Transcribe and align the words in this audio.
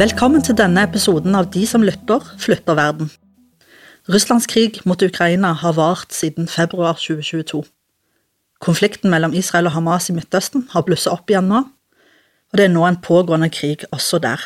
Velkommen 0.00 0.40
til 0.40 0.56
denne 0.56 0.80
episoden 0.86 1.34
av 1.36 1.50
De 1.52 1.60
som 1.68 1.82
lytter, 1.84 2.22
flytter 2.40 2.76
verden. 2.78 3.10
Russlands 4.08 4.46
krig 4.48 4.78
mot 4.88 5.02
Ukraina 5.04 5.50
har 5.60 5.74
vart 5.76 6.14
siden 6.16 6.48
februar 6.48 6.96
2022. 6.96 7.60
Konflikten 8.64 9.12
mellom 9.12 9.36
Israel 9.36 9.68
og 9.68 9.74
Hamas 9.74 10.08
i 10.08 10.16
Midtøsten 10.16 10.64
har 10.72 10.86
blusset 10.88 11.12
opp 11.12 11.28
igjen 11.28 11.52
nå, 11.52 11.60
og 12.48 12.56
det 12.56 12.64
er 12.64 12.72
nå 12.72 12.86
en 12.88 12.96
pågående 12.96 13.50
krig 13.52 13.84
også 13.92 14.22
der. 14.24 14.40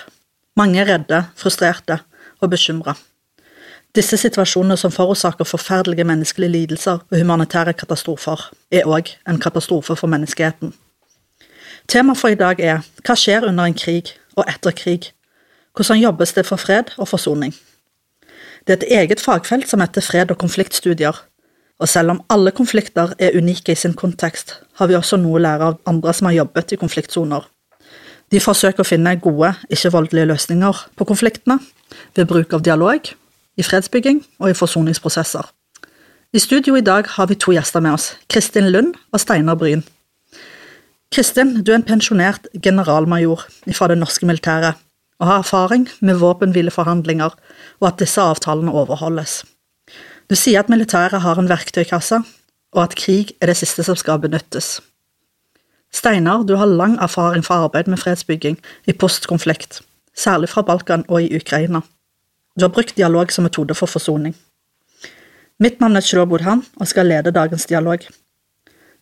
Mange 0.58 0.82
er 0.82 0.90
redde, 0.90 1.22
frustrerte 1.38 2.00
og 2.40 2.50
bekymra. 2.50 2.98
Disse 3.94 4.18
situasjonene 4.18 4.74
som 4.80 4.90
forårsaker 4.90 5.46
forferdelige 5.46 6.10
menneskelige 6.10 6.56
lidelser 6.58 7.04
og 7.06 7.18
humanitære 7.20 7.78
katastrofer, 7.78 8.48
er 8.74 8.90
òg 8.90 9.14
en 9.22 9.38
katastrofe 9.38 9.94
for 9.94 10.10
menneskeheten. 10.10 10.74
Temaet 11.86 12.18
for 12.18 12.34
i 12.34 12.42
dag 12.46 12.58
er 12.58 12.82
hva 13.04 13.14
skjer 13.14 13.52
under 13.52 13.70
en 13.70 13.84
krig 13.84 14.16
og 14.34 14.48
etter 14.50 14.74
krig? 14.74 15.14
Hvordan 15.74 16.00
jobbes 16.00 16.32
det 16.32 16.46
for 16.46 16.56
fred 16.56 16.92
og 16.98 17.08
forsoning? 17.08 17.54
Det 18.66 18.72
er 18.72 18.76
et 18.76 18.92
eget 18.98 19.20
fagfelt 19.20 19.68
som 19.68 19.80
heter 19.80 20.00
fred- 20.00 20.30
og 20.30 20.38
konfliktstudier, 20.38 21.24
og 21.78 21.88
selv 21.88 22.10
om 22.10 22.22
alle 22.30 22.50
konflikter 22.50 23.12
er 23.18 23.34
unike 23.36 23.72
i 23.72 23.74
sin 23.74 23.94
kontekst, 23.94 24.54
har 24.74 24.86
vi 24.86 24.94
også 24.94 25.16
noe 25.16 25.34
å 25.34 25.42
lære 25.42 25.66
av 25.72 25.80
andre 25.86 26.14
som 26.14 26.30
har 26.30 26.36
jobbet 26.36 26.72
i 26.72 26.78
konfliktsoner. 26.78 27.42
De 28.30 28.40
forsøker 28.40 28.80
å 28.80 28.86
finne 28.86 29.16
gode, 29.20 29.50
ikke-voldelige 29.68 30.30
løsninger 30.30 30.84
på 30.96 31.04
konfliktene 31.04 31.58
ved 32.14 32.30
bruk 32.30 32.54
av 32.54 32.62
dialog, 32.62 33.10
i 33.56 33.62
fredsbygging 33.62 34.22
og 34.38 34.50
i 34.50 34.56
forsoningsprosesser. 34.58 35.50
I 36.34 36.38
studio 36.38 36.74
i 36.74 36.86
dag 36.86 37.06
har 37.18 37.26
vi 37.26 37.34
to 37.34 37.52
gjester 37.54 37.82
med 37.82 37.98
oss, 37.98 38.12
Kristin 38.30 38.70
Lund 38.70 38.94
og 39.12 39.20
Steinar 39.20 39.58
Bryn. 39.58 39.84
Kristin, 41.14 41.62
du 41.62 41.70
er 41.72 41.82
en 41.82 41.86
pensjonert 41.86 42.46
generalmajor 42.62 43.46
fra 43.74 43.90
det 43.90 43.98
norske 43.98 44.26
militæret 44.26 44.74
og 45.20 45.26
har 45.26 45.42
erfaring 45.42 45.88
med 46.00 46.18
våpenhvileforhandlinger 46.20 47.36
og 47.80 47.88
at 47.88 48.00
disse 48.00 48.20
avtalene 48.20 48.72
overholdes. 48.72 49.42
Du 50.30 50.34
sier 50.38 50.64
at 50.64 50.72
militæret 50.72 51.20
har 51.20 51.38
en 51.38 51.48
verktøykasse, 51.48 52.22
og 52.74 52.82
at 52.82 52.96
krig 52.98 53.34
er 53.40 53.50
det 53.50 53.58
siste 53.60 53.84
som 53.86 53.96
skal 53.96 54.18
benyttes. 54.22 54.80
Steinar, 55.94 56.42
du 56.42 56.56
har 56.58 56.66
lang 56.66 56.96
erfaring 57.02 57.44
fra 57.46 57.60
arbeid 57.64 57.86
med 57.86 58.00
fredsbygging 58.02 58.58
i 58.86 58.92
postkonflikt, 58.92 59.82
særlig 60.16 60.48
fra 60.50 60.62
Balkan 60.62 61.04
og 61.08 61.22
i 61.22 61.36
Ukraina. 61.36 61.84
Du 62.58 62.64
har 62.66 62.72
brukt 62.74 62.96
dialog 62.96 63.32
som 63.32 63.46
metode 63.46 63.74
for 63.74 63.86
forsoning. 63.86 64.34
Mitt 65.58 65.80
navn 65.80 65.96
er 65.96 66.24
Bodhan 66.26 66.64
og 66.80 66.88
skal 66.88 67.06
lede 67.06 67.30
dagens 67.30 67.66
dialog. 67.66 67.98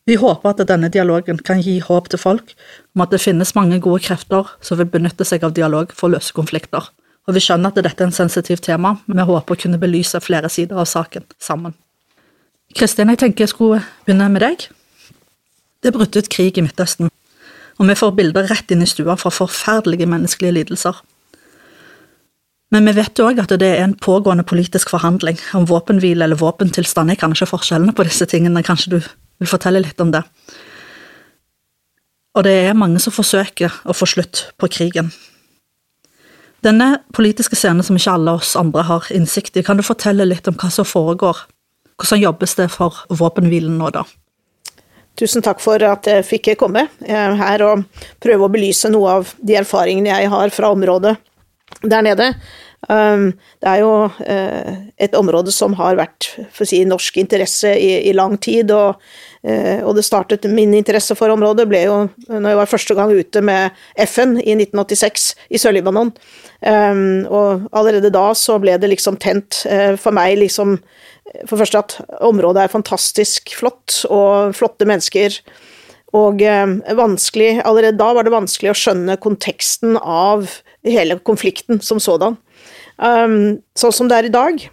Vi 0.06 0.16
håper 0.18 0.50
at 0.50 0.62
denne 0.66 0.90
dialogen 0.90 1.38
kan 1.46 1.60
gi 1.62 1.76
håp 1.82 2.08
til 2.10 2.18
folk 2.18 2.56
om 2.96 3.04
at 3.04 3.12
det 3.14 3.22
finnes 3.22 3.54
mange 3.54 3.78
gode 3.82 4.02
krefter 4.02 4.50
som 4.64 4.80
vil 4.80 4.90
benytte 4.90 5.26
seg 5.28 5.44
av 5.46 5.54
dialog 5.54 5.94
for 5.94 6.08
å 6.08 6.16
løse 6.16 6.34
konflikter, 6.34 6.88
og 7.28 7.36
vi 7.36 7.42
skjønner 7.44 7.70
at 7.70 7.78
dette 7.78 8.02
er 8.02 8.10
en 8.10 8.16
sensitivt 8.16 8.64
tema, 8.66 8.96
men 9.06 9.20
vi 9.20 9.28
håper 9.30 9.54
å 9.54 9.62
kunne 9.62 9.78
belyse 9.78 10.18
flere 10.24 10.50
sider 10.50 10.80
av 10.82 10.90
saken 10.90 11.28
sammen. 11.38 11.76
Kristin, 12.74 13.12
jeg 13.12 13.20
tenker 13.22 13.44
jeg 13.44 13.52
skulle 13.52 13.82
begynne 14.06 14.30
med 14.32 14.42
deg. 14.42 14.66
Det 15.82 15.92
er 15.92 15.94
brutt 15.94 16.18
ut 16.18 16.30
krig 16.32 16.58
i 16.58 16.66
Midtøsten, 16.66 17.12
og 17.78 17.86
vi 17.86 17.98
får 17.98 18.14
bilder 18.18 18.50
rett 18.50 18.74
inn 18.74 18.82
i 18.82 18.90
stua 18.90 19.14
fra 19.20 19.30
forferdelige 19.30 20.10
menneskelige 20.10 20.58
lidelser. 20.58 20.98
Men 22.72 22.88
vi 22.88 22.94
vet 22.96 23.20
òg 23.20 23.38
at 23.42 23.52
det 23.60 23.68
er 23.68 23.82
en 23.84 23.94
pågående 23.94 24.46
politisk 24.48 24.90
forhandling 24.90 25.38
om 25.54 25.66
våpenhvile 25.68 26.24
eller 26.24 26.40
våpentilstand. 26.40 27.12
Jeg 27.12 27.20
kan 27.20 27.34
ikke 27.36 27.50
forskjellene 27.50 27.92
på 27.92 28.06
disse 28.08 28.26
tingene, 28.26 28.64
kanskje 28.64 28.94
du 28.94 29.00
vil 29.42 29.50
fortelle 29.50 29.82
litt 29.82 30.00
om 30.02 30.12
det. 30.14 30.22
Og 32.32 32.46
det 32.46 32.54
er 32.64 32.78
mange 32.78 33.00
som 33.02 33.12
forsøker 33.12 33.82
å 33.84 33.94
få 33.96 34.08
slutt 34.08 34.46
på 34.60 34.70
krigen. 34.72 35.10
Denne 36.62 37.02
politiske 37.14 37.58
scenen 37.58 37.84
som 37.84 37.98
ikke 37.98 38.14
alle 38.14 38.36
oss 38.38 38.54
andre 38.56 38.86
har 38.86 39.08
innsikt 39.12 39.58
i, 39.58 39.64
kan 39.66 39.76
du 39.76 39.84
fortelle 39.84 40.28
litt 40.28 40.48
om 40.48 40.56
hva 40.56 40.70
som 40.70 40.86
foregår? 40.86 41.44
Hvordan 41.98 42.22
jobbes 42.22 42.54
det 42.58 42.68
for 42.72 43.02
våpenhvilen 43.10 43.74
nå, 43.80 43.90
da? 43.94 44.06
Tusen 45.18 45.44
takk 45.44 45.60
for 45.60 45.82
at 45.84 46.06
jeg 46.08 46.24
fikk 46.24 46.54
komme 46.60 46.86
her 47.04 47.64
og 47.66 47.82
prøve 48.22 48.46
å 48.46 48.52
belyse 48.52 48.88
noe 48.94 49.18
av 49.18 49.34
de 49.42 49.58
erfaringene 49.60 50.14
jeg 50.14 50.30
har 50.32 50.54
fra 50.54 50.70
området 50.72 51.16
der 51.82 52.06
nede. 52.06 52.30
Um, 52.88 53.28
det 53.62 53.68
er 53.68 53.82
jo 53.82 53.90
uh, 54.08 54.70
et 54.98 55.14
område 55.14 55.52
som 55.54 55.76
har 55.78 55.98
vært 56.00 56.32
si, 56.66 56.80
norsk 56.88 57.20
interesse 57.22 57.70
i, 57.78 57.92
i 58.08 58.14
lang 58.16 58.34
tid, 58.42 58.72
og, 58.74 58.98
og, 59.42 59.96
det 59.96 60.04
startet 60.06 60.46
Min 60.46 60.74
interesse 60.78 61.16
for 61.18 61.32
området 61.32 61.64
ble 61.66 61.80
jo 61.82 61.96
når 62.28 62.52
jeg 62.52 62.58
var 62.60 62.70
første 62.70 62.94
gang 62.94 63.10
ute 63.10 63.40
med 63.42 63.80
FN 64.06 64.36
i 64.38 64.54
1986 64.54 65.24
i 65.50 65.58
Sør-Libanon. 65.58 66.12
Um, 66.62 67.24
og 67.26 67.64
allerede 67.74 68.12
da 68.14 68.28
så 68.38 68.60
ble 68.62 68.76
det 68.78 68.92
liksom 68.92 69.18
tent 69.22 69.64
uh, 69.66 69.98
for 69.98 70.14
meg 70.14 70.36
liksom 70.38 70.76
For 71.48 71.58
første 71.58 71.80
at 71.80 71.96
området 72.22 72.64
er 72.64 72.70
fantastisk 72.70 73.50
flott, 73.56 74.04
og 74.10 74.54
flotte 74.58 74.86
mennesker. 74.86 75.38
Og 76.18 76.42
vanskelig 76.98 77.62
Allerede 77.64 77.96
da 77.96 78.10
var 78.12 78.26
det 78.26 78.34
vanskelig 78.34 78.72
å 78.72 78.76
skjønne 78.76 79.16
konteksten 79.22 79.96
av 79.96 80.50
hele 80.84 81.16
konflikten 81.24 81.80
som 81.80 82.02
sådan. 82.02 82.36
Um, 82.98 83.62
sånn 83.78 83.94
som 83.96 84.10
det 84.10 84.18
er 84.18 84.28
i 84.28 84.34
dag, 84.34 84.66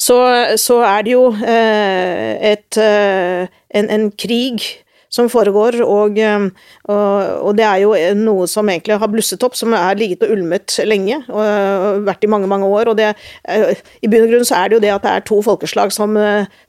så, 0.00 0.20
så 0.60 0.80
er 0.86 1.06
det 1.06 1.16
jo 1.16 1.26
uh, 1.32 2.30
et, 2.52 2.78
uh, 2.78 3.50
en, 3.76 3.90
en, 3.90 4.06
krig 4.10 4.64
som 5.10 5.26
foregår, 5.30 5.80
og, 5.82 6.18
um, 6.18 6.44
og, 6.86 7.14
og, 7.48 7.50
det 7.58 7.64
er 7.66 7.80
jo 7.82 7.94
noe 8.18 8.46
som 8.50 8.68
egentlig 8.70 9.00
har 9.02 9.10
blusset 9.10 9.42
opp, 9.42 9.56
som 9.58 9.74
har 9.74 9.98
ligget 9.98 10.22
og 10.22 10.36
ulmet 10.36 10.76
lenge, 10.86 11.18
og 11.26 12.04
vært 12.06 12.26
i 12.26 12.30
mange, 12.30 12.50
mange 12.50 12.68
år. 12.70 12.92
og 12.92 12.98
det, 13.00 13.08
I 13.50 14.10
bunn 14.10 14.28
og 14.28 14.34
grunn 14.34 14.46
så 14.46 14.60
er 14.60 14.70
det 14.70 14.78
jo 14.78 14.84
det 14.86 14.92
at 14.94 15.06
det 15.06 15.14
er 15.16 15.26
to 15.26 15.40
folkeslag 15.42 15.90
som 15.94 16.14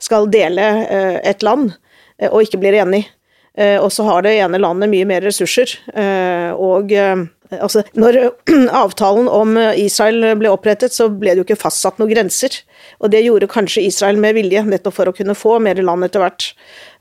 skal 0.02 0.26
dele 0.32 0.66
et 1.22 1.46
land, 1.46 1.70
og 2.32 2.42
ikke 2.42 2.58
blir 2.64 2.80
enige. 2.82 3.12
Og 3.78 3.92
så 3.94 4.08
har 4.08 4.26
det 4.26 4.34
ene 4.40 4.58
landet 4.58 4.90
mye 4.90 5.06
mer 5.06 5.22
ressurser, 5.22 5.76
og 6.58 6.90
Altså, 7.58 7.82
når 7.98 8.18
avtalen 8.82 9.28
om 9.28 9.56
Israel 9.76 10.32
ble 10.40 10.52
opprettet, 10.52 10.94
så 10.94 11.08
ble 11.10 11.34
det 11.34 11.42
jo 11.42 11.46
ikke 11.48 11.60
fastsatt 11.64 12.00
noen 12.00 12.12
grenser. 12.12 12.60
Og 13.02 13.12
det 13.12 13.24
gjorde 13.24 13.50
kanskje 13.50 13.84
Israel 13.86 14.20
med 14.20 14.36
vilje, 14.38 14.64
nettopp 14.66 14.96
for 14.96 15.10
å 15.10 15.16
kunne 15.16 15.36
få 15.38 15.58
mer 15.62 15.80
land 15.82 16.06
etter 16.06 16.22
hvert. 16.22 16.52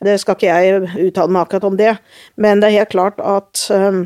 Det 0.03 0.17
skal 0.22 0.38
ikke 0.38 0.50
jeg 0.50 1.07
uttale 1.09 1.31
meg 1.31 1.45
akkurat 1.45 1.69
om 1.69 1.78
det, 1.79 1.94
men 2.41 2.62
det 2.62 2.72
er 2.72 2.81
helt 2.81 2.95
klart 2.95 3.22
at 3.22 3.67
um, 3.73 4.06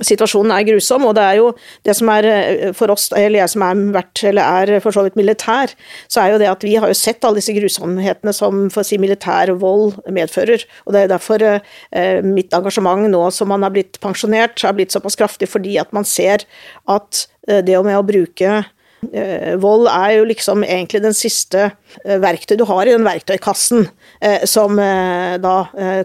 Situasjonen 0.00 0.54
er 0.56 0.64
grusom, 0.64 1.04
og 1.04 1.16
det 1.18 1.24
er 1.26 1.36
jo 1.36 1.50
det 1.84 1.92
som 1.98 2.08
er 2.08 2.28
eh, 2.30 2.70
for 2.72 2.88
oss, 2.94 3.10
eller 3.12 3.42
jeg 3.42 3.52
som 3.52 3.64
er 3.66 3.80
vært, 3.92 4.22
eller 4.30 4.62
er 4.62 4.80
for 4.80 4.96
så 4.96 5.04
vidt 5.04 5.18
militær, 5.20 5.74
så 6.08 6.22
er 6.22 6.32
jo 6.32 6.38
det 6.40 6.48
at 6.48 6.64
vi 6.64 6.78
har 6.80 6.88
jo 6.88 6.96
sett 6.96 7.26
alle 7.28 7.42
disse 7.42 7.52
grusomhetene 7.52 8.32
som 8.32 8.64
for 8.72 8.80
å 8.80 8.88
si 8.88 8.96
militær 9.02 9.52
vold 9.60 9.98
medfører. 10.08 10.64
Og 10.86 10.96
det 10.96 11.04
er 11.04 11.12
derfor 11.12 11.44
eh, 11.44 12.24
mitt 12.24 12.56
engasjement 12.56 13.04
nå 13.12 13.26
som 13.36 13.52
man 13.52 13.66
har 13.66 13.74
blitt 13.74 14.00
pensjonert, 14.00 14.64
har 14.64 14.72
blitt 14.78 14.96
såpass 14.96 15.18
kraftig, 15.20 15.50
fordi 15.52 15.76
at 15.82 15.92
man 15.92 16.08
ser 16.08 16.46
at 16.88 17.26
eh, 17.50 17.60
det 17.60 17.76
med 17.84 18.00
å 18.00 18.06
bruke 18.06 18.62
vold 19.02 19.88
er 19.90 20.12
jo 20.16 20.26
liksom 20.28 20.62
egentlig 20.62 21.00
den 21.02 21.16
siste 21.16 21.64
eh, 22.04 22.18
verktøy 22.22 22.54
du 22.60 22.64
har 22.68 22.86
i 22.86 22.94
den 22.94 23.06
verktøykassen 23.06 23.88
eh, 24.22 24.44
som 24.48 24.78
da 24.78 25.54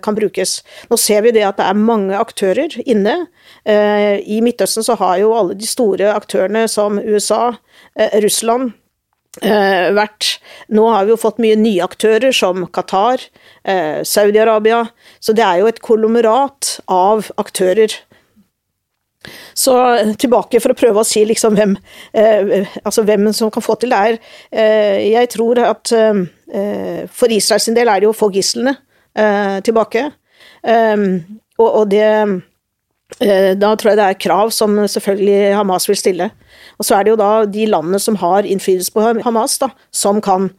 kan 0.03 0.15
brukes. 0.17 0.61
Nå 0.89 0.97
ser 0.99 1.21
vi 1.25 1.33
det 1.35 1.45
at 1.45 1.59
det 1.59 1.67
er 1.67 1.77
mange 1.77 2.17
aktører 2.17 2.73
inne. 2.85 3.15
I 3.67 4.39
Midtøsten 4.43 4.85
så 4.85 4.95
har 4.99 5.17
jo 5.21 5.33
alle 5.35 5.55
de 5.57 5.67
store 5.67 6.09
aktørene 6.15 6.65
som 6.71 6.99
USA, 7.03 7.57
Russland, 8.23 8.73
vært 9.37 10.37
Nå 10.73 10.87
har 10.89 11.05
vi 11.05 11.13
jo 11.13 11.19
fått 11.21 11.41
mye 11.43 11.57
nye 11.59 11.83
aktører 11.85 12.33
som 12.33 12.65
Qatar, 12.73 13.21
Saudi-Arabia. 14.07 14.85
Så 15.19 15.35
det 15.37 15.45
er 15.45 15.61
jo 15.61 15.69
et 15.69 15.83
kolomerat 15.85 16.77
av 16.89 17.29
aktører 17.37 17.93
så 19.57 19.75
tilbake 20.19 20.61
for 20.63 20.73
å 20.73 20.77
prøve 20.77 21.01
å 21.01 21.07
si 21.07 21.23
liksom 21.27 21.55
hvem, 21.57 21.75
eh, 22.13 22.67
altså 22.83 23.03
hvem 23.07 23.31
som 23.33 23.51
kan 23.53 23.65
få 23.65 23.77
til 23.79 23.93
det 23.93 24.01
her. 24.03 24.19
eh, 24.51 25.11
Jeg 25.11 25.29
tror 25.33 25.59
at 25.65 25.91
eh, 25.91 27.05
for 27.09 27.31
Israels 27.33 27.65
del 27.65 27.87
er 27.87 27.99
det 27.99 28.07
jo 28.07 28.13
å 28.13 28.21
få 28.21 28.31
gislene 28.33 28.75
eh, 29.17 29.59
tilbake. 29.65 30.09
Og, 31.57 31.67
og, 31.67 31.85
det 31.89 32.03
eh, 32.03 33.53
Da 33.57 33.69
tror 33.75 33.91
jeg 33.93 33.97
det 33.99 34.07
er 34.07 34.19
krav 34.19 34.51
som 34.51 34.75
selvfølgelig 34.83 35.55
Hamas 35.55 35.87
vil 35.89 35.97
stille. 35.97 36.29
Og 36.77 36.85
så 36.85 36.97
er 36.97 37.05
det 37.05 37.13
jo 37.13 37.19
da 37.21 37.31
de 37.45 37.65
landene 37.69 37.99
som 38.03 38.17
har 38.19 38.45
innflytelse 38.45 38.93
på 38.93 39.05
Hamas, 39.23 39.57
da, 39.63 39.71
som 39.91 40.21
kan. 40.21 40.51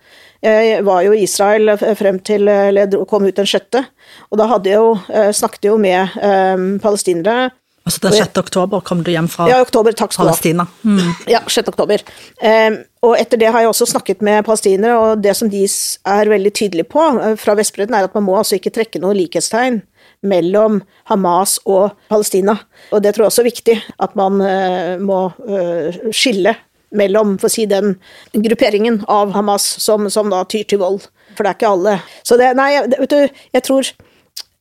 Jeg 0.42 0.84
var 0.86 1.02
jo 1.02 1.12
i 1.12 1.24
Israel 1.26 1.72
frem 1.98 2.20
til 2.22 2.46
eller 2.48 2.94
kom 3.10 3.26
ut 3.26 3.34
den 3.34 3.46
sjette, 3.48 3.82
og 4.30 4.38
da 4.38 4.46
hadde 4.46 4.70
jeg 4.70 4.78
jo, 4.78 4.92
snakket 5.34 5.66
jeg 5.66 5.72
jo 5.72 5.80
med 5.82 6.78
palestinere 6.78 7.48
Altså 7.88 8.02
Den 8.04 8.12
6. 8.12 8.36
oktober 8.36 8.82
kom 8.84 9.00
du 9.04 9.08
hjem 9.14 9.30
fra 9.32 9.46
ja, 9.48 9.62
oktober, 9.64 9.94
takk 9.96 10.12
skal. 10.12 10.28
Palestina. 10.28 10.66
Mm. 10.84 11.14
Ja, 11.30 11.40
6. 11.48 11.70
oktober. 11.72 12.02
Um, 12.42 12.82
og 13.08 13.14
etter 13.16 13.40
det 13.40 13.48
har 13.54 13.64
jeg 13.64 13.70
også 13.70 13.88
snakket 13.94 14.20
med 14.26 14.44
palestinere, 14.44 14.98
og 15.00 15.22
det 15.24 15.32
som 15.38 15.48
de 15.48 15.62
er 15.64 16.28
veldig 16.28 16.52
tydelige 16.52 16.88
på 16.92 17.06
uh, 17.16 17.32
fra 17.40 17.56
Vestbredden, 17.56 17.96
er 17.96 18.10
at 18.10 18.16
man 18.18 18.26
må 18.26 18.36
altså 18.36 18.58
ikke 18.58 18.74
trekke 18.76 19.00
noe 19.00 19.16
likhetstegn 19.16 19.80
mellom 20.28 20.82
Hamas 21.08 21.56
og 21.64 21.94
Palestina. 22.12 22.58
Og 22.92 23.00
det 23.04 23.14
tror 23.16 23.24
jeg 23.24 23.32
også 23.32 23.44
er 23.46 23.50
viktig, 23.50 23.78
at 24.04 24.18
man 24.20 24.42
uh, 24.44 24.94
må 25.00 25.22
uh, 25.48 26.02
skille 26.12 26.58
mellom 26.98 27.36
for 27.40 27.48
å 27.48 27.52
si, 27.52 27.64
den 27.68 27.96
grupperingen 28.36 29.02
av 29.12 29.32
Hamas 29.36 29.64
som, 29.80 30.10
som 30.12 30.28
da 30.32 30.42
tyr 30.48 30.68
til 30.68 30.82
vold. 30.84 31.08
For 31.36 31.44
det 31.44 31.54
er 31.54 31.58
ikke 31.58 31.72
alle. 31.72 31.96
Så 32.26 32.36
det, 32.40 32.52
nei, 32.58 32.74
vet 32.92 33.12
du, 33.12 33.40
jeg 33.56 33.64
tror 33.64 33.88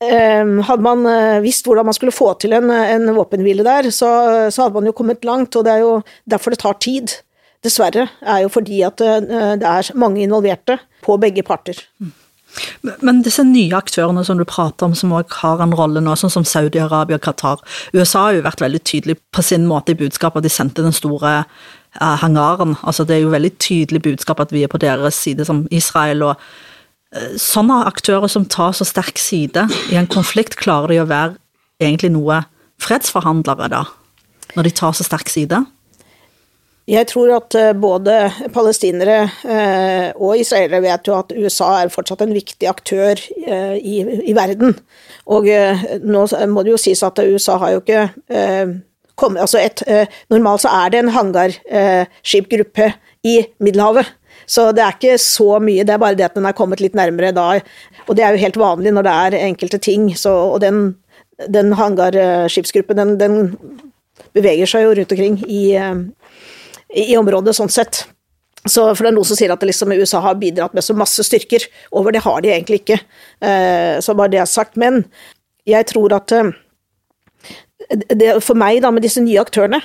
hadde 0.02 0.84
man 0.86 1.08
eh, 1.10 1.40
visst 1.42 1.66
hvordan 1.66 1.88
man 1.88 1.96
skulle 1.98 2.14
få 2.14 2.34
til 2.38 2.54
en, 2.54 2.70
en 2.70 3.10
våpenhvile 3.16 3.66
der, 3.66 3.90
så, 3.90 4.10
så, 4.54 4.64
hadde 4.68 4.78
man 4.78 4.86
jo 4.86 4.94
kommet 4.98 5.26
langt, 5.26 5.56
og 5.58 5.66
det 5.66 5.74
er 5.74 5.86
jo 5.86 5.96
derfor 6.30 6.54
det 6.54 6.62
tar 6.62 6.78
tid. 6.84 7.16
Dessverre. 7.66 8.04
er 8.22 8.44
jo 8.44 8.52
fordi 8.54 8.84
at 8.86 9.02
eh, 9.02 9.56
det 9.58 9.66
er 9.66 9.90
mange 9.98 10.22
involverte 10.22 10.78
på 11.02 11.18
begge 11.18 11.42
parter. 11.44 11.80
Men 13.02 13.24
disse 13.26 13.44
nye 13.46 13.76
aktørene 13.78 14.24
som 14.26 14.40
du 14.40 14.46
prater 14.48 14.88
om, 14.88 14.94
som 14.96 15.12
også 15.14 15.42
har 15.42 15.64
en 15.66 15.76
rolle 15.78 16.02
nå, 16.02 16.14
sånn 16.18 16.34
som 16.34 16.46
Saudi-Arabia 16.48 17.20
og 17.20 17.26
Qatar 17.26 17.62
USA 17.94 18.28
har 18.28 18.38
jo 18.38 18.46
vært 18.46 18.64
veldig 18.64 18.82
tydelig 18.88 19.18
på 19.34 19.44
sin 19.46 19.68
måte 19.70 19.94
i 19.94 20.00
budskapet 20.00 20.46
de 20.46 20.54
sendte 20.54 20.86
den 20.86 20.96
store 20.96 21.34
eh, 21.42 22.16
hangaren. 22.24 22.78
Altså 22.84 23.06
Det 23.06 23.18
er 23.18 23.26
jo 23.26 23.34
veldig 23.34 23.54
tydelig 23.58 24.06
budskap 24.06 24.42
at 24.46 24.54
vi 24.54 24.64
er 24.64 24.72
på 24.72 24.82
deres 24.82 25.18
side, 25.18 25.46
som 25.46 25.66
Israel. 25.72 26.24
og 26.24 26.36
sånne 27.40 27.84
aktører 27.88 28.28
som 28.32 28.46
tar 28.50 28.74
så 28.76 28.88
sterk 28.88 29.20
side 29.22 29.68
i 29.94 29.98
en 30.00 30.10
konflikt, 30.12 30.58
klarer 30.60 30.92
de 30.92 31.02
å 31.02 31.08
være 31.08 31.38
egentlig 31.80 32.12
noe 32.16 32.42
fredsforhandlere, 32.84 33.70
da? 33.72 33.86
Når 34.58 34.68
de 34.68 34.74
tar 34.76 34.96
så 34.98 35.06
sterk 35.08 35.32
side? 35.32 35.62
Jeg 36.88 37.10
tror 37.10 37.34
at 37.36 37.56
eh, 37.60 37.74
både 37.76 38.16
palestinere 38.56 39.18
eh, 39.44 40.14
og 40.16 40.40
israelere 40.40 40.80
vet 40.86 41.10
jo 41.10 41.18
at 41.18 41.34
USA 41.36 41.74
er 41.82 41.92
fortsatt 41.92 42.24
en 42.24 42.36
viktig 42.36 42.70
aktør 42.70 43.20
i, 43.20 43.98
i 44.24 44.36
verden. 44.36 44.78
Og 45.28 45.50
nå 46.08 46.22
må 46.48 46.64
det 46.64 46.72
jo 46.72 46.80
sies 46.80 47.04
at 47.04 47.20
USA 47.20 47.58
har 47.60 47.74
jo 47.76 47.82
ikke 47.84 48.06
kommet 49.20 49.44
altså 49.44 49.60
et, 49.60 49.84
Normalt 50.32 50.64
så 50.64 50.72
er 50.72 50.94
det 50.94 51.02
en 51.02 51.12
hangarskipgruppe 51.12 52.94
i 53.28 53.36
Middelhavet. 53.60 54.08
Så 54.48 54.70
det 54.72 54.84
er 54.84 54.96
ikke 54.96 55.18
så 55.20 55.58
mye, 55.60 55.84
det 55.84 55.96
er 55.96 56.02
bare 56.02 56.16
det 56.16 56.30
at 56.30 56.38
den 56.38 56.48
er 56.48 56.56
kommet 56.56 56.82
litt 56.84 56.96
nærmere 56.96 57.34
da. 57.36 57.50
Og 58.08 58.16
det 58.16 58.24
er 58.24 58.36
jo 58.36 58.44
helt 58.46 58.60
vanlig 58.62 58.94
når 58.96 59.08
det 59.08 59.16
er 59.24 59.40
enkelte 59.44 59.80
ting. 59.84 60.10
Så, 60.16 60.32
og 60.32 60.62
den, 60.64 60.96
den 61.52 61.74
hangarskipsgruppen, 61.76 63.02
den, 63.02 63.18
den, 63.20 63.42
beveger 64.38 64.70
seg 64.70 64.86
jo 64.86 64.94
rundt 64.98 65.14
omkring 65.14 65.40
i, 65.50 65.64
i 66.94 67.18
området, 67.18 67.56
sånn 67.58 67.72
sett. 67.74 68.06
Så 68.68 68.84
for 68.92 69.06
det 69.06 69.12
er 69.12 69.16
noen 69.16 69.28
som 69.28 69.38
sier 69.40 69.54
at 69.54 69.64
liksom 69.64 69.94
USA 69.96 70.22
har 70.24 70.40
bidratt 70.40 70.76
med 70.76 70.86
så 70.86 70.96
masse 70.98 71.24
styrker. 71.26 71.68
Over 71.96 72.16
det 72.16 72.24
har 72.26 72.42
de 72.44 72.52
egentlig 72.54 72.82
ikke. 72.84 73.00
Eh, 73.44 74.00
så 74.04 74.16
bare 74.18 74.34
det 74.34 74.42
er 74.44 74.50
sagt. 74.50 74.76
Men 74.80 75.06
jeg 75.68 75.88
tror 75.92 76.16
at 76.18 76.34
eh, 76.36 76.52
det, 78.12 78.34
for 78.44 78.60
meg, 78.60 78.82
da, 78.84 78.92
med 78.92 79.06
disse 79.06 79.24
nye 79.24 79.40
aktørene, 79.44 79.80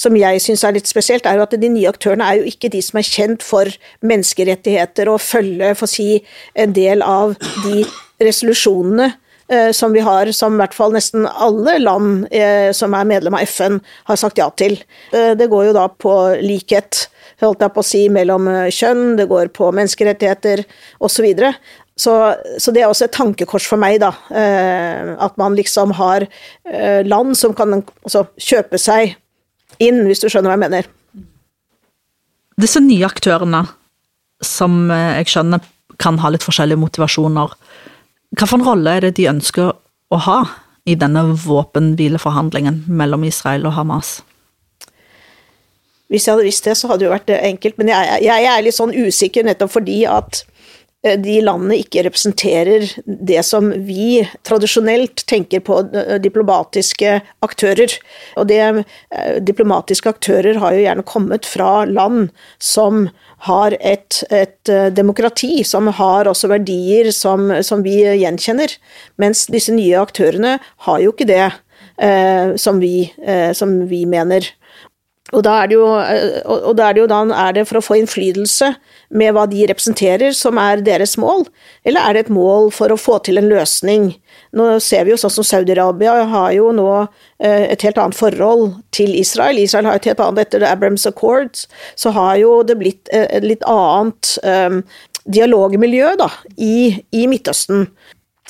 som 0.00 0.16
jeg 0.16 0.40
syns 0.40 0.64
er 0.64 0.76
litt 0.76 0.88
spesielt, 0.88 1.26
er 1.28 1.36
jo 1.36 1.44
at 1.44 1.56
de 1.60 1.72
nye 1.72 1.88
aktørene 1.90 2.24
er 2.24 2.40
jo 2.40 2.48
ikke 2.48 2.70
de 2.72 2.80
som 2.84 3.00
er 3.00 3.08
kjent 3.08 3.44
for 3.44 3.68
menneskerettigheter 4.06 5.10
og 5.12 5.20
følge, 5.20 5.74
for 5.76 5.88
å 5.88 5.92
si, 5.92 6.22
en 6.56 6.72
del 6.76 7.04
av 7.04 7.34
de 7.66 7.84
resolusjonene 8.24 9.10
eh, 9.52 9.70
som 9.76 9.92
vi 9.92 10.04
har, 10.04 10.32
som 10.36 10.56
i 10.56 10.62
hvert 10.62 10.76
fall 10.76 10.96
nesten 10.96 11.28
alle 11.28 11.76
land 11.82 12.30
eh, 12.32 12.70
som 12.76 12.96
er 12.96 13.12
medlem 13.12 13.36
av 13.36 13.44
FN, 13.44 13.80
har 14.08 14.20
sagt 14.20 14.40
ja 14.40 14.48
til. 14.56 14.78
Eh, 15.12 15.34
det 15.36 15.50
går 15.52 15.68
jo 15.68 15.76
da 15.76 15.86
på 15.92 16.16
likhet, 16.40 17.04
holdt 17.44 17.64
jeg 17.64 17.76
på 17.76 17.84
å 17.84 17.90
si, 17.92 18.06
mellom 18.12 18.48
kjønn, 18.72 19.14
det 19.20 19.28
går 19.28 19.52
på 19.56 19.68
menneskerettigheter 19.76 20.64
osv. 21.04 21.28
Så, 22.00 22.12
så, 22.56 22.72
det 22.72 22.80
er 22.80 22.88
også 22.88 23.10
et 23.10 23.16
tankekors 23.16 23.66
for 23.68 23.80
meg, 23.80 23.98
da. 24.00 24.14
At 25.20 25.34
man 25.40 25.56
liksom 25.56 25.92
har 25.98 26.24
land 27.04 27.36
som 27.36 27.52
kan 27.56 27.82
altså, 27.82 28.24
kjøpe 28.40 28.80
seg 28.80 29.18
inn, 29.82 30.04
hvis 30.08 30.22
du 30.22 30.28
skjønner 30.28 30.52
hva 30.52 30.58
jeg 30.58 30.64
mener. 30.66 30.88
Disse 32.60 32.82
nye 32.84 33.08
aktørene, 33.08 33.64
som 34.44 34.82
eh, 34.92 35.20
jeg 35.20 35.34
skjønner 35.34 35.64
kan 36.00 36.18
ha 36.22 36.30
litt 36.32 36.46
forskjellige 36.46 36.80
motivasjoner, 36.80 37.54
hvilken 38.36 38.64
rolle 38.64 38.96
er 38.96 39.08
det 39.08 39.16
de 39.18 39.28
ønsker 39.30 39.72
å 40.10 40.18
ha 40.26 40.40
i 40.88 40.96
denne 40.98 41.24
våpenhvileforhandlingen 41.36 42.84
mellom 42.88 43.24
Israel 43.28 43.66
og 43.68 43.76
Hamas? 43.76 44.20
Hvis 46.10 46.26
jeg 46.26 46.34
hadde 46.34 46.46
visst 46.46 46.66
det, 46.66 46.74
så 46.78 46.88
hadde 46.90 47.04
det 47.04 47.06
jo 47.06 47.12
vært 47.14 47.32
enkelt, 47.36 47.76
men 47.78 47.92
jeg, 47.92 48.22
jeg 48.26 48.46
er 48.50 48.64
litt 48.66 48.74
sånn 48.74 48.94
usikker 48.94 49.46
nettopp 49.46 49.76
fordi 49.76 50.00
at 50.10 50.42
de 51.00 51.38
landene 51.40 51.78
ikke 51.80 52.02
representerer 52.04 52.84
det 53.06 53.40
som 53.48 53.70
vi 53.86 54.20
tradisjonelt 54.44 55.22
tenker 55.30 55.62
på 55.64 55.78
eh, 55.96 56.18
diplomatiske 56.20 57.14
aktører. 57.46 57.94
Og 58.36 58.50
det, 58.50 58.60
eh, 58.60 59.38
diplomatiske 59.40 60.12
aktører 60.12 60.60
har 60.60 60.76
jo 60.76 60.84
gjerne 60.84 61.06
kommet 61.08 61.48
fra 61.48 61.86
land 61.88 62.28
som 62.60 63.08
har 63.48 63.72
et, 63.80 64.20
et 64.28 64.72
demokrati, 64.92 65.62
som 65.64 65.88
har 65.96 66.28
også 66.28 66.50
verdier 66.52 67.08
som, 67.16 67.48
som, 67.64 67.80
vi 67.80 68.02
gjenkjenner. 68.04 68.76
Mens 69.16 69.46
disse 69.48 69.72
nye 69.72 69.96
aktørene 69.96 70.58
har 70.84 71.00
jo 71.00 71.14
ikke 71.14 71.30
det 71.30 71.46
eh, 71.48 72.56
som, 72.60 72.80
vi, 72.84 73.08
eh, 73.24 73.52
som 73.56 73.78
vi 73.88 74.04
mener. 74.04 74.44
Og 75.32 75.44
da, 75.46 75.60
er 75.62 75.70
det 75.70 75.76
jo, 75.78 75.86
og 75.86 76.72
da 76.76 76.88
er 76.88 76.96
det 76.96 77.04
jo 77.04 77.10
da 77.10 77.20
er 77.38 77.54
det 77.54 77.68
for 77.68 77.78
å 77.78 77.84
få 77.84 78.00
innflytelse 78.00 78.72
med 79.10 79.34
hva 79.34 79.46
de 79.50 79.64
representerer, 79.66 80.34
som 80.36 80.58
er 80.62 80.82
deres 80.86 81.16
mål, 81.20 81.44
eller 81.88 82.04
er 82.04 82.14
det 82.14 82.24
et 82.24 82.32
mål 82.34 82.70
for 82.74 82.92
å 82.92 82.98
få 83.00 83.18
til 83.26 83.40
en 83.40 83.48
løsning? 83.50 84.12
Nå 84.56 84.68
ser 84.82 85.06
vi 85.06 85.14
jo 85.14 85.18
sånn 85.20 85.34
som 85.34 85.46
Saudi-Arabia 85.46 86.14
har 86.30 86.52
jo 86.54 86.70
nå 86.76 86.88
eh, 87.00 87.66
et 87.72 87.82
helt 87.86 87.98
annet 87.98 88.18
forhold 88.18 88.78
til 88.94 89.12
Israel. 89.18 89.58
Israel 89.58 89.90
har 89.90 89.98
et 89.98 90.10
helt 90.10 90.22
annet 90.22 90.46
etter 90.46 90.66
Abrams 90.68 91.06
Accords, 91.10 91.66
så 91.98 92.14
har 92.14 92.38
jo 92.42 92.60
det 92.66 92.78
blitt 92.80 93.10
eh, 93.14 93.26
et 93.28 93.46
litt 93.46 93.66
annet 93.68 94.36
um, 94.46 94.80
dialogmiljø 95.30 96.14
da, 96.20 96.30
i, 96.56 97.02
i 97.14 97.26
Midtøsten 97.30 97.88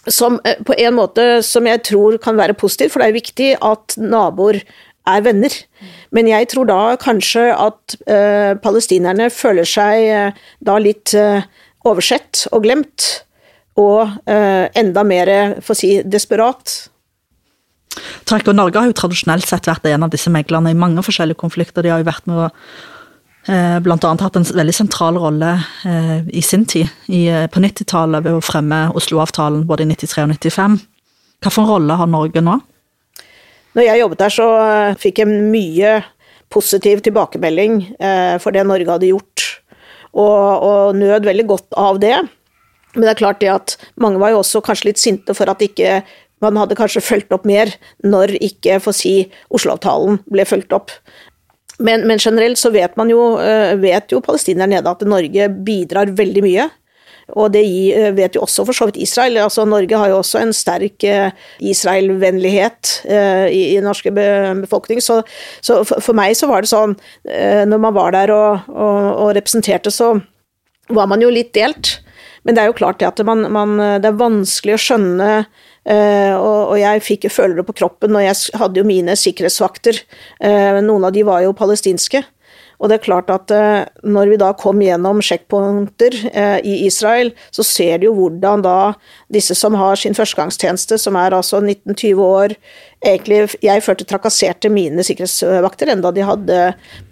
som 0.09 0.39
på 0.65 0.77
en 0.81 0.95
måte 0.97 1.25
som 1.45 1.67
jeg 1.69 1.83
tror 1.85 2.17
kan 2.25 2.39
være 2.39 2.57
positiv, 2.57 2.93
for 2.93 3.03
det 3.03 3.11
er 3.11 3.19
viktig 3.19 3.51
at 3.61 3.97
naboer 4.01 4.63
er 5.09 5.25
venner. 5.25 5.53
Men 6.15 6.29
jeg 6.31 6.49
tror 6.51 6.67
da 6.67 6.79
kanskje 7.01 7.49
at 7.55 7.97
eh, 8.11 8.53
palestinerne 8.63 9.31
føler 9.31 9.69
seg 9.69 10.07
eh, 10.11 10.47
da 10.67 10.79
litt 10.83 11.15
eh, 11.19 11.45
oversett 11.87 12.47
og 12.51 12.65
glemt, 12.67 13.11
og 13.81 14.11
enda 14.29 15.03
mer, 15.07 15.31
for 15.65 15.73
å 15.73 15.79
si, 15.79 15.89
desperat. 16.05 16.73
Takk, 18.29 18.51
og 18.51 18.59
Norge 18.59 18.77
har 18.77 18.91
jo 18.91 18.97
tradisjonelt 18.99 19.47
sett 19.49 19.71
vært 19.71 19.87
en 19.89 20.05
av 20.05 20.11
disse 20.13 20.29
meglerne 20.29 20.75
i 20.75 20.77
mange 20.77 21.01
forskjellige 21.07 21.41
konflikter. 21.41 21.87
De 21.87 21.95
har 21.95 22.03
jo 22.03 22.09
vært 22.11 22.29
med 22.29 22.43
å 22.43 22.51
blant 23.87 24.05
annet 24.05 24.27
hatt 24.27 24.37
en 24.37 24.45
veldig 24.45 24.75
sentral 24.77 25.17
rolle 25.23 25.55
i 26.29 26.43
sin 26.45 26.67
tid, 26.69 26.91
i, 27.09 27.23
på 27.49 27.63
90-tallet, 27.65 28.27
ved 28.27 28.37
å 28.37 28.45
fremme 28.45 28.83
Oslo-avtalen 29.01 29.65
både 29.71 29.87
i 29.87 29.95
93 29.95 30.27
og 30.27 30.35
95. 30.35 30.77
Hvilken 31.41 31.71
rolle 31.71 31.97
har 32.03 32.11
Norge 32.11 32.45
nå? 32.45 32.59
Når 33.77 33.87
jeg 33.87 34.03
jobbet 34.03 34.23
der, 34.23 34.35
så 34.35 34.49
eh, 34.65 34.97
fikk 35.01 35.23
jeg 35.23 35.31
mye 35.31 36.01
positiv 36.51 37.05
tilbakemelding 37.07 37.77
eh, 38.03 38.37
for 38.43 38.55
det 38.55 38.67
Norge 38.67 38.91
hadde 38.91 39.13
gjort, 39.13 39.47
og, 40.11 40.67
og 40.67 40.99
nød 40.99 41.29
veldig 41.29 41.47
godt 41.53 41.79
av 41.79 42.01
det. 42.03 42.17
Men 42.97 43.07
det 43.07 43.13
er 43.13 43.21
klart 43.21 43.43
det 43.43 43.53
at 43.53 43.77
mange 44.03 44.19
var 44.19 44.35
jo 44.35 44.41
også 44.43 44.63
kanskje 44.67 44.91
litt 44.91 45.03
sinte 45.03 45.37
for 45.39 45.51
at 45.53 45.63
ikke 45.63 46.01
man 46.43 46.57
hadde 46.59 46.79
kanskje 46.79 47.03
fulgt 47.05 47.35
opp 47.37 47.45
mer 47.49 47.71
når 48.03 48.35
ikke, 48.41 48.81
for 48.81 48.95
å 48.95 48.97
si, 48.97 49.15
Oslo-avtalen 49.53 50.23
ble 50.33 50.47
fulgt 50.49 50.73
opp. 50.75 50.95
Men, 51.81 52.05
men, 52.09 52.21
generelt 52.21 52.61
så 52.61 52.73
vet 52.75 52.97
man 53.01 53.13
jo, 53.13 53.39
eh, 53.41 53.77
vet 53.81 54.13
jo 54.13 54.23
palestinerne 54.25 54.75
nede 54.75 54.91
at 54.91 55.05
Norge 55.09 55.49
bidrar 55.65 56.13
veldig 56.17 56.43
mye. 56.45 56.67
Og 57.39 57.53
det 57.55 57.63
eh, 57.95 58.11
vet 58.17 58.37
jo 58.37 58.45
også 58.45 58.65
for 58.69 58.77
så 58.77 58.89
vidt 58.89 59.01
Israel. 59.01 59.39
altså 59.45 59.65
Norge 59.69 59.97
har 59.97 60.11
jo 60.11 60.19
også 60.21 60.43
en 60.43 60.53
sterk 60.57 61.05
eh, 61.05 61.31
Israel-vennlighet 61.61 62.93
eh, 63.07 63.47
i, 63.53 63.63
den 63.77 63.89
norske 63.89 64.13
befolkning. 64.13 65.03
Så, 65.05 65.21
så 65.63 65.83
for, 65.85 66.15
meg 66.17 66.37
så 66.39 66.51
var 66.51 66.63
det 66.65 66.73
sånn, 66.73 66.97
når 67.71 67.81
man 67.81 67.97
var 67.97 68.15
der 68.17 68.33
og, 68.35 68.69
og, 68.69 69.09
og, 69.11 69.33
representerte, 69.37 69.93
så 69.95 70.15
var 70.91 71.11
man 71.11 71.23
jo 71.23 71.31
litt 71.33 71.53
delt. 71.55 71.99
Men 72.45 72.57
det 72.57 72.63
er 72.63 72.71
jo 72.71 72.79
klart 72.79 73.01
det 73.01 73.09
at 73.09 73.21
man, 73.27 73.45
man, 73.53 73.77
det 74.01 74.09
er 74.09 74.21
vanskelig 74.21 74.77
å 74.77 74.81
skjønne 74.81 75.33
og, 75.91 76.75
jeg 76.77 77.01
fikk 77.03 77.25
føler 77.33 77.57
det 77.57 77.65
på 77.67 77.75
kroppen, 77.79 78.13
og 78.15 78.23
jeg 78.23 78.59
hadde 78.61 78.79
jo 78.79 78.85
mine 78.87 79.15
sikkerhetsvakter. 79.17 79.97
noen 80.85 81.07
av 81.09 81.15
de 81.17 81.25
var 81.27 81.41
jo 81.43 81.55
palestinske. 81.57 82.21
Og 82.81 82.89
det 82.89 82.97
er 82.97 83.05
klart 83.05 83.31
at 83.33 83.53
eh, 83.53 83.85
når 84.09 84.31
vi 84.33 84.39
da 84.41 84.51
kom 84.57 84.81
gjennom 84.81 85.21
sjekkpunkter 85.25 86.17
eh, 86.33 86.59
i 86.65 86.79
Israel, 86.87 87.33
så 87.53 87.65
ser 87.67 88.01
du 88.01 88.09
jo 88.09 88.15
hvordan 88.17 88.65
da 88.65 88.77
disse 89.33 89.55
som 89.59 89.77
har 89.77 90.01
sin 90.01 90.17
førstegangstjeneste, 90.17 90.97
som 91.01 91.19
er 91.21 91.37
altså 91.37 91.61
19-20 91.61 92.25
år 92.25 92.57
egentlig, 93.05 93.57
Jeg 93.63 93.85
følte 93.85 94.05
trakasserte 94.09 94.73
mine 94.73 95.05
sikkerhetsvakter 95.05 95.93
enda 95.93 96.11
de 96.13 96.25
hadde 96.25 96.63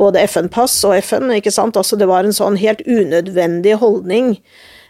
både 0.00 0.24
FN-pass 0.28 0.80
og 0.88 0.96
FN. 1.04 1.30
ikke 1.36 1.52
sant? 1.52 1.76
Altså 1.76 1.96
Det 1.96 2.08
var 2.08 2.24
en 2.24 2.36
sånn 2.36 2.56
helt 2.56 2.80
unødvendig 2.86 3.76
holdning. 3.80 4.36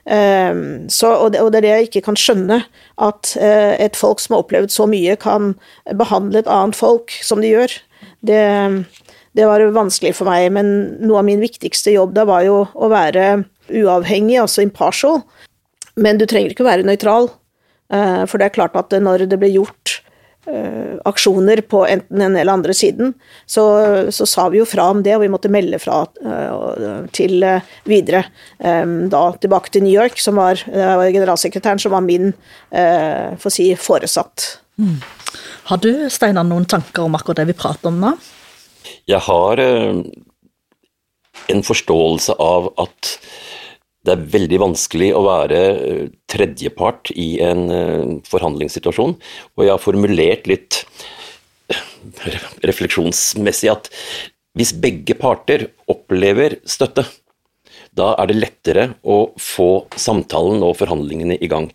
Um, 0.08 0.88
så, 0.88 1.10
og, 1.12 1.32
det, 1.32 1.42
og, 1.42 1.52
det, 1.52 1.58
er 1.58 1.66
det 1.66 1.72
jeg 1.74 1.88
ikke 1.88 2.04
kan 2.06 2.16
skjønne, 2.16 2.62
at 2.96 3.34
uh, 3.36 3.74
et 3.76 3.98
folk 3.98 4.22
som 4.22 4.34
har 4.34 4.46
opplevd 4.46 4.72
så 4.72 4.86
mye, 4.88 5.18
kan 5.20 5.52
behandle 6.00 6.40
et 6.40 6.48
annet 6.48 6.78
folk 6.78 7.12
som 7.22 7.42
de 7.44 7.50
gjør. 7.52 7.74
Det, 8.24 8.40
det 9.38 9.46
var 9.46 9.62
vanskelig 9.70 10.16
for 10.18 10.26
meg, 10.26 10.48
men 10.56 10.72
noe 10.98 11.20
av 11.20 11.28
min 11.28 11.42
viktigste 11.42 11.94
jobb 11.94 12.16
da 12.16 12.26
var 12.26 12.42
jo 12.46 12.64
å 12.74 12.90
være 12.90 13.44
uavhengig, 13.68 14.40
altså 14.42 14.64
impartial. 14.64 15.22
Men 15.98 16.18
du 16.18 16.26
trenger 16.26 16.54
ikke 16.54 16.66
være 16.66 16.86
nøytral, 16.86 17.30
eh, 17.94 18.24
for 18.26 18.40
det 18.40 18.48
er 18.48 18.56
klart 18.56 18.78
at 18.78 18.94
når 18.98 19.28
det 19.30 19.38
ble 19.38 19.50
gjort 19.52 19.92
eh, 20.50 20.96
aksjoner 21.06 21.62
på 21.70 21.84
enten 21.86 22.24
den 22.24 22.34
eller 22.34 22.56
andre 22.56 22.74
siden, 22.74 23.12
så, 23.46 23.64
så, 24.14 24.26
sa 24.26 24.48
vi 24.50 24.58
jo 24.58 24.66
fra 24.66 24.88
om 24.90 25.04
det, 25.06 25.14
og 25.14 25.22
vi 25.22 25.30
måtte 25.30 25.52
melde 25.52 25.78
fra 25.82 26.00
uh, 26.24 27.04
til 27.14 27.44
videre. 27.86 28.24
Da 28.58 29.22
tilbake 29.38 29.70
til 29.74 29.86
New 29.86 29.94
York, 29.94 30.18
som 30.22 30.40
var, 30.40 30.64
var 30.66 31.12
generalsekretæren, 31.14 31.82
som 31.82 31.94
var 31.94 32.02
min 32.06 32.32
for 32.70 33.50
å 33.50 33.54
si, 33.54 33.70
foresatt. 33.78 34.48
Mm. 34.80 34.98
Har 35.70 35.80
du 35.84 35.92
Steinar, 36.10 36.46
noen 36.48 36.66
tanker 36.70 37.06
om 37.06 37.16
akkurat 37.18 37.42
det 37.42 37.50
vi 37.52 37.58
prater 37.58 37.92
om 37.92 38.02
nå? 38.02 38.16
Jeg 39.08 39.24
har 39.24 39.60
eh, 39.62 40.00
en 41.48 41.62
forståelse 41.64 42.36
av 42.42 42.72
at 42.82 43.14
det 44.06 44.14
er 44.14 44.26
veldig 44.34 44.58
vanskelig 44.62 45.10
å 45.16 45.22
være 45.26 45.60
eh, 45.74 46.02
tredjepart 46.30 47.12
i 47.16 47.28
en 47.44 47.62
eh, 47.72 48.10
forhandlingssituasjon, 48.28 49.16
og 49.16 49.64
jeg 49.64 49.72
har 49.72 49.82
formulert 49.82 50.50
litt 50.50 50.82
refleksjonsmessig 52.64 53.72
at 53.72 53.90
hvis 54.56 54.72
begge 54.80 55.16
parter 55.18 55.68
opplever 55.90 56.58
støtte, 56.68 57.04
da 57.98 58.12
er 58.18 58.30
det 58.30 58.38
lettere 58.38 58.84
å 59.02 59.18
få 59.40 59.86
samtalen 59.98 60.62
og 60.66 60.76
forhandlingene 60.78 61.38
i 61.42 61.50
gang. 61.50 61.68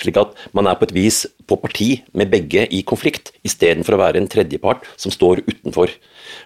Slik 0.00 0.18
at 0.20 0.34
man 0.56 0.68
er 0.68 0.78
på 0.78 0.88
et 0.88 0.94
vis 0.96 1.22
på 1.48 1.58
parti 1.62 1.90
med 2.18 2.32
begge 2.32 2.66
i 2.74 2.82
konflikt, 2.86 3.32
istedenfor 3.46 3.96
å 3.96 4.02
være 4.02 4.22
en 4.22 4.30
tredjepart 4.30 4.86
som 5.00 5.14
står 5.14 5.44
utenfor. 5.46 5.92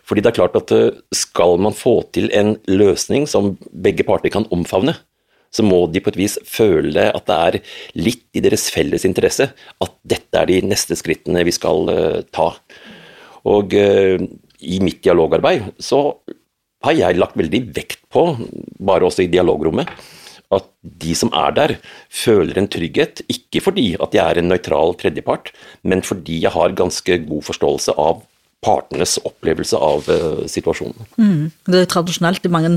Fordi 0.06 0.24
det 0.24 0.32
er 0.32 0.38
klart 0.38 0.58
at 0.58 0.74
eh, 0.76 1.00
skal 1.16 1.58
man 1.62 1.76
få 1.76 2.00
til 2.14 2.28
en 2.36 2.54
løsning 2.70 3.26
som 3.30 3.56
begge 3.72 4.06
parter 4.08 4.32
kan 4.34 4.48
omfavne, 4.54 4.94
så 5.52 5.64
må 5.66 5.84
de 5.92 6.00
på 6.00 6.12
et 6.12 6.20
vis 6.20 6.38
føle 6.48 7.10
at 7.12 7.26
det 7.28 7.38
er 7.46 7.58
litt 8.00 8.24
i 8.32 8.40
deres 8.44 8.70
felles 8.72 9.04
interesse 9.04 9.50
at 9.52 9.98
dette 10.08 10.38
er 10.38 10.48
de 10.48 10.62
neste 10.64 10.96
skrittene 10.96 11.44
vi 11.44 11.52
skal 11.52 11.90
uh, 11.92 12.20
ta. 12.32 12.54
Og 13.52 13.76
uh, 13.76 14.16
i 14.62 14.78
mitt 14.80 15.02
dialogarbeid 15.04 15.74
så 15.82 16.00
har 16.82 16.96
jeg 16.98 17.20
lagt 17.20 17.38
veldig 17.38 17.62
vekt 17.76 18.02
på, 18.12 18.26
bare 18.82 19.06
også 19.08 19.24
i 19.24 19.30
dialogrommet, 19.32 19.90
at 20.52 20.66
de 20.82 21.14
som 21.16 21.30
er 21.36 21.54
der, 21.56 21.76
føler 22.12 22.58
en 22.60 22.68
trygghet. 22.68 23.22
Ikke 23.32 23.62
fordi 23.64 23.92
at 24.02 24.12
jeg 24.16 24.24
er 24.24 24.40
en 24.40 24.50
nøytral 24.52 24.96
tredjepart, 25.00 25.52
men 25.82 26.04
fordi 26.04 26.42
jeg 26.44 26.52
har 26.52 26.76
ganske 26.76 27.22
god 27.24 27.48
forståelse 27.48 27.96
av 27.96 28.20
partenes 28.62 29.16
opplevelse 29.26 29.78
av 29.78 30.06
uh, 30.06 30.44
situasjonen. 30.46 31.08
Mm. 31.18 31.48
Det 31.66 31.80
er 31.80 31.90
tradisjonelt 31.90 32.44
i 32.46 32.52
mange 32.52 32.76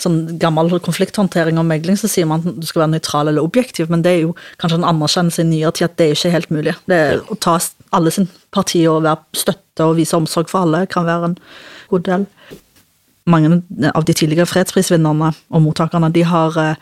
sånn 0.00 0.38
gammel 0.40 0.72
konflikthåndtering 0.82 1.58
og 1.60 1.66
megling 1.68 1.98
så 2.00 2.08
sier 2.10 2.26
man 2.26 2.40
at 2.40 2.56
du 2.56 2.66
skal 2.66 2.84
være 2.84 2.94
nøytral 2.94 3.30
eller 3.30 3.44
objektiv, 3.44 3.90
men 3.92 4.02
det 4.02 4.14
er 4.14 4.22
jo 4.24 4.32
kanskje 4.62 4.80
en 4.80 4.88
anerkjennelse 4.88 5.44
i 5.44 5.50
nyere 5.50 5.74
tid 5.76 5.86
at 5.90 5.98
det 6.00 6.06
er 6.06 6.16
ikke 6.16 6.34
helt 6.34 6.54
mulig. 6.54 6.74
Det 6.90 7.00
ja. 7.00 7.20
Å 7.20 7.38
ta 7.42 7.58
alle 7.96 8.14
sin 8.14 8.30
parti 8.54 8.82
og 8.88 9.04
være 9.04 9.42
støtte 9.42 9.86
og 9.86 9.98
vise 10.00 10.16
omsorg 10.16 10.50
for 10.50 10.64
alle 10.64 10.86
kan 10.90 11.06
være 11.08 11.30
en 11.30 11.38
god 11.92 12.06
del 12.08 12.26
mange 13.26 13.62
av 13.94 14.04
de 14.04 14.14
tidligere 14.16 14.48
fredsprisvinnerne 14.48 15.32
og 15.50 15.62
mottakerne 15.62 16.10
de 16.14 16.24
har 16.24 16.56
eh, 16.60 16.80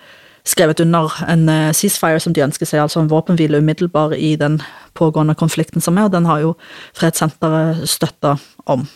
skrevet 0.49 0.80
under 0.80 1.12
en 1.28 1.49
eh, 1.49 1.73
ceasefire 1.76 2.21
som 2.23 2.35
de 2.35 2.45
ønsker 2.45 2.68
seg, 2.68 2.83
altså 2.83 3.02
en 3.02 3.11
våpenhvile 3.11 3.61
umiddelbar 3.62 4.14
i 4.16 4.35
den 4.40 4.61
pågående 4.99 5.37
konflikten 5.38 5.85
som 5.85 5.99
er, 5.99 6.09
og 6.09 6.14
den 6.14 6.28
har 6.28 6.45
jo 6.45 6.54
Fredssenteret 6.97 7.85
støtta 7.88 8.37
om. 8.66 8.87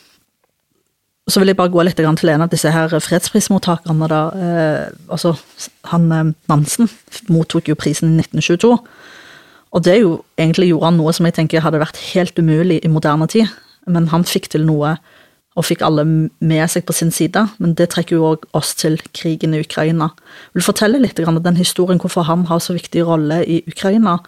Så 1.30 1.38
vil 1.38 1.52
jeg 1.52 1.56
bare 1.56 1.70
gå 1.70 1.82
litt 1.86 1.96
til 1.96 2.30
en 2.32 2.42
av 2.42 2.50
disse 2.50 2.70
her 2.70 2.88
fredsprismottakerne. 2.98 4.08
da, 4.08 4.22
eh, 4.34 4.86
altså 5.08 5.36
han 5.84 6.34
Nansen 6.48 6.88
mottok 7.28 7.68
jo 7.68 7.78
prisen 7.78 8.14
i 8.14 8.22
1922. 8.22 8.78
Og 9.72 9.84
det 9.84 10.00
jo, 10.00 10.24
egentlig 10.36 10.68
gjorde 10.68 10.90
han 10.90 10.98
noe 11.00 11.12
som 11.12 11.26
jeg 11.26 11.34
tenker 11.34 11.60
hadde 11.64 11.80
vært 11.80 12.00
helt 12.12 12.38
umulig 12.38 12.80
i 12.84 12.88
moderne 12.88 13.26
tid. 13.26 13.48
Men 13.86 14.08
han 14.08 14.24
fikk 14.24 14.50
til 14.52 14.66
noe 14.66 14.96
og 15.52 15.66
fikk 15.68 15.82
alle 15.84 16.04
med 16.06 16.64
seg 16.72 16.86
på 16.88 16.94
sin 16.96 17.12
side, 17.12 17.44
men 17.60 17.74
det 17.76 17.90
trekker 17.92 18.16
jo 18.16 18.30
òg 18.32 18.46
oss 18.56 18.72
til 18.78 18.96
krigen 19.12 19.52
i 19.56 19.60
Ukraina. 19.60 20.08
Vil 20.52 20.64
du 20.64 20.68
fortelle 20.68 21.00
litt 21.02 21.20
om 21.20 21.40
den 21.44 21.60
historien, 21.60 22.00
hvorfor 22.00 22.24
han 22.28 22.46
har 22.48 22.62
så 22.64 22.76
viktig 22.76 23.04
rolle 23.08 23.42
i 23.44 23.60
Ukraina, 23.68 24.18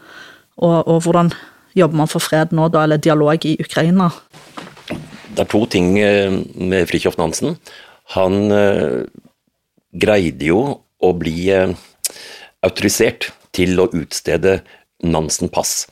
og, 0.60 0.76
og 0.84 1.00
hvordan 1.06 1.32
jobber 1.74 2.02
man 2.02 2.10
for 2.10 2.22
fred 2.22 2.52
nå, 2.54 2.68
da, 2.72 2.84
eller 2.84 3.00
dialog 3.00 3.46
i 3.48 3.56
Ukraina? 3.60 4.10
Det 5.34 5.42
er 5.42 5.50
to 5.50 5.64
ting 5.66 5.96
eh, 5.98 6.30
med 6.54 6.86
Fridtjof 6.90 7.16
Nansen. 7.18 7.56
Han 8.14 8.52
uh, 8.52 9.02
greide 9.96 10.50
jo 10.52 10.60
å 11.00 11.10
bli 11.16 11.48
uh, 11.50 11.72
autorisert 12.62 13.30
til 13.56 13.80
å 13.80 13.88
utstede 13.96 14.60
Nansen-pass. 15.04 15.86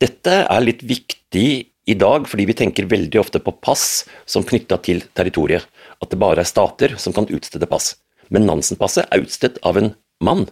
Dette 0.00 0.38
er 0.46 0.64
litt 0.64 0.86
viktig 0.86 1.48
i 1.90 1.96
dag, 1.98 2.28
fordi 2.30 2.46
vi 2.46 2.56
tenker 2.56 2.90
veldig 2.90 3.20
ofte 3.20 3.40
på 3.42 3.54
pass 3.64 4.04
som 4.28 4.44
knytta 4.46 4.78
til 4.86 5.02
territoriet. 5.16 5.66
At 6.02 6.12
det 6.12 6.20
bare 6.22 6.42
er 6.42 6.48
stater 6.48 6.94
som 7.00 7.14
kan 7.16 7.28
utstede 7.30 7.68
pass. 7.70 7.96
Men 8.32 8.46
Nansen-passet 8.48 9.08
er 9.10 9.24
utstedt 9.24 9.58
av 9.66 9.78
en 9.80 9.92
mann. 10.22 10.46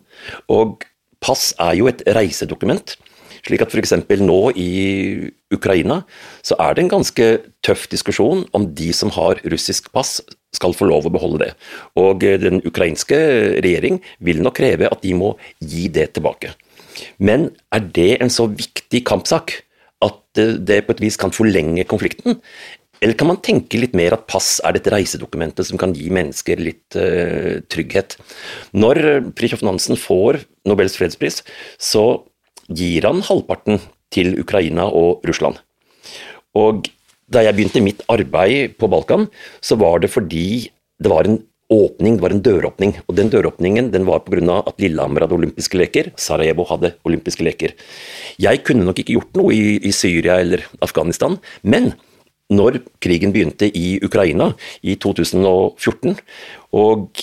Og 0.51 0.85
pass 1.23 1.53
er 1.63 1.77
jo 1.79 1.89
et 1.91 2.03
reisedokument. 2.17 2.97
Slik 3.47 3.63
at 3.65 3.73
f.eks. 3.73 3.95
nå 4.21 4.41
i 4.59 5.31
Ukraina 5.55 6.03
så 6.45 6.59
er 6.61 6.75
det 6.75 6.85
en 6.85 6.93
ganske 6.93 7.29
tøff 7.65 7.87
diskusjon 7.93 8.45
om 8.57 8.67
de 8.77 8.91
som 8.97 9.13
har 9.15 9.41
russisk 9.49 9.89
pass 9.95 10.19
skal 10.53 10.75
få 10.77 10.91
lov 10.91 11.07
å 11.07 11.15
beholde 11.15 11.47
det. 11.47 11.51
Og 11.97 12.27
den 12.43 12.61
ukrainske 12.67 13.17
regjering 13.63 14.01
vil 14.19 14.43
nok 14.45 14.59
kreve 14.59 14.91
at 14.91 15.01
de 15.07 15.15
må 15.17 15.33
gi 15.63 15.89
det 15.89 16.11
tilbake. 16.19 16.53
Men 17.23 17.49
er 17.73 17.87
det 17.97 18.13
en 18.21 18.33
så 18.33 18.49
viktig 18.51 19.07
kampsak 19.09 19.63
at 20.05 20.41
det 20.67 20.83
på 20.87 20.95
et 20.95 21.03
vis 21.03 21.19
kan 21.21 21.35
forlenge 21.35 21.85
konflikten? 21.89 22.39
Eller 23.01 23.17
kan 23.17 23.31
man 23.31 23.41
tenke 23.41 23.81
litt 23.81 23.95
mer 23.97 24.15
at 24.17 24.27
pass 24.29 24.59
er 24.65 24.77
dette 24.77 24.93
reisedokumentet 24.93 25.69
som 25.69 25.81
kan 25.81 25.95
gi 25.97 26.11
mennesker 26.13 26.61
litt 26.61 26.97
uh, 27.01 27.61
trygghet? 27.73 28.19
Når 28.77 29.01
Fridtjof 29.39 29.65
Nansen 29.65 29.97
får 30.01 30.43
Nobels 30.69 30.99
fredspris, 31.01 31.41
så 31.81 32.23
gir 32.69 33.09
han 33.09 33.25
halvparten 33.25 33.81
til 34.13 34.35
Ukraina 34.43 34.85
og 34.87 35.25
Russland. 35.29 35.57
Og 36.59 36.91
da 37.31 37.45
jeg 37.47 37.57
begynte 37.57 37.83
mitt 37.85 38.03
arbeid 38.11 38.77
på 38.79 38.91
Balkan, 38.91 39.29
så 39.63 39.79
var 39.81 40.03
det 40.03 40.13
fordi 40.13 40.69
det 41.01 41.11
var 41.13 41.25
en 41.25 41.41
åpning, 41.71 42.17
det 42.19 42.25
var 42.25 42.35
en 42.35 42.43
døråpning. 42.43 42.93
Og 43.07 43.17
den 43.17 43.31
døråpningen 43.33 43.91
den 43.95 44.07
var 44.09 44.25
pga. 44.27 44.63
at 44.67 44.81
Lillehammer 44.81 45.25
hadde 45.25 45.39
olympiske 45.39 45.79
leker, 45.79 46.13
Sarajevo 46.17 46.67
hadde 46.69 46.95
olympiske 47.05 47.45
leker. 47.47 47.75
Jeg 48.39 48.65
kunne 48.65 48.85
nok 48.85 48.99
ikke 48.99 49.15
gjort 49.15 49.35
noe 49.37 49.55
i, 49.55 49.79
i 49.79 49.93
Syria 49.93 50.41
eller 50.41 50.67
Afghanistan, 50.83 51.39
men 51.63 51.93
når 52.51 52.81
krigen 53.01 53.33
begynte 53.33 53.71
i 53.71 54.01
Ukraina 54.03 54.53
i 54.83 54.97
2014, 54.97 56.17
og 56.75 57.23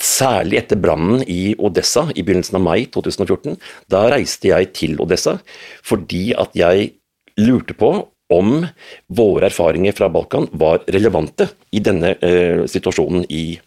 særlig 0.00 0.60
etter 0.60 0.78
brannen 0.80 1.24
i 1.26 1.54
Odessa 1.58 2.06
i 2.14 2.22
begynnelsen 2.22 2.60
av 2.60 2.64
mai 2.64 2.84
2014, 2.92 3.56
da 3.90 4.06
reiste 4.12 4.52
jeg 4.52 4.72
til 4.76 5.00
Odessa 5.00 5.38
fordi 5.82 6.30
at 6.38 6.54
jeg 6.58 6.92
lurte 7.40 7.74
på 7.74 7.92
om 8.30 8.64
våre 9.06 9.48
erfaringer 9.50 9.96
fra 9.96 10.08
Balkan 10.12 10.48
var 10.52 10.84
relevante 10.86 11.48
i 11.74 11.82
denne 11.84 12.14
eh, 12.22 12.64
situasjonen 12.70 13.26
i 13.28 13.58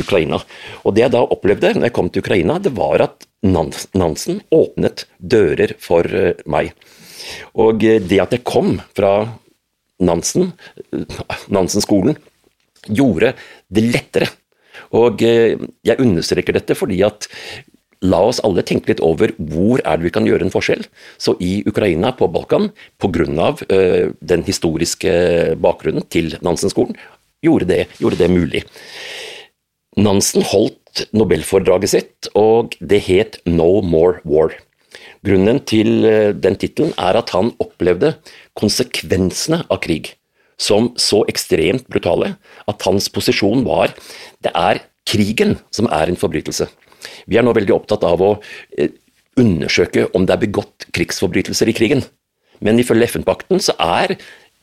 Ukraina. 0.00 0.38
Og 0.84 0.94
Det 0.94 1.04
jeg 1.06 1.14
da 1.14 1.24
opplevde 1.24 1.74
når 1.74 1.88
jeg 1.88 1.96
kom 1.96 2.10
til 2.12 2.24
Ukraina, 2.24 2.58
det 2.62 2.74
var 2.76 3.06
at 3.06 3.26
Nansen 3.42 4.42
åpnet 4.52 5.06
dører 5.18 5.74
for 5.80 6.06
eh, 6.06 6.42
meg. 6.46 6.74
Og 7.60 7.84
eh, 7.84 8.00
det 8.02 8.20
at 8.22 8.36
jeg 8.36 8.46
kom 8.46 8.76
fra 8.96 9.14
Nansen, 10.00 10.52
eh, 10.92 11.22
Nansen-skolen, 11.52 12.18
gjorde 12.88 13.34
det 13.68 13.86
lettere. 13.88 14.30
Og 14.96 15.22
eh, 15.26 15.58
jeg 15.86 16.02
understreker 16.02 16.56
dette 16.56 16.76
fordi 16.78 17.02
at 17.06 17.28
la 18.00 18.20
oss 18.30 18.40
alle 18.46 18.64
tenke 18.66 18.92
litt 18.92 19.02
over 19.04 19.34
hvor 19.36 19.82
er 19.84 19.98
det 19.98 20.06
vi 20.06 20.12
kan 20.14 20.28
gjøre 20.28 20.46
en 20.46 20.52
forskjell. 20.54 20.86
Så 21.20 21.36
i 21.40 21.60
Ukraina, 21.68 22.14
på 22.16 22.30
Balkan, 22.32 22.70
pga. 23.00 23.50
Uh, 23.70 24.12
den 24.20 24.44
historiske 24.46 25.12
bakgrunnen 25.60 26.06
til 26.08 26.36
Nansen-skolen, 26.40 26.96
gjorde 27.44 27.86
gjorde 28.00 28.20
det 28.20 28.30
mulig. 28.30 28.64
Nansen 30.00 30.44
holdt 30.46 31.04
nobelforedraget 31.16 31.92
sitt, 31.92 32.30
og 32.38 32.76
det 32.80 33.02
het 33.08 33.40
No 33.44 33.80
More 33.82 34.20
War. 34.24 34.54
Grunnen 35.26 35.60
til 35.68 36.06
eh, 36.08 36.32
den 36.32 36.56
tittelen 36.56 36.94
er 36.98 37.18
at 37.20 37.30
han 37.34 37.52
opplevde 37.60 38.14
konsekvensene 38.58 39.60
av 39.68 39.82
krig 39.84 40.14
som 40.60 40.90
så 41.00 41.22
ekstremt 41.30 41.86
brutale 41.92 42.34
at 42.68 42.86
hans 42.88 43.08
posisjon 43.12 43.64
var 43.66 43.94
det 44.44 44.52
er 44.56 44.82
krigen 45.08 45.56
som 45.74 45.88
er 45.92 46.10
en 46.10 46.18
forbrytelse. 46.20 46.68
Vi 47.30 47.38
er 47.38 47.46
nå 47.46 47.54
veldig 47.56 47.76
opptatt 47.76 48.04
av 48.06 48.22
å 48.24 48.32
eh, 48.78 48.92
undersøke 49.40 50.08
om 50.16 50.26
det 50.26 50.36
er 50.36 50.44
begått 50.44 50.88
krigsforbrytelser 50.96 51.70
i 51.70 51.76
krigen. 51.76 52.04
Men 52.60 52.80
ifølge 52.80 53.08
FN-pakten 53.08 53.62
så 53.62 53.76
er 53.80 54.18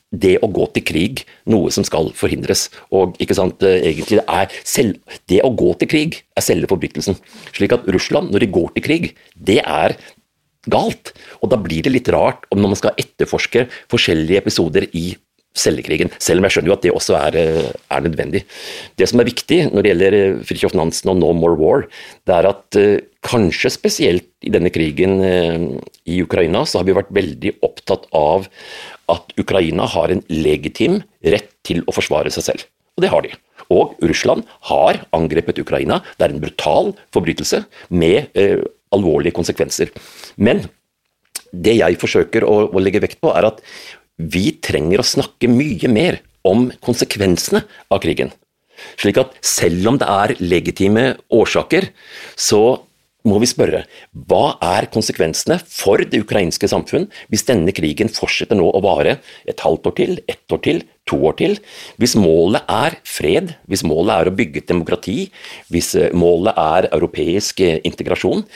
det 0.08 0.38
å 0.40 0.48
gå 0.48 0.64
til 0.72 0.84
krig 0.88 1.22
noe 1.50 1.72
som 1.74 1.84
skal 1.84 2.12
forhindres. 2.16 2.68
Og 2.94 3.16
ikke 3.20 3.36
sant, 3.36 3.62
eh, 3.62 3.82
egentlig 3.90 4.20
det, 4.22 4.60
selv, 4.64 4.96
det 5.28 5.42
å 5.44 5.52
gå 5.52 5.74
til 5.78 5.88
krig 5.90 6.22
er 6.36 6.44
selve 6.44 6.70
forbrytelsen. 6.70 7.18
Slik 7.52 7.74
at 7.76 7.88
Russland, 7.88 8.32
når 8.32 8.46
de 8.46 8.54
går 8.54 8.72
til 8.74 8.86
krig, 8.86 9.14
det 9.36 9.60
er 9.64 9.98
galt. 10.68 11.12
Og 11.42 11.50
da 11.52 11.60
blir 11.60 11.82
det 11.82 11.92
litt 11.92 12.08
rart 12.08 12.48
om 12.50 12.60
når 12.60 12.74
man 12.74 12.80
skal 12.80 12.96
etterforske 12.96 13.68
forskjellige 13.92 14.44
episoder 14.44 14.88
i 14.92 15.16
cellekrigen. 15.56 16.10
Selv 16.22 16.40
om 16.40 16.46
jeg 16.46 16.56
skjønner 16.56 16.70
jo 16.70 16.76
at 16.76 16.84
det 16.84 16.94
også 16.94 17.16
er, 17.18 17.38
eh, 17.40 17.70
er, 17.90 18.02
nødvendig. 18.04 18.44
Det 18.96 19.08
som 19.08 19.20
er 19.20 19.28
viktig 19.28 19.60
når 19.72 19.82
det 19.82 19.92
gjelder 19.92 20.18
eh, 20.18 20.40
Fridtjof 20.46 20.74
Nansen 20.78 21.10
og 21.12 21.18
No 21.18 21.32
More 21.32 21.58
War, 21.58 21.86
det 22.28 22.34
er 22.36 22.50
at 22.52 22.78
uh, 22.78 23.00
kanskje 23.26 23.72
spesielt 23.72 24.28
i 24.46 24.52
denne 24.54 24.70
krigen 24.70 25.18
i 26.06 26.20
Ukraina, 26.22 26.62
så 26.62 26.78
har 26.78 26.86
vi 26.86 26.94
vært 26.94 27.10
veldig 27.10 27.56
opptatt 27.66 28.06
av 28.14 28.46
at 29.10 29.34
Ukraina 29.40 29.88
har 29.90 30.12
en 30.14 30.22
legitim 30.30 31.00
rett 31.26 31.50
til 31.66 31.82
å 31.88 31.94
forsvare 31.96 32.30
seg 32.30 32.46
selv. 32.46 32.66
Og 32.96 33.04
det 33.04 33.12
har 33.12 33.24
de. 33.26 33.34
Og 33.74 33.98
Russland 34.02 34.46
har 34.70 35.02
angrepet 35.16 35.60
Ukraina. 35.62 36.00
Det 36.16 36.26
er 36.26 36.34
en 36.34 36.42
brutal 36.42 36.92
forbrytelse 37.14 37.62
med 37.90 38.32
eh, 38.38 38.62
alvorlige 38.94 39.36
konsekvenser. 39.36 39.92
Men 40.36 40.64
det 41.52 41.78
jeg 41.78 41.98
forsøker 42.00 42.44
å, 42.44 42.56
å 42.68 42.82
legge 42.82 43.02
vekt 43.04 43.20
på, 43.24 43.32
er 43.32 43.48
at 43.48 43.62
vi 44.18 44.50
trenger 44.64 45.00
å 45.02 45.06
snakke 45.06 45.50
mye 45.50 45.90
mer 45.90 46.20
om 46.46 46.68
konsekvensene 46.84 47.64
av 47.90 48.02
krigen. 48.02 48.32
Slik 48.98 49.18
at 49.18 49.32
selv 49.44 49.88
om 49.90 49.96
det 49.98 50.06
er 50.10 50.36
legitime 50.42 51.06
årsaker, 51.34 51.90
så 52.38 52.78
må 53.28 53.40
vi 53.42 53.48
spørre 53.50 53.82
hva 54.30 54.56
er 54.62 54.86
konsekvensene 54.94 55.58
for 55.66 56.00
det 56.00 56.20
ukrainske 56.22 56.68
samfunn 56.70 57.08
hvis 57.32 57.44
denne 57.48 57.74
krigen 57.74 58.08
fortsetter 58.12 58.56
nå 58.56 58.68
å 58.70 58.82
vare 58.84 59.16
et 59.50 59.64
halvt 59.64 59.90
år 59.90 59.96
til, 59.98 60.14
ett 60.30 60.54
år 60.54 60.62
til, 60.64 60.82
to 61.08 61.18
år 61.28 61.34
til? 61.40 61.58
Hvis 61.98 62.14
målet 62.18 62.68
er 62.70 62.98
fred, 63.02 63.56
hvis 63.68 63.84
målet 63.86 64.14
er 64.14 64.30
å 64.30 64.36
bygge 64.38 64.64
demokrati, 64.70 65.18
hvis 65.72 65.94
målet 66.16 66.58
er 66.62 66.90
europeisk 66.94 67.64
integrasjon, 67.66 68.46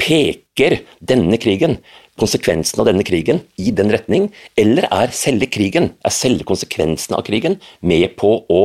peker 0.00 0.80
denne 1.00 1.40
krigen 1.40 1.80
konsekvensen 2.20 2.82
av 2.82 2.88
denne 2.90 3.04
krigen 3.06 3.42
i 3.60 3.72
den 3.74 3.92
retning, 3.92 4.28
eller 4.60 4.88
er 4.92 5.14
selve 5.16 5.48
krigen, 5.50 5.92
er 6.04 6.14
selve 6.14 6.46
konsekvensen 6.48 7.16
av 7.16 7.24
krigen, 7.26 7.58
med 7.80 8.14
på 8.20 8.36
å 8.48 8.62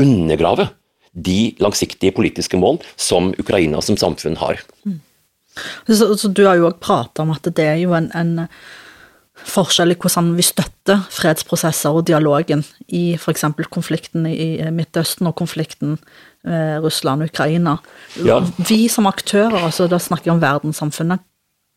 undergrave 0.00 0.70
de 1.14 1.54
langsiktige 1.62 2.14
politiske 2.16 2.58
mål 2.58 2.80
som 2.96 3.32
Ukraina 3.38 3.82
som 3.84 3.98
samfunn 4.00 4.40
har. 4.40 4.62
Mm. 4.84 5.00
Så, 5.86 6.16
så 6.18 6.28
du 6.28 6.42
har 6.48 6.58
jo 6.58 6.66
òg 6.66 6.80
prata 6.82 7.22
om 7.22 7.30
at 7.34 7.46
det 7.54 7.68
er 7.68 7.78
jo 7.84 7.94
en, 7.94 8.08
en 8.18 8.48
forskjell 9.44 9.94
i 9.94 9.98
hvordan 9.98 10.32
vi 10.38 10.46
støtter 10.46 11.04
fredsprosesser 11.12 11.94
og 11.94 12.06
dialogen 12.08 12.64
i 12.88 13.14
f.eks. 13.18 13.44
konflikten 13.72 14.26
i 14.30 14.48
Midtøsten 14.74 15.28
og 15.30 15.36
konflikten 15.38 15.96
eh, 16.46 16.80
Russland-Ukraina. 16.82 17.76
Ja. 18.26 18.40
Vi 18.58 18.86
som 18.90 19.06
aktører, 19.10 19.60
altså 19.60 19.88
da 19.90 20.00
snakker 20.02 20.30
vi 20.30 20.34
om 20.36 20.42
verdenssamfunnet, 20.42 21.22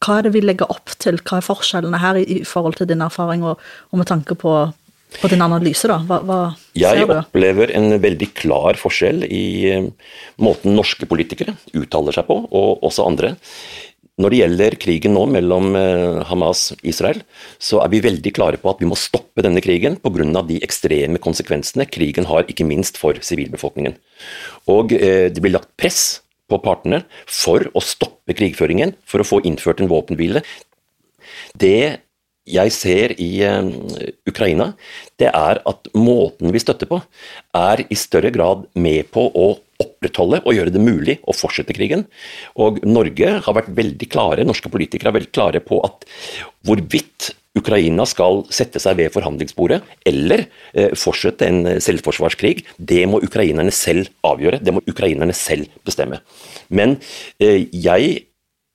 hva 0.04 0.20
er 0.20 0.28
det 0.28 0.36
vi 0.36 0.44
legger 0.46 0.70
opp 0.70 0.94
til? 1.02 1.18
Hva 1.26 1.40
er 1.40 1.46
forskjellene 1.46 2.02
her 2.02 2.20
i, 2.20 2.26
i 2.38 2.44
forhold 2.46 2.78
til 2.80 2.90
din 2.90 3.02
erfaring, 3.06 3.46
og, 3.48 3.64
og 3.92 4.02
med 4.02 4.10
tanke 4.10 4.38
på, 4.38 4.54
på, 5.18 5.32
din 5.32 5.44
analyse? 5.44 5.90
da? 5.90 5.98
Hva, 6.06 6.22
hva 6.22 6.40
ser 6.54 6.70
du? 6.70 6.84
Jeg 6.84 7.10
opplever 7.16 7.74
en 7.78 7.98
veldig 8.04 8.30
klar 8.38 8.78
forskjell 8.80 9.26
i 9.26 9.48
uh, 9.74 9.90
måten 10.44 10.78
norske 10.78 11.10
politikere 11.10 11.58
uttaler 11.74 12.16
seg 12.16 12.30
på, 12.30 12.44
og 12.46 12.86
også 12.86 13.08
andre. 13.10 13.34
Når 14.18 14.34
det 14.34 14.38
gjelder 14.40 14.76
krigen 14.82 15.14
nå 15.18 15.26
mellom 15.34 15.74
uh, 15.78 16.22
Hamas 16.30 16.72
og 16.76 16.86
Israel, 16.86 17.24
så 17.58 17.82
er 17.82 17.90
vi 17.94 18.06
veldig 18.06 18.34
klare 18.38 18.62
på 18.62 18.70
at 18.70 18.82
vi 18.82 18.90
må 18.90 18.98
stoppe 18.98 19.46
denne 19.46 19.62
krigen 19.66 19.98
pga. 20.02 20.46
de 20.46 20.62
ekstreme 20.66 21.22
konsekvensene 21.22 21.90
krigen 21.90 22.30
har, 22.30 22.46
ikke 22.46 22.70
minst 22.70 23.02
for 23.02 23.18
sivilbefolkningen. 23.18 23.98
Og 24.70 24.94
uh, 24.94 25.26
det 25.34 25.42
blir 25.42 25.58
lagt 25.58 25.74
press 25.74 26.22
på 26.48 26.60
partene 26.64 27.04
for 27.26 27.68
å 27.76 27.84
stoppe 27.84 28.36
krigføringen, 28.38 28.96
for 29.06 29.22
å 29.24 29.28
få 29.28 29.42
innført 29.48 29.84
en 29.84 29.92
våpenhvile. 29.92 30.44
Det 31.58 32.04
jeg 32.48 32.72
ser 32.72 33.14
i 33.20 33.30
uh, 33.44 33.68
Ukraina, 34.30 34.72
det 35.20 35.30
er 35.34 35.60
at 35.68 35.90
måten 35.98 36.54
vi 36.56 36.62
støtter 36.64 36.90
på, 36.90 37.02
er 37.58 37.84
i 37.92 37.98
større 38.00 38.32
grad 38.32 38.64
med 38.80 39.10
på 39.12 39.26
å 39.28 39.50
opprettholde 39.84 40.40
og 40.46 40.56
gjøre 40.56 40.74
det 40.74 40.82
mulig 40.82 41.18
å 41.28 41.36
fortsette 41.36 41.76
krigen. 41.76 42.06
Og 42.58 42.80
Norge 42.88 43.36
har 43.44 43.58
vært 43.60 43.74
veldig 43.78 44.10
klare, 44.10 44.48
norske 44.48 44.72
politikere 44.74 45.12
har 45.12 45.20
vært 45.20 45.36
klare 45.36 45.62
på 45.64 45.82
at 45.86 46.08
hvorvidt 46.66 47.34
Ukraina 47.58 48.06
skal 48.10 48.44
sette 48.54 48.82
seg 48.82 49.00
ved 49.00 49.14
forhandlingsbordet 49.16 49.82
eller 50.08 50.46
eh, 50.74 50.94
fortsette 50.98 51.48
en 51.48 51.82
selvforsvarskrig, 51.84 52.62
det 52.78 53.04
må 53.10 53.22
ukrainerne 53.26 53.74
selv 53.76 54.12
avgjøre. 54.28 54.62
Det 54.64 54.74
må 54.76 54.84
ukrainerne 54.88 55.36
selv 55.38 55.70
bestemme. 55.88 56.22
Men 56.70 56.98
eh, 57.42 57.66
jeg 57.74 58.28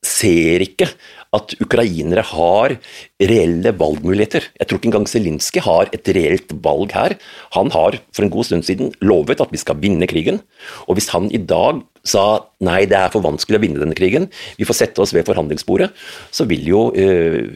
ser 0.02 0.64
ikke 0.64 0.88
at 1.32 1.54
ukrainere 1.64 2.24
har 2.28 2.74
reelle 3.22 3.70
valgmuligheter. 3.80 4.44
Jeg 4.58 4.68
tror 4.68 4.78
ikke 4.78 4.90
engang 4.90 5.06
Zelinskyj 5.08 5.62
har 5.64 5.88
et 5.96 6.10
reelt 6.12 6.52
valg 6.64 6.92
her. 6.92 7.14
Han 7.56 7.70
har 7.72 7.96
for 8.12 8.26
en 8.26 8.32
god 8.34 8.48
stund 8.50 8.66
siden 8.68 8.92
lovet 9.00 9.40
at 9.40 9.54
vi 9.54 9.60
skal 9.62 9.80
vinne 9.80 10.08
krigen. 10.10 10.42
Og 10.90 10.98
hvis 10.98 11.08
han 11.14 11.30
i 11.32 11.40
dag 11.40 11.80
sa 12.04 12.42
nei, 12.60 12.82
det 12.90 12.98
er 12.98 13.14
for 13.14 13.24
vanskelig 13.24 13.60
å 13.60 13.62
vinne 13.62 13.80
denne 13.80 13.96
krigen, 13.96 14.28
vi 14.58 14.68
får 14.68 14.80
sette 14.82 15.00
oss 15.04 15.14
ved 15.16 15.24
forhandlingsbordet, 15.28 15.92
så 16.34 16.44
vil 16.50 16.66
jo 16.68 16.82
øh, 16.92 17.48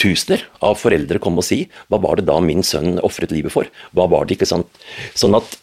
tusener 0.00 0.42
av 0.64 0.78
foreldre 0.80 1.20
komme 1.22 1.42
og 1.42 1.46
si 1.46 1.64
hva 1.88 2.00
var 2.02 2.18
det 2.18 2.26
da 2.28 2.40
min 2.42 2.64
sønn 2.66 2.98
ofret 3.06 3.34
livet 3.34 3.54
for? 3.54 3.68
Hva 3.94 4.08
var 4.10 4.26
det, 4.26 4.38
ikke 4.38 4.50
sant? 4.50 4.82
Sånn 5.14 5.36
at 5.38 5.58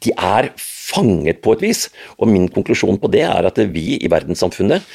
de 0.00 0.12
er 0.16 0.50
fanget 0.56 1.42
på 1.44 1.54
et 1.54 1.64
vis. 1.64 1.86
Og 2.18 2.30
min 2.30 2.48
konklusjon 2.52 2.98
på 3.00 3.10
det 3.12 3.24
er 3.28 3.48
at 3.48 3.60
vi 3.74 3.98
i 4.00 4.10
verdenssamfunnet 4.10 4.86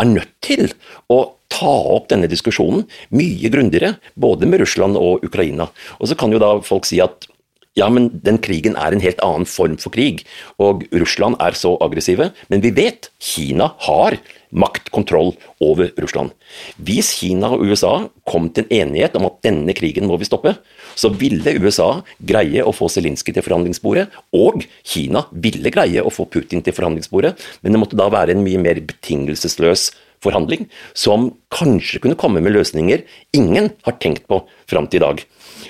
er 0.00 0.10
nødt 0.10 0.32
til 0.44 0.70
å 1.12 1.36
ta 1.52 1.74
opp 1.94 2.08
denne 2.10 2.30
diskusjonen 2.30 2.86
mye 3.14 3.50
grundigere, 3.52 3.94
både 4.18 4.48
med 4.48 4.64
Russland 4.64 4.98
og 4.98 5.24
Ukraina. 5.26 5.68
Og 6.00 6.10
så 6.10 6.18
kan 6.18 6.32
jo 6.34 6.42
da 6.42 6.56
folk 6.64 6.88
si 6.88 7.02
at 7.04 7.28
ja, 7.74 7.88
men 7.90 8.06
den 8.22 8.38
krigen 8.38 8.76
er 8.78 8.94
en 8.94 9.02
helt 9.02 9.18
annen 9.24 9.48
form 9.50 9.74
for 9.82 9.90
krig, 9.94 10.22
og 10.62 10.84
Russland 10.94 11.34
er 11.42 11.56
så 11.58 11.74
aggressive. 11.82 12.28
Men 12.46 12.62
vi 12.62 12.70
vet 12.74 13.10
Kina 13.18 13.72
har 13.82 14.14
maktkontroll 14.54 15.32
over 15.64 15.90
Russland. 16.00 16.32
Hvis 16.78 17.10
Kina 17.18 17.50
og 17.54 17.64
USA 17.66 17.92
kom 18.28 18.48
til 18.54 18.66
en 18.68 18.88
enighet 18.88 19.16
om 19.18 19.26
at 19.28 19.40
denne 19.44 19.74
krigen 19.76 20.06
må 20.08 20.18
vi 20.20 20.28
stoppe, 20.28 20.54
så 20.94 21.10
ville 21.10 21.56
USA 21.60 21.90
greie 22.22 22.62
å 22.64 22.74
få 22.74 22.88
Zelinskyj 22.92 23.34
til 23.36 23.46
forhandlingsbordet, 23.46 24.06
og 24.38 24.64
Kina 24.86 25.26
ville 25.32 25.72
greie 25.74 26.02
å 26.02 26.12
få 26.14 26.28
Putin 26.30 26.62
til 26.64 26.76
forhandlingsbordet, 26.76 27.34
men 27.62 27.74
det 27.74 27.82
måtte 27.82 27.98
da 27.98 28.08
være 28.12 28.36
en 28.36 28.44
mye 28.46 28.62
mer 28.62 28.80
betingelsesløs 28.86 29.90
forhandling, 30.24 30.68
som 30.96 31.32
kanskje 31.52 32.00
kunne 32.04 32.18
komme 32.18 32.42
med 32.44 32.54
løsninger 32.54 33.04
ingen 33.36 33.72
har 33.84 33.98
tenkt 34.00 34.28
på 34.30 34.40
fram 34.70 34.88
til 34.88 35.02
i 35.02 35.04
dag. 35.04 35.24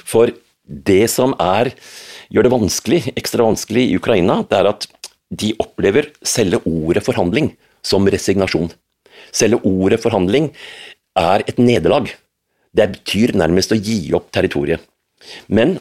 For 0.07 0.31
det 0.65 1.05
som 1.13 1.35
er, 1.43 1.73
gjør 2.33 2.47
det 2.47 2.55
vanskelig, 2.55 3.01
ekstra 3.19 3.47
vanskelig 3.47 3.89
i 3.89 3.97
Ukraina, 3.99 4.43
det 4.49 4.61
er 4.61 4.71
at 4.71 4.89
de 5.35 5.55
opplever 5.59 6.13
selve 6.23 6.61
ordet 6.69 7.03
forhandling 7.05 7.55
som 7.85 8.09
resignasjon. 8.09 8.71
Selve 9.35 9.61
ordet 9.69 10.01
forhandling 10.03 10.51
er 11.19 11.45
et 11.47 11.61
nederlag. 11.61 12.11
Det 12.75 12.91
betyr 12.97 13.35
nærmest 13.39 13.75
å 13.75 13.79
gi 13.79 13.99
opp 14.17 14.31
territoriet. 14.35 14.83
Men 15.47 15.79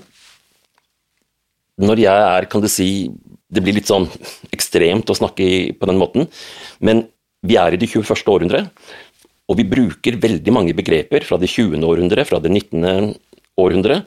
når 1.82 2.04
jeg 2.04 2.26
er, 2.38 2.46
kan 2.52 2.62
du 2.62 2.70
si 2.70 3.10
Det 3.54 3.62
blir 3.62 3.76
litt 3.78 3.86
sånn 3.86 4.08
ekstremt 4.50 5.12
å 5.14 5.14
snakke 5.14 5.46
på 5.78 5.86
den 5.86 6.00
måten, 6.02 6.24
men 6.82 7.04
vi 7.46 7.54
er 7.62 7.76
i 7.76 7.78
det 7.78 7.86
21. 7.86 8.24
århundre, 8.34 8.64
og 9.46 9.60
vi 9.60 9.66
bruker 9.70 10.18
veldig 10.18 10.54
mange 10.56 10.74
begreper 10.74 11.22
fra 11.22 11.38
det 11.38 11.52
20. 11.52 11.78
århundre, 11.86 12.26
fra 12.26 12.40
det 12.42 12.50
19 12.50 13.14
århundre. 13.62 14.00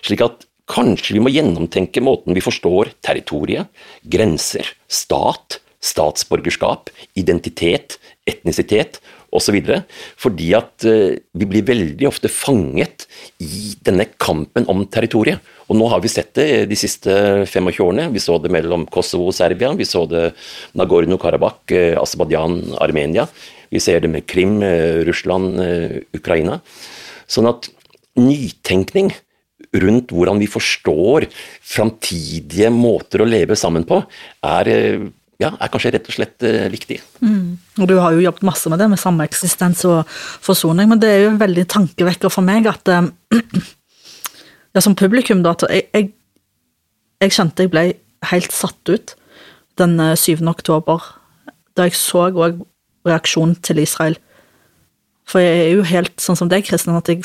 Slik 0.00 0.24
at 0.24 0.46
kanskje 0.72 1.18
vi 1.18 1.20
må 1.20 1.34
gjennomtenke 1.34 2.00
måten 2.00 2.32
vi 2.32 2.46
forstår 2.46 2.94
territoriet, 3.04 3.68
grenser, 4.08 4.72
stat, 4.88 5.58
statsborgerskap, 5.84 6.90
identitet, 7.18 7.98
etnisitet 8.28 9.00
osv. 9.34 9.58
Fordi 10.20 10.50
at 10.56 10.86
uh, 10.88 11.16
vi 11.36 11.48
blir 11.50 11.66
veldig 11.66 12.08
ofte 12.08 12.30
fanget 12.32 13.06
i 13.42 13.74
denne 13.84 14.06
kampen 14.16 14.68
om 14.70 14.84
territoriet. 14.86 15.42
Og 15.68 15.78
nå 15.78 15.88
har 15.92 16.02
vi 16.04 16.12
sett 16.12 16.34
det 16.36 16.48
de 16.70 16.78
siste 16.78 17.10
25 17.48 17.70
årene. 17.84 18.08
Vi 18.14 18.22
så 18.22 18.38
det 18.40 18.52
mellom 18.52 18.86
Kosovo 18.92 19.30
og 19.30 19.36
Serbia, 19.36 19.72
vi 19.76 19.88
så 19.88 20.04
det 20.08 20.30
Nagorno-Karabakh, 20.78 21.74
uh, 21.74 22.00
Aserbajdsjan, 22.02 22.60
Armenia. 22.84 23.28
Vi 23.74 23.82
ser 23.82 24.04
det 24.04 24.10
med 24.12 24.26
Krim, 24.30 24.60
Russland, 25.02 25.56
Ukraina. 26.14 26.60
Sånn 27.26 27.48
at 27.50 27.66
nytenkning 28.14 29.08
rundt 29.82 30.12
hvordan 30.14 30.38
vi 30.38 30.46
forstår 30.46 31.26
framtidige 31.58 32.70
måter 32.70 33.24
å 33.24 33.26
leve 33.26 33.56
sammen 33.58 33.82
på, 33.88 33.98
er 34.46 34.70
ja, 35.42 35.50
er 35.50 35.70
kanskje 35.72 35.94
rett 35.96 36.08
og 36.10 36.16
slett 36.16 36.44
uh, 36.46 36.66
viktig. 36.72 37.00
Mm. 37.24 37.56
Og 37.82 37.88
Du 37.90 37.96
har 37.98 38.14
jo 38.14 38.22
jobbet 38.22 38.46
masse 38.46 38.70
med 38.70 38.78
det, 38.78 38.88
med 38.92 39.00
sameksistens 39.00 39.84
og 39.88 40.04
forsoning, 40.44 40.88
men 40.90 41.00
det 41.02 41.10
er 41.10 41.24
jo 41.24 41.32
en 41.32 41.40
veldig 41.40 41.66
tankevekker 41.74 42.32
for 42.32 42.46
meg 42.46 42.68
at 42.70 42.90
eh, 42.92 43.08
ja, 44.74 44.84
som 44.84 44.94
publikum, 44.98 45.42
da, 45.42 45.56
at 45.56 45.66
jeg, 45.70 45.88
jeg, 45.94 46.12
jeg 47.24 47.34
kjente 47.34 47.66
jeg 47.66 47.74
ble 47.74 47.86
helt 48.30 48.54
satt 48.54 48.92
ut 48.92 49.16
den 49.80 49.98
7. 49.98 50.36
Eh, 50.36 50.46
oktober, 50.52 51.02
da 51.74 51.88
jeg 51.88 51.98
så 51.98 52.28
òg 52.30 52.62
reaksjonen 53.04 53.56
til 53.64 53.82
Israel. 53.82 54.16
For 55.28 55.42
jeg 55.42 55.64
er 55.64 55.72
jo 55.74 55.88
helt 55.88 56.14
sånn 56.22 56.38
som 56.38 56.50
deg, 56.52 56.66
Kristin, 56.68 56.94
at 56.96 57.10
jeg, 57.10 57.24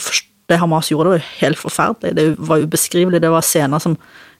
det 0.49 0.57
Hamas 0.59 0.89
gjorde, 0.89 1.11
det 1.11 1.13
var 1.13 1.21
jo 1.21 1.37
helt 1.43 1.61
forferdelig. 1.61 2.15
Det 2.17 2.25
var 2.49 2.63
ubeskrivelig. 2.65 3.21
Det 3.21 3.31
var 3.31 3.45
scener 3.45 3.83
som 3.83 3.95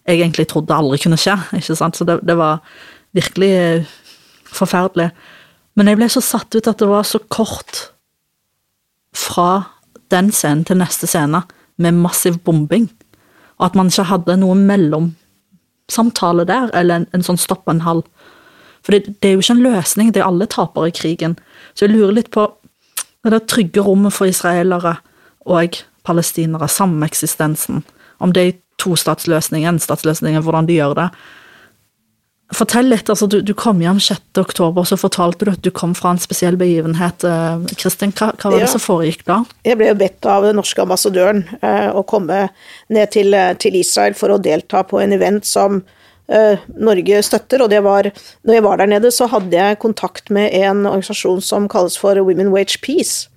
jeg 0.07 0.23
egentlig 0.23 0.47
trodde 0.49 0.73
aldri 0.73 0.97
kunne 1.03 1.19
skje. 1.19 1.35
ikke 1.59 1.77
sant? 1.77 1.99
Så 1.99 2.07
det, 2.07 2.17
det 2.25 2.35
var 2.39 2.63
virkelig 3.15 3.49
eh, 3.55 3.93
forferdelig. 4.49 5.09
Men 5.77 5.89
jeg 5.89 5.99
ble 5.99 6.09
så 6.11 6.23
satt 6.23 6.55
ut 6.55 6.67
at 6.67 6.81
det 6.81 6.89
var 6.89 7.05
så 7.07 7.21
kort 7.31 7.89
fra 9.15 9.79
den 10.11 10.31
scenen 10.33 10.65
til 10.65 10.79
neste 10.81 11.07
scene, 11.09 11.43
med 11.79 11.95
massiv 11.95 12.41
bombing, 12.43 12.89
og 13.59 13.69
at 13.69 13.75
man 13.77 13.87
ikke 13.87 14.09
hadde 14.09 14.35
noe 14.41 14.55
mellomsamtale 14.59 16.43
der, 16.49 16.73
eller 16.75 16.99
en, 16.99 17.05
en 17.15 17.23
sånn 17.23 17.39
stopp 17.39 17.69
en 17.71 17.85
halv. 17.85 18.03
For 18.83 18.95
det, 18.95 19.15
det, 19.21 19.29
er 19.29 19.37
jo 19.37 19.43
ikke 19.43 19.55
en 19.55 19.63
løsning, 19.63 20.09
det 20.11 20.23
er 20.23 20.27
alle 20.27 20.47
tapere 20.51 20.89
i 20.91 20.95
krigen. 20.95 21.37
Så 21.73 21.85
jeg 21.85 21.95
lurer 21.95 22.17
litt 22.17 22.31
på 22.35 22.49
det 23.23 23.31
der 23.31 23.45
trygge 23.47 23.83
rommet 23.83 24.15
for 24.15 24.27
israelere 24.27 24.97
og 25.47 25.79
palestinere, 26.07 26.67
sameksistensen, 26.71 27.83
om 28.19 28.35
det 28.35 28.43
er 28.43 28.57
tostatsløsning, 28.79 29.67
enstatsløsning, 29.67 30.39
hvordan 30.43 30.67
de 30.67 30.79
gjør 30.79 30.95
det. 30.99 31.07
Fortell 32.55 32.89
litt. 32.89 33.09
altså 33.09 33.27
Du, 33.29 33.39
du 33.45 33.53
kom 33.53 33.81
hjem 33.83 33.99
6. 34.01 34.21
oktober, 34.41 34.85
så 34.87 34.97
fortalte 34.97 35.45
du 35.45 35.51
at 35.51 35.61
du 35.65 35.69
kom 35.75 35.93
fra 35.97 36.15
en 36.15 36.21
spesiell 36.21 36.57
begivenhet. 36.57 37.23
Eh, 37.27 37.75
Kristin, 37.77 38.13
hva, 38.17 38.31
hva, 38.33 38.49
var 38.49 38.63
det 38.63 38.71
som 38.71 38.81
foregikk 38.81 39.21
da? 39.27 39.43
Jeg 39.67 39.77
ble 39.77 39.91
bedt 39.99 40.25
av 40.25 40.47
den 40.47 40.57
norske 40.57 40.81
ambassadøren 40.81 41.43
eh, 41.61 41.89
å 41.93 42.01
komme 42.09 42.47
ned 42.89 43.13
til, 43.13 43.35
eh, 43.37 43.53
til, 43.61 43.77
Israel 43.77 44.17
for 44.17 44.33
å 44.33 44.41
delta 44.41 44.81
på 44.87 45.01
en 45.03 45.13
event 45.13 45.45
som 45.45 45.83
eh, 46.25 46.65
Norge 46.73 47.21
støtter. 47.27 47.61
Og 47.65 47.69
det 47.69 47.83
var 47.85 48.09
Når 48.09 48.57
jeg 48.57 48.65
var 48.65 48.81
der 48.81 48.93
nede, 48.97 49.13
så 49.13 49.29
hadde 49.29 49.53
jeg 49.53 49.81
kontakt 49.85 50.33
med 50.33 50.49
en 50.57 50.87
organisasjon 50.89 51.45
som 51.45 51.69
kalles 51.69 51.99
for 52.01 52.17
Women 52.17 52.49
Wage 52.55 52.81
Peace 52.81 53.29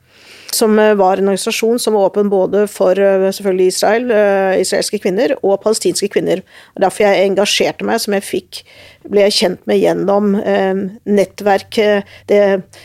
som 0.54 0.78
eh, 0.78 0.94
var 0.94 1.16
en 1.16 1.28
organisasjon 1.28 1.78
som 1.78 1.94
var 1.94 2.10
åpen 2.10 2.30
både 2.32 2.66
for 2.70 2.98
eh, 2.98 3.28
selvfølgelig 3.34 3.66
Israel, 3.72 4.10
eh, 4.10 4.60
israelske 4.62 5.00
kvinner 5.02 5.34
og 5.40 5.60
palestinske 5.64 6.08
kvinner. 6.12 6.42
Og 6.76 6.84
derfor 6.84 7.06
jeg 7.06 7.28
engasjerte 7.28 7.86
meg, 7.86 8.00
som 8.02 8.16
jeg 8.16 8.26
fikk, 8.26 8.62
ble 9.10 9.24
jeg 9.26 9.36
kjent 9.38 9.64
med 9.66 9.80
gjennom 9.82 10.36
nettverk, 11.10 11.74
det 12.30 12.42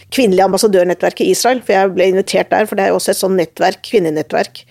kvinnelige 0.09 0.47
ambassadørnettverket 0.47 1.27
i 1.27 1.35
Israel, 1.35 1.61
for 1.61 1.75
jeg 1.75 1.91
ble 1.93 2.07
invitert 2.09 2.49
der, 2.49 2.65
for 2.65 2.79
det 2.79 2.87
er 2.87 2.89
jo 2.89 2.97
også 2.97 3.13
et 3.13 3.19
sånn 3.19 3.37
nettverk, 3.37 3.83
kvinnenettverk. 3.85 4.63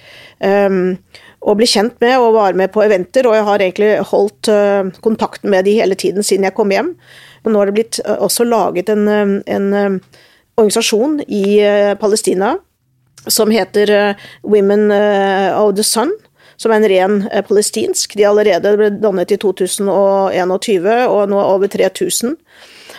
Og 1.46 1.60
ble 1.60 1.68
kjent 1.70 1.94
med 2.02 2.16
og 2.18 2.34
var 2.34 2.58
med 2.58 2.74
på 2.74 2.82
eventer, 2.82 3.30
og 3.30 3.38
jeg 3.38 3.46
har 3.46 3.62
egentlig 3.62 3.92
holdt 4.10 4.50
kontakten 5.06 5.54
med 5.54 5.70
de 5.70 5.76
hele 5.78 5.94
tiden 5.94 6.26
siden 6.26 6.48
jeg 6.48 6.56
kom 6.58 6.74
hjem. 6.74 6.96
Og 7.44 7.52
nå 7.54 7.62
har 7.62 7.70
det 7.70 7.78
blitt 7.78 8.02
også 8.02 8.48
laget 8.50 8.90
en, 8.90 9.06
en 9.46 10.00
organisasjon 10.58 11.20
i 11.30 11.60
Palestina 12.02 12.56
som 13.26 13.50
heter 13.50 13.90
eh, 13.90 14.14
Women 14.42 14.90
eh, 14.90 15.60
of 15.60 15.74
the 15.76 15.84
Sun, 15.84 16.12
som 16.56 16.72
er 16.72 16.80
en 16.80 16.88
ren 16.90 17.18
eh, 17.32 17.44
palestinsk. 17.44 18.16
De 18.16 18.26
allerede 18.28 18.76
ble 18.78 18.90
dannet 19.02 19.34
i 19.34 19.40
2021, 19.42 20.88
og 21.10 21.28
nå 21.30 21.42
over 21.42 21.70
3000. 21.72 22.36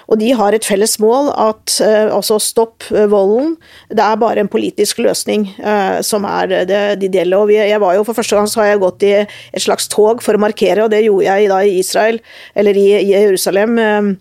Og 0.08 0.22
de 0.22 0.30
har 0.40 0.56
et 0.56 0.64
felles 0.64 0.94
mål, 1.04 1.34
at 1.36 1.82
altså 1.84 2.38
stopp 2.40 2.86
volden. 3.12 3.58
Det 3.92 4.00
er 4.00 4.22
bare 4.22 4.40
en 4.40 4.48
politisk 4.48 5.02
løsning 5.04 5.50
uh, 5.60 6.00
som 6.00 6.24
er 6.24 6.54
det 6.70 6.84
de 7.02 7.10
deler. 7.12 7.36
Og 7.36 7.50
vi, 7.50 7.58
jeg 7.60 7.82
var 7.84 7.98
jo 7.98 8.06
For 8.08 8.16
første 8.16 8.38
gang 8.38 8.48
så 8.48 8.62
har 8.62 8.70
jeg 8.70 8.80
gått 8.86 9.04
i 9.04 9.12
et 9.18 9.66
slags 9.66 9.92
tog 9.92 10.24
for 10.24 10.40
å 10.40 10.40
markere, 10.40 10.86
og 10.86 10.94
det 10.96 11.04
gjorde 11.04 11.28
jeg 11.28 11.52
da 11.52 11.60
i 11.60 11.76
Israel, 11.82 12.22
eller 12.56 12.80
i, 12.80 12.88
i 13.02 13.12
Jerusalem. 13.18 13.76
Uh, 13.76 14.16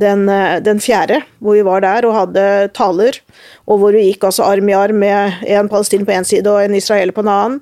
den, 0.00 0.26
eh, 0.28 0.58
den, 0.64 0.80
fjerde, 0.80 1.20
hvor 1.38 1.58
vi 1.58 1.64
var 1.66 1.84
der 1.84 2.06
og 2.08 2.16
hadde 2.16 2.44
taler, 2.76 3.20
og 3.66 3.78
hvor 3.78 3.96
vi 3.96 4.08
gikk 4.08 4.26
altså 4.28 4.48
arm 4.48 4.68
i 4.68 4.76
arm 4.76 5.00
med 5.02 5.44
en 5.46 5.68
palestiner 5.68 6.08
på 6.08 6.16
én 6.16 6.28
side 6.28 6.50
og 6.50 6.64
en 6.64 6.74
israeler 6.74 7.14
på 7.16 7.24
en 7.24 7.32
annen. 7.32 7.60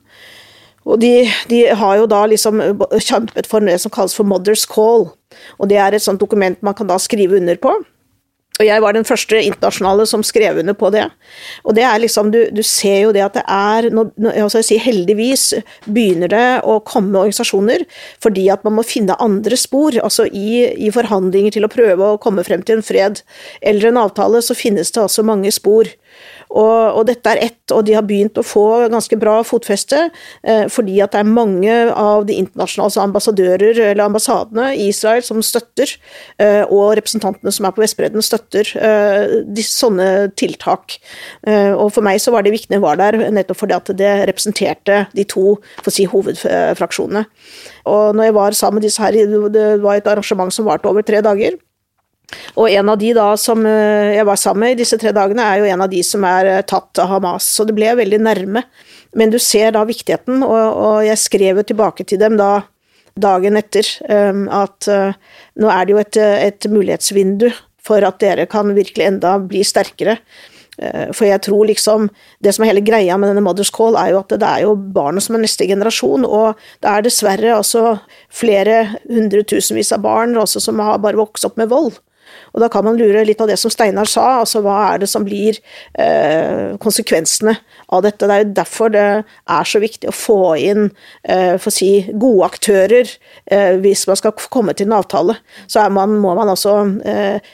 Og 0.89 1.01
de, 1.03 1.29
de, 1.51 1.67
har 1.77 1.99
jo 2.01 2.07
da 2.09 2.23
liksom 2.31 2.63
kjempet 2.97 3.49
for 3.51 3.61
det 3.61 3.77
som 3.83 3.93
kalles 3.93 4.15
for 4.17 4.25
Mother's 4.25 4.65
Call, 4.65 5.11
og 5.59 5.69
det 5.69 5.77
er 5.77 5.93
et 5.93 6.05
sånt 6.05 6.21
dokument 6.21 6.63
man 6.65 6.75
kan 6.75 6.89
da 6.89 6.97
skrive 6.99 7.37
under 7.37 7.59
på. 7.61 7.75
Og 8.59 8.67
jeg 8.67 8.83
var 8.83 8.95
den 8.97 9.07
første 9.07 9.39
internasjonale 9.39 10.07
som 10.11 10.25
skrev 10.27 10.59
under 10.63 10.75
på 10.75 10.91
det. 10.95 11.05
Og 11.65 11.77
det 11.79 11.85
er 11.87 12.01
liksom, 12.03 12.33
du, 12.35 12.41
du 12.55 12.63
ser 12.67 13.05
jo 13.05 13.13
det 13.15 13.23
at 13.23 13.39
det 13.39 13.45
er 13.47 13.89
altså 14.43 14.63
si, 14.67 14.81
Heldigvis 14.83 15.53
begynner 15.87 16.31
det 16.33 16.47
å 16.67 16.79
komme 16.87 17.21
organisasjoner 17.21 17.85
fordi 18.23 18.49
at 18.51 18.65
man 18.67 18.79
må 18.79 18.87
finne 18.87 19.17
andre 19.23 19.59
spor. 19.59 19.95
altså 20.03 20.27
i, 20.27 20.67
i, 20.75 20.91
forhandlinger 20.95 21.55
til 21.55 21.67
å 21.67 21.73
prøve 21.73 22.13
å 22.15 22.19
komme 22.23 22.45
frem 22.47 22.65
til 22.67 22.79
en 22.79 22.87
fred 22.87 23.23
eller 23.63 23.91
en 23.91 24.03
avtale, 24.03 24.43
så 24.43 24.57
finnes 24.59 24.91
det 24.91 25.03
altså 25.03 25.23
mange 25.27 25.53
spor. 25.55 25.91
Og, 26.49 26.97
og, 26.97 27.03
dette 27.09 27.33
er 27.33 27.43
ett, 27.45 27.75
og 27.75 27.85
de 27.85 27.95
har 27.97 28.07
begynt 28.07 28.39
å 28.41 28.47
få 28.47 28.89
ganske 28.93 29.19
bra 29.21 29.39
fotfeste, 29.47 30.09
eh, 30.43 30.65
fordi 30.73 30.99
at 31.05 31.13
det 31.13 31.21
er 31.21 31.29
mange 31.29 31.75
av 31.93 32.25
de 32.29 32.39
internasjonale 32.41 32.89
altså 32.89 33.03
ambassadører 33.05 33.81
eller 33.91 34.05
ambassadene 34.07 34.71
i 34.77 34.89
Israel 34.89 35.25
som 35.27 35.43
støtter, 35.45 35.93
eh, 36.41 36.63
og 36.65 36.97
representantene 36.97 37.53
som 37.53 37.69
er 37.69 37.75
på 37.77 37.85
Vestbredden 37.85 38.25
støtter 38.25 38.73
eh, 38.81 39.37
de, 39.45 39.65
sånne 39.67 40.09
tiltak. 40.41 40.97
Eh, 41.47 41.75
og 41.75 41.93
for 41.97 42.07
meg 42.07 42.23
så 42.23 42.33
var 42.33 42.47
det 42.47 42.55
viktig 42.57 42.81
å 42.81 42.87
var 42.87 43.01
der, 43.01 43.21
nettopp 43.35 43.61
fordi 43.65 43.77
at 43.77 43.93
det 43.99 44.13
representerte 44.31 45.05
de 45.13 45.29
to 45.29 45.59
si, 45.89 46.09
hovedfraksjonene. 46.09 47.27
Og 47.89 48.17
når 48.17 48.29
jeg 48.29 48.39
var 48.39 48.57
sammen 48.57 48.81
med 48.81 48.89
disse 48.89 49.03
her, 49.03 49.17
det 49.53 49.71
var 49.85 49.99
et 49.99 50.09
arrangement 50.09 50.53
som 50.55 50.69
varte 50.69 50.89
over 50.89 51.05
tre 51.05 51.21
dager. 51.25 51.59
Og 52.59 52.69
en 52.69 52.91
av 52.93 52.99
de 53.01 53.13
da 53.17 53.29
som 53.41 53.65
eh, 53.67 54.15
jeg 54.19 54.27
var 54.29 54.41
sammen 54.41 54.67
med 54.67 54.75
i 54.75 54.81
disse 54.83 54.99
tre 55.01 55.13
dagene, 55.17 55.45
er 55.45 55.63
jo 55.63 55.71
en 55.73 55.85
av 55.85 55.93
de 55.93 56.03
som 56.05 56.25
er 56.29 56.51
eh, 56.51 56.65
tatt 56.69 57.01
av 57.01 57.13
Hamas. 57.15 57.47
Så 57.57 57.65
det 57.69 57.77
ble 57.77 57.95
veldig 58.03 58.21
nærme. 58.25 58.65
Men 59.17 59.33
du 59.33 59.39
ser 59.41 59.73
da 59.77 59.87
viktigheten, 59.89 60.43
og, 60.45 60.67
og 60.89 60.99
jeg 61.07 61.21
skrev 61.23 61.63
jo 61.63 61.69
tilbake 61.71 62.05
til 62.09 62.21
dem 62.21 62.37
da 62.41 62.67
dagen 63.19 63.57
etter 63.59 63.89
um, 64.07 64.45
at 64.55 64.87
uh, 64.87 65.17
nå 65.59 65.71
er 65.73 65.89
det 65.89 65.91
jo 65.91 65.99
et, 65.99 66.19
et, 66.23 66.67
mulighetsvindu 66.71 67.49
for 67.83 68.05
at 68.07 68.21
dere 68.23 68.45
kan 68.47 68.71
virkelig 68.77 69.09
enda 69.09 69.33
bli 69.43 69.65
sterkere. 69.67 70.21
For 70.79 71.27
jeg 71.27 71.41
tror 71.43 71.65
liksom 71.67 72.05
Det 72.39 72.53
som 72.55 72.63
er 72.63 72.69
hele 72.69 72.85
greia 72.87 73.17
med 73.19 73.33
denne 73.33 73.43
Mothers 73.43 73.73
Call, 73.75 73.97
er 73.99 74.13
jo 74.13 74.21
at 74.21 74.31
det 74.31 74.47
er 74.47 74.61
jo 74.63 74.77
barna 74.79 75.19
som 75.19 75.35
er 75.35 75.43
neste 75.43 75.67
generasjon, 75.67 76.23
og 76.23 76.61
det 76.85 76.93
er 76.93 77.03
dessverre 77.03 77.57
altså 77.57 77.97
flere 78.31 78.77
hundretusenvis 79.09 79.91
av 79.97 80.05
barn 80.07 80.39
også 80.39 80.63
som 80.63 80.79
har 80.79 81.01
bare 81.03 81.19
vokst 81.19 81.49
opp 81.49 81.59
med 81.59 81.73
vold. 81.73 81.99
Og 82.55 82.63
da 82.63 82.69
kan 82.73 82.87
man 82.87 82.99
lure 82.99 83.25
litt 83.27 83.41
av 83.43 83.51
det 83.51 83.59
som 83.61 83.73
Steinar 83.73 84.09
sa, 84.11 84.41
altså 84.43 84.63
hva 84.65 84.77
er 84.93 85.03
det 85.03 85.09
som 85.11 85.25
blir 85.27 85.59
eh, 85.99 86.77
konsekvensene 86.83 87.55
av 87.95 88.05
dette. 88.07 88.27
Det 88.27 88.35
er 88.35 88.45
jo 88.45 88.57
derfor 88.57 88.93
det 88.95 89.07
er 89.09 89.69
så 89.69 89.83
viktig 89.83 90.11
å 90.11 90.17
få 90.17 90.41
inn 90.61 90.89
eh, 91.23 91.57
for 91.59 91.71
å 91.71 91.75
si, 91.75 91.93
gode 92.13 92.49
aktører 92.49 93.13
eh, 93.53 93.77
hvis 93.83 94.07
man 94.11 94.21
skal 94.21 94.37
komme 94.49 94.75
til 94.77 94.89
en 94.89 94.99
avtale. 94.99 95.39
Så 95.67 95.85
man, 95.93 96.19
må 96.23 96.35
man 96.39 96.51
altså 96.51 96.79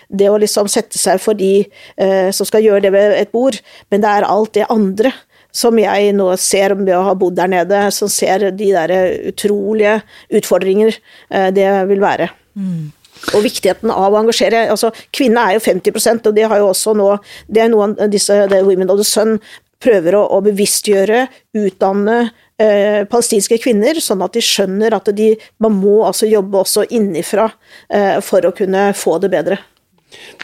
Det 0.08 0.26
å 0.30 0.38
liksom 0.40 0.68
sette 0.70 0.98
seg 0.98 1.20
for 1.22 1.36
de 1.38 1.64
eh, 1.64 2.30
som 2.34 2.46
skal 2.48 2.64
gjøre 2.64 2.84
det 2.86 2.92
ved 2.94 3.14
et 3.18 3.32
bord, 3.34 3.56
men 3.90 4.02
det 4.02 4.10
er 4.10 4.26
alt 4.28 4.54
det 4.56 4.68
andre 4.72 5.12
som 5.54 5.78
jeg 5.78 6.14
nå 6.18 6.26
ser 6.40 6.74
ved 6.80 6.94
å 6.96 7.04
ha 7.06 7.14
bodd 7.18 7.36
der 7.38 7.50
nede, 7.50 7.84
som 7.94 8.10
ser 8.10 8.48
de 8.50 8.70
der 8.74 8.94
utrolige 9.30 10.00
utfordringer 10.34 10.96
eh, 11.30 11.50
det 11.54 11.70
vil 11.90 12.02
være. 12.02 12.30
Mm 12.58 12.92
og 13.32 13.44
viktigheten 13.44 13.92
av 13.92 14.12
å 14.12 14.20
engasjere. 14.20 14.66
altså 14.70 14.92
Kvinner 15.14 15.48
er 15.50 15.58
jo 15.58 15.64
50% 15.64 16.30
og 16.30 16.36
det 16.36 16.48
har 16.50 16.60
jo 16.60 16.70
også 16.70 16.94
nå 16.98 17.10
Det 17.48 17.62
er 17.62 17.70
noen 17.72 17.96
av 18.00 18.10
disse 18.12 18.34
Women 18.52 18.90
of 18.90 19.00
the 19.00 19.06
Sun 19.06 19.38
prøver 19.84 20.16
å, 20.16 20.22
å 20.36 20.40
bevisstgjøre, 20.44 21.26
utdanne 21.60 22.16
eh, 22.60 23.02
palestinske 23.10 23.58
kvinner, 23.62 23.98
sånn 24.00 24.24
at 24.24 24.36
de 24.36 24.42
skjønner 24.44 24.96
at 24.96 25.10
de, 25.16 25.34
man 25.62 25.76
må 25.76 26.02
altså 26.08 26.28
jobbe 26.30 26.62
også 26.62 26.86
innifra 26.94 27.50
eh, 27.88 28.16
for 28.24 28.46
å 28.48 28.54
kunne 28.56 28.88
få 28.96 29.18
det 29.22 29.32
bedre. 29.34 29.60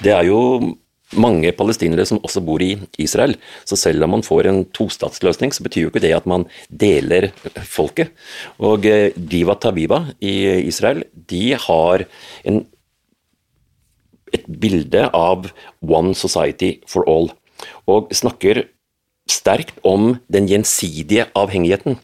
Det 0.03 0.13
er 0.13 0.27
jo 0.29 0.41
mange 1.19 1.51
palestinere 1.57 2.07
som 2.07 2.21
også 2.23 2.43
bor 2.45 2.63
i 2.63 2.75
Israel. 3.03 3.37
Så 3.65 3.79
selv 3.79 4.05
om 4.05 4.15
man 4.15 4.25
får 4.27 4.49
en 4.51 4.65
tostatsløsning, 4.77 5.53
så 5.55 5.65
betyr 5.67 5.87
jo 5.87 5.93
ikke 5.93 6.05
det 6.05 6.15
at 6.17 6.29
man 6.31 6.47
deler 6.69 7.31
folket. 7.67 8.13
Og 8.59 8.87
eh, 8.87 9.11
Diva 9.17 9.57
Tabiba 9.59 10.05
i 10.21 10.67
Israel, 10.67 11.05
de 11.15 11.55
har 11.59 12.07
en, 12.45 12.63
et 14.33 14.47
bilde 14.47 15.09
av 15.17 15.51
One 15.83 16.15
Society 16.15 16.77
for 16.91 17.09
All, 17.11 17.33
og 17.91 18.15
snakker 18.15 18.65
sterkt 19.31 19.79
om 19.87 20.17
den 20.33 20.49
gjensidige 20.51 21.29
avhengigheten. 21.39 21.99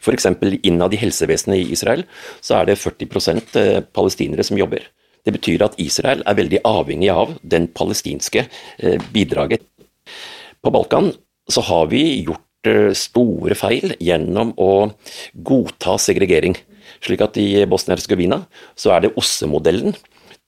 F.eks. 0.00 0.30
innad 0.64 0.94
i 0.96 1.00
helsevesenet 1.00 1.60
i 1.60 1.74
Israel 1.74 2.06
så 2.40 2.60
er 2.60 2.70
det 2.70 2.80
40 2.80 3.40
eh, 3.60 3.82
palestinere 3.84 4.46
som 4.46 4.56
jobber. 4.56 4.86
Det 5.30 5.38
betyr 5.38 5.62
at 5.62 5.76
Israel 5.78 6.24
er 6.26 6.34
veldig 6.34 6.58
avhengig 6.66 7.10
av 7.14 7.36
den 7.46 7.68
palestinske 7.70 8.48
eh, 8.82 9.02
bidraget. 9.14 9.62
På 10.58 10.72
Balkan 10.74 11.12
så 11.46 11.62
har 11.68 11.86
vi 11.92 12.02
gjort 12.26 12.66
eh, 12.66 12.90
store 12.98 13.54
feil 13.54 13.94
gjennom 14.02 14.50
å 14.58 14.90
godta 15.46 15.94
segregering. 16.02 16.56
Slik 16.98 17.22
at 17.22 17.38
i 17.38 17.62
Bosnia-Hercegovina 17.62 18.40
så 18.74 18.96
er 18.96 19.04
det 19.04 19.12
OSSE-modellen, 19.14 19.94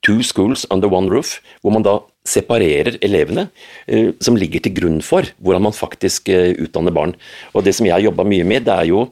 two 0.03 0.27
schools 0.27 0.66
under 0.75 0.90
one 0.90 1.07
roof, 1.14 1.37
hvor 1.62 1.77
man 1.77 1.87
da 1.87 2.01
separerer 2.27 2.99
elevene, 3.07 3.47
eh, 3.87 4.11
som 4.18 4.35
ligger 4.35 4.66
til 4.66 4.75
grunn 4.81 4.99
for 4.99 5.31
hvordan 5.38 5.68
man 5.68 5.79
faktisk 5.79 6.27
utdanner 6.35 6.90
barn. 6.90 7.14
Og 7.55 7.62
Det 7.62 7.77
som 7.79 7.87
jeg 7.87 7.95
har 7.95 8.03
jobba 8.11 8.27
mye 8.27 8.51
med, 8.51 8.66
det 8.66 8.75
er 8.75 8.90
jo 8.90 9.07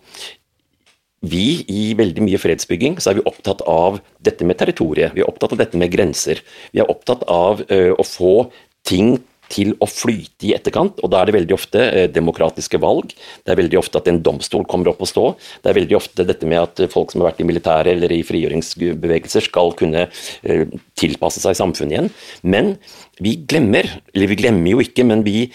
vi 1.21 1.65
i 1.69 1.91
veldig 1.99 2.25
mye 2.25 2.41
fredsbygging 2.41 3.01
så 3.01 3.13
er 3.13 3.21
vi 3.21 3.27
opptatt 3.29 3.65
av 3.69 4.01
dette 4.25 4.47
med 4.49 4.59
territoriet, 4.61 5.13
vi 5.17 5.25
er 5.25 5.29
opptatt 5.29 5.53
av 5.55 5.61
dette 5.61 5.81
med 5.81 5.93
grenser. 5.93 6.41
Vi 6.73 6.81
er 6.81 6.89
opptatt 6.89 7.27
av 7.29 7.65
uh, 7.69 7.93
å 7.93 8.07
få 8.07 8.49
ting 8.89 9.19
til 9.51 9.73
å 9.83 9.87
flyte 9.91 10.47
i 10.47 10.53
etterkant, 10.55 11.01
og 11.03 11.11
da 11.11 11.21
er 11.21 11.29
det 11.29 11.35
veldig 11.35 11.57
ofte 11.57 11.83
uh, 11.83 12.07
demokratiske 12.15 12.81
valg. 12.81 13.13
Det 13.45 13.53
er 13.53 13.61
veldig 13.61 13.81
ofte 13.83 14.01
at 14.01 14.09
en 14.09 14.23
domstol 14.25 14.65
kommer 14.71 14.93
opp 14.93 15.03
og 15.05 15.11
stå. 15.11 15.27
Det 15.61 15.73
er 15.73 15.79
veldig 15.83 15.99
ofte 15.99 16.25
dette 16.25 16.49
med 16.49 16.63
at 16.63 16.85
folk 16.95 17.13
som 17.13 17.21
har 17.21 17.33
vært 17.33 17.45
i 17.45 17.49
militæret 17.51 17.93
eller 17.93 18.17
i 18.17 18.23
frigjøringsbevegelser 18.25 19.49
skal 19.51 19.77
kunne 19.77 20.07
uh, 20.09 20.65
tilpasse 20.97 21.45
seg 21.45 21.59
samfunnet 21.61 21.99
igjen. 21.99 22.11
Men 22.49 22.75
vi 23.21 23.37
glemmer, 23.45 23.93
eller 24.15 24.33
vi 24.33 24.41
glemmer 24.41 24.73
jo 24.73 24.85
ikke, 24.87 25.05
men 25.11 25.27
vi 25.29 25.51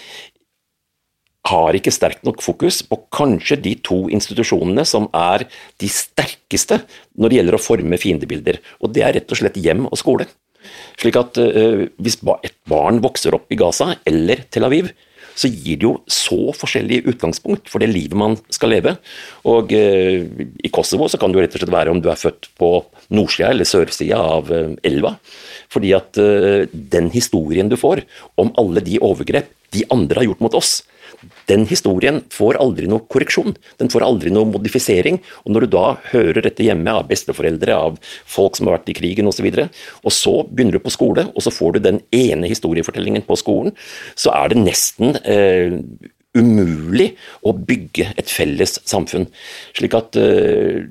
har 1.45 1.77
ikke 1.77 1.93
sterkt 1.93 2.23
nok 2.25 2.41
fokus 2.43 2.81
på 2.87 2.97
kanskje 3.13 3.59
de 3.61 3.75
to 3.85 4.05
institusjonene 4.13 4.85
som 4.87 5.07
er 5.13 5.45
de 5.81 5.89
sterkeste 5.91 6.81
når 7.15 7.31
det 7.31 7.39
gjelder 7.39 7.57
å 7.57 7.61
forme 7.61 7.99
fiendebilder, 8.01 8.59
og 8.81 8.95
det 8.95 9.05
er 9.05 9.17
rett 9.19 9.31
og 9.31 9.41
slett 9.41 9.59
hjem 9.61 9.85
og 9.89 9.99
skole. 10.01 10.27
Slik 10.97 11.17
at 11.19 11.37
uh, 11.37 11.85
Hvis 12.01 12.21
et 12.41 12.55
barn 12.69 13.01
vokser 13.03 13.35
opp 13.37 13.51
i 13.53 13.59
Gaza 13.59 13.93
eller 14.07 14.47
Tel 14.49 14.65
Aviv, 14.65 14.89
så 15.35 15.49
gir 15.51 15.75
det 15.75 15.83
jo 15.83 15.97
så 16.07 16.53
forskjellige 16.55 17.11
utgangspunkt 17.11 17.67
for 17.67 17.83
det 17.83 17.89
livet 17.91 18.15
man 18.17 18.37
skal 18.55 18.71
leve. 18.71 18.95
Og 19.51 19.73
uh, 19.75 20.25
I 20.57 20.71
Kosovo 20.73 21.09
så 21.11 21.19
kan 21.21 21.29
det 21.29 21.37
jo 21.37 21.45
rett 21.45 21.57
og 21.59 21.61
slett 21.61 21.75
være 21.75 21.93
om 21.93 22.01
du 22.01 22.09
er 22.09 22.17
født 22.17 22.49
på 22.57 22.71
nordsida 23.13 23.51
eller 23.51 23.69
sørsida 23.69 24.17
av 24.17 24.49
uh, 24.49 24.73
elva. 24.87 25.13
Fordi 25.69 25.91
at 25.97 26.15
den 26.71 27.09
historien 27.11 27.67
du 27.67 27.73
får 27.75 28.03
om 28.39 28.51
alle 28.61 28.83
de 28.85 28.99
overgrep 29.03 29.49
de 29.75 29.81
andre 29.91 30.21
har 30.21 30.27
gjort 30.29 30.43
mot 30.45 30.55
oss, 30.55 30.77
den 31.49 31.65
historien 31.69 32.21
får 32.33 32.59
aldri 32.61 32.89
noe 32.91 33.05
korreksjon, 33.11 33.55
den 33.81 33.91
får 33.93 34.05
aldri 34.05 34.33
noe 34.33 34.49
modifisering. 34.49 35.21
Og 35.45 35.55
når 35.55 35.65
du 35.65 35.75
da 35.77 35.85
hører 36.11 36.41
dette 36.45 36.65
hjemme 36.65 36.91
av 36.91 37.07
besteforeldre, 37.09 37.75
av 37.75 37.99
folk 38.29 38.57
som 38.57 38.69
har 38.69 38.79
vært 38.79 38.91
i 38.93 38.97
krigen 38.97 39.29
osv., 39.31 39.45
og, 39.45 39.55
så 39.55 39.69
og 40.05 40.15
så 40.15 40.35
begynner 40.49 40.77
du 40.77 40.83
på 40.83 40.93
skole, 40.93 41.27
og 41.33 41.45
så 41.45 41.53
får 41.53 41.75
du 41.75 41.85
den 41.85 42.01
ene 42.15 42.49
historiefortellingen 42.51 43.25
på 43.27 43.37
skolen, 43.39 43.75
så 44.17 44.33
er 44.35 44.51
det 44.51 44.61
nesten 44.63 45.17
eh, 45.23 45.77
umulig 46.35 47.13
å 47.45 47.55
bygge 47.55 48.11
et 48.19 48.31
felles 48.31 48.79
samfunn. 48.87 49.27
Slik 49.77 49.95
at 49.97 50.19
eh, 50.19 50.85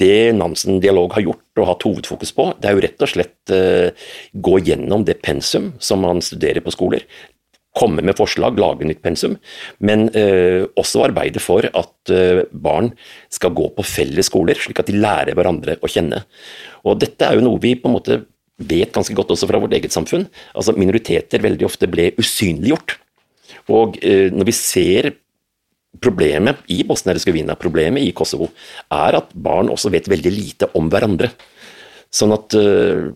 det 0.00 0.32
Nansen 0.36 0.80
Dialog 0.80 1.12
har 1.16 1.26
gjort 1.26 1.60
og 1.60 1.68
hatt 1.68 1.84
hovedfokus 1.84 2.32
på, 2.36 2.50
det 2.60 2.70
er 2.70 2.76
jo 2.76 2.84
rett 2.86 3.04
og 3.04 3.10
slett 3.10 3.52
uh, 3.52 4.06
gå 4.32 4.54
gjennom 4.64 5.04
det 5.04 5.18
pensum 5.20 5.74
som 5.76 6.00
man 6.00 6.22
studerer 6.24 6.64
på 6.64 6.72
skoler 6.72 7.04
komme 7.76 8.02
med 8.02 8.18
forslag, 8.18 8.58
lage 8.58 8.86
nytt 8.88 9.02
pensum, 9.04 9.36
men 9.78 10.08
eh, 10.18 10.64
også 10.80 11.04
arbeide 11.06 11.42
for 11.42 11.68
at 11.68 12.12
eh, 12.12 12.42
barn 12.50 12.90
skal 13.30 13.54
gå 13.54 13.68
på 13.76 13.86
felles 13.86 14.26
skoler, 14.30 14.58
slik 14.58 14.82
at 14.82 14.90
de 14.90 14.98
lærer 14.98 15.38
hverandre 15.38 15.78
å 15.78 15.90
kjenne. 15.90 16.24
Og 16.82 16.98
Dette 17.02 17.28
er 17.28 17.38
jo 17.38 17.46
noe 17.46 17.62
vi 17.62 17.76
på 17.78 17.90
en 17.90 17.96
måte 17.98 18.22
vet 18.60 18.92
ganske 18.92 19.14
godt 19.16 19.32
også 19.32 19.48
fra 19.48 19.60
vårt 19.62 19.74
eget 19.76 19.94
samfunn. 19.94 20.26
Altså 20.52 20.74
Minoriteter 20.76 21.42
veldig 21.44 21.68
ofte 21.68 21.88
ble 21.90 22.10
usynliggjort. 22.20 22.98
Og 23.72 24.00
eh, 24.02 24.28
når 24.34 24.50
vi 24.50 24.56
ser 24.56 25.12
Problemet 25.98 26.60
i 26.70 26.84
Bosnia-Hercegovina, 26.86 27.56
problemet 27.58 28.04
i 28.06 28.12
Kosovo, 28.14 28.46
er 28.94 29.16
at 29.18 29.32
barn 29.34 29.72
også 29.72 29.90
vet 29.90 30.06
veldig 30.08 30.30
lite 30.30 30.68
om 30.78 30.86
hverandre. 30.86 31.32
Sånn 32.14 32.30
at 32.30 32.54
uh, 32.54 33.10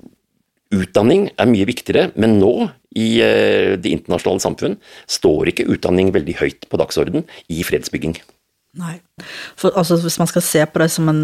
utdanning 0.75 1.29
er 1.39 1.51
mye 1.53 1.69
viktigere, 1.71 2.09
men 2.19 2.35
nå 2.41 2.51
i 2.95 3.09
eh, 3.25 3.75
det 3.79 3.93
internasjonale 3.93 4.43
samfunn 4.45 4.79
står 5.11 5.53
ikke 5.53 5.69
utdanning 5.75 6.13
veldig 6.15 6.39
høyt 6.41 6.69
på 6.71 6.81
dagsorden 6.81 7.27
i 7.53 7.63
fredsbygging. 7.67 8.19
Nei. 8.75 8.97
For, 9.55 9.71
altså, 9.79 9.97
hvis 10.03 10.17
man 10.19 10.27
skal 10.27 10.43
se 10.43 10.65
på 10.67 10.81
det 10.83 10.89
som 10.91 11.07
en 11.09 11.21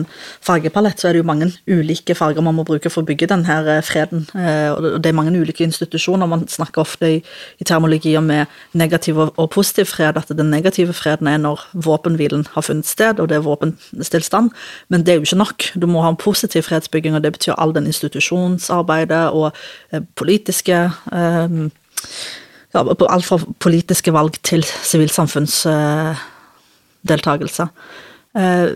fargepalett, 0.46 1.00
så 1.00 1.08
er 1.08 1.16
det 1.16 1.22
jo 1.24 1.26
mange 1.26 1.48
ulike 1.66 2.14
farger 2.14 2.44
man 2.46 2.54
må 2.54 2.62
bruke 2.68 2.92
for 2.94 3.02
å 3.02 3.08
bygge 3.08 3.26
denne 3.32 3.56
eh, 3.72 3.80
freden. 3.82 4.22
Eh, 4.38 4.70
og 4.70 5.00
det 5.02 5.10
er 5.10 5.16
mange 5.18 5.34
ulike 5.34 5.66
institusjoner. 5.66 6.30
Man 6.30 6.46
snakker 6.46 6.84
ofte 6.84 7.10
i, 7.16 7.18
i 7.58 7.66
termologier 7.66 8.22
med 8.22 8.46
negativ 8.78 9.18
og, 9.24 9.42
positiv 9.50 9.90
fred, 9.90 10.20
at 10.22 10.30
den 10.30 10.54
negative 10.54 10.94
freden 10.94 11.26
er 11.26 11.42
når 11.42 11.66
våpenhvilen 11.74 12.46
har 12.54 12.68
funnet 12.68 12.86
sted, 12.86 13.18
og 13.18 13.32
det 13.32 13.40
er 13.40 13.46
våpenstillstand. 13.48 14.54
Men 14.88 15.02
det 15.02 15.16
er 15.16 15.18
jo 15.18 15.26
ikke 15.26 15.42
nok. 15.42 15.70
Du 15.74 15.90
må 15.90 16.06
ha 16.06 16.14
en 16.14 16.22
positiv 16.22 16.68
fredsbygging, 16.70 17.18
og 17.18 17.26
det 17.26 17.34
betyr 17.34 17.58
all 17.58 17.74
den 17.74 17.90
institusjonsarbeidet 17.90 19.26
og 19.34 19.50
eh, 19.90 20.06
politiske 20.14 20.84
eh, 20.86 21.62
ja, 22.70 22.82
Alt 22.86 23.26
fra 23.26 23.42
politiske 23.58 24.14
valg 24.14 24.38
til 24.46 24.62
sivilsamfunns... 24.62 25.64
Eh, 25.66 26.28
deltakelse. 27.08 27.68
Eh, 28.38 28.68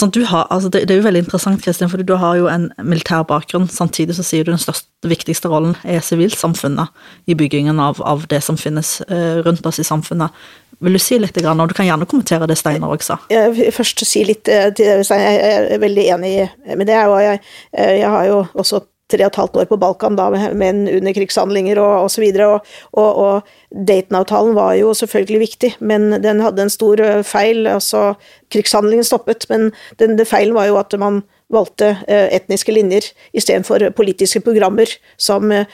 sånn, 0.00 0.12
har, 0.30 0.46
altså 0.48 0.70
det, 0.72 0.86
det, 0.88 0.94
er 0.94 1.02
jo 1.02 1.04
veldig 1.04 1.20
interessant, 1.26 1.60
Kristin, 1.60 1.90
for 1.92 2.00
du 2.00 2.14
har 2.16 2.38
jo 2.38 2.46
en 2.48 2.70
militær 2.80 3.26
bakgrunn. 3.28 3.68
Samtidig 3.68 4.16
så 4.16 4.24
sier 4.24 4.46
du 4.46 4.52
den 4.54 4.62
største, 4.62 4.88
viktigste 5.08 5.50
rollen 5.52 5.76
er 5.84 6.00
sivilsamfunnet 6.04 7.28
i 7.28 7.36
byggingen 7.38 7.82
av, 7.82 8.00
av, 8.00 8.24
det 8.32 8.40
som 8.42 8.56
finnes 8.58 8.96
uh, 9.10 9.44
rundt 9.44 9.66
oss 9.68 9.78
i 9.78 9.86
samfunnet. 9.86 10.34
Vil 10.82 10.96
du 10.96 11.02
si 11.02 11.18
litt, 11.20 11.36
og 11.38 11.68
du 11.68 11.74
kan 11.76 11.86
gjerne 11.86 12.06
kommentere 12.08 12.48
det 12.48 12.56
Steinar 12.58 12.94
også 12.94 13.12
sa? 13.12 13.18
Jeg 13.34 13.52
vil 13.56 13.72
først 13.74 14.04
si 14.06 14.22
litt 14.26 14.44
til 14.46 14.72
det, 14.78 15.04
Steinar. 15.06 15.36
Jeg 15.36 15.74
er 15.74 15.82
veldig 15.82 16.06
enig 16.14 16.32
med 16.78 16.86
det. 16.88 16.98
og 17.06 17.18
jeg, 17.22 17.42
jeg 17.74 18.12
har 18.14 18.28
jo 18.30 18.44
også 18.54 18.82
tre 19.08 19.24
og 19.24 19.32
et 19.32 19.40
halvt 19.40 19.56
år 19.62 19.68
på 19.70 19.78
Balkan, 19.80 20.18
da, 20.18 20.28
men 20.52 20.84
under 20.90 21.16
krigshandlinger 21.16 21.80
og 21.80 22.08
osv. 22.08 22.26
Og, 22.44 22.68
og, 22.92 23.22
og, 23.24 23.54
Dayton-avtalen 23.68 24.54
var 24.56 24.74
jo 24.78 24.94
selvfølgelig 24.96 25.40
viktig, 25.42 25.72
men 25.84 26.22
den 26.24 26.40
hadde 26.40 26.64
en 26.64 26.72
stor 26.72 27.00
eh, 27.04 27.24
feil. 27.26 27.66
altså 27.68 28.14
Krigshandlingen 28.52 29.04
stoppet, 29.04 29.44
men 29.50 29.70
den, 30.00 30.16
den 30.16 30.28
feilen 30.28 30.56
var 30.56 30.70
jo 30.70 30.78
at 30.80 30.96
man 31.00 31.20
valgte 31.52 31.90
eh, 32.08 32.32
etniske 32.36 32.72
linjer 32.72 33.10
istedenfor 33.36 33.84
politiske 33.96 34.40
programmer. 34.44 34.88
Som, 35.20 35.52
eh, 35.52 35.66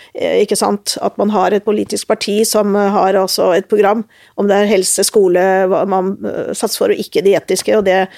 ikke 0.43 0.59
sant, 0.59 0.97
At 1.03 1.19
man 1.19 1.31
har 1.31 1.55
et 1.55 1.65
politisk 1.65 2.09
parti 2.09 2.45
som 2.47 2.75
har 2.75 3.15
altså 3.15 3.53
et 3.55 3.69
program, 3.71 4.05
om 4.37 4.51
det 4.51 4.57
er 4.57 4.71
helse, 4.75 5.05
skole 5.07 5.41
Man 5.87 6.17
satser 6.53 6.79
for, 6.79 6.91
å 6.91 6.99
ikke 6.99 7.23
de 7.23 7.35
etiske, 7.39 7.79
og 7.79 7.85
det, 7.87 8.09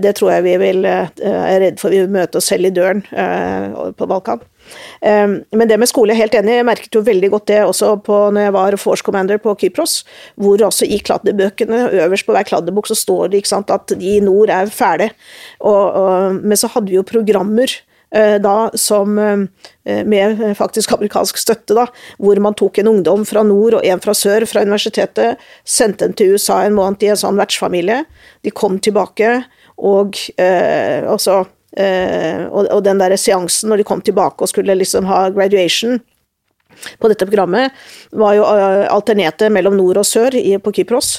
det 0.00 0.16
tror 0.16 0.38
jeg 0.38 0.44
vi 0.44 0.56
vil, 0.56 0.84
er 0.84 1.60
redd 1.60 1.80
for 1.80 1.92
vi 1.92 2.00
vil 2.00 2.12
møte 2.12 2.40
oss 2.40 2.48
selv 2.48 2.68
i 2.68 2.72
døren 2.72 3.04
på 3.04 4.08
Balkan. 4.08 4.40
Ehm, 5.02 5.40
men 5.52 5.70
det 5.70 5.78
med 5.80 5.90
skole, 5.90 6.16
helt 6.18 6.34
enig, 6.38 6.58
jeg 6.58 6.68
merket 6.68 6.98
jo 6.98 7.04
veldig 7.06 7.32
godt 7.34 7.48
det 7.50 7.60
også 7.64 7.94
på 8.04 8.20
når 8.34 8.48
jeg 8.48 8.56
var 8.56 8.78
force 8.80 9.06
commander 9.06 9.40
på 9.42 9.54
Kypros, 9.60 10.00
hvor 10.36 10.62
også 10.68 10.88
i 10.88 11.00
kladdebøkene, 11.04 11.88
øverst 12.04 12.26
på 12.26 12.36
hver 12.36 12.48
kladdebok, 12.48 12.88
så 12.90 12.96
står 12.98 13.32
det 13.32 13.44
sant, 13.48 13.70
at 13.70 13.94
de 13.94 14.16
i 14.16 14.20
nord 14.24 14.50
er 14.50 14.70
fæle. 14.72 15.10
men 16.42 16.56
så 16.56 16.68
hadde 16.68 16.90
vi 16.90 16.96
jo 16.96 17.02
programmer 17.02 17.68
eh, 18.14 18.36
da 18.40 18.70
som 18.74 19.18
eh, 19.18 20.04
med 20.04 20.56
faktisk 20.56 20.92
amerikansk 20.92 21.38
støtte, 21.38 21.74
da, 21.74 21.86
hvor 22.18 22.40
man 22.40 22.54
tok 22.54 22.78
en 22.78 22.88
ungdom 22.88 23.24
fra 23.26 23.42
nord 23.42 23.78
og 23.78 23.84
en 23.84 24.00
fra 24.00 24.14
sør 24.14 24.46
fra 24.46 24.62
universitetet, 24.62 25.38
sendte 25.64 26.06
den 26.06 26.14
til 26.14 26.34
USA 26.34 26.64
en 26.64 26.76
måned 26.78 27.02
i 27.02 27.12
en 27.12 27.20
sånn 27.20 27.38
vertsfamilie. 27.38 28.04
De 28.44 28.50
kom 28.50 28.78
tilbake, 28.78 29.42
og 29.78 30.18
eh, 30.38 31.04
altså 31.06 31.44
og, 31.78 32.66
og, 32.66 32.80
den 32.82 32.98
der 32.98 33.14
seansen 33.20 33.70
når 33.70 33.80
de 33.80 33.86
kom 33.86 34.00
tilbake 34.02 34.42
og 34.42 34.50
skulle 34.50 34.74
liksom 34.74 35.06
ha 35.06 35.28
graduation 35.30 36.00
på 36.98 37.10
dette 37.10 37.26
programmet, 37.26 37.74
var 38.14 38.36
jo 38.36 38.44
uh, 38.46 38.86
alternerte 38.92 39.48
mellom 39.50 39.76
nord 39.78 39.98
og 40.02 40.06
sør 40.06 40.36
på 40.62 40.74
Kypros. 40.76 41.18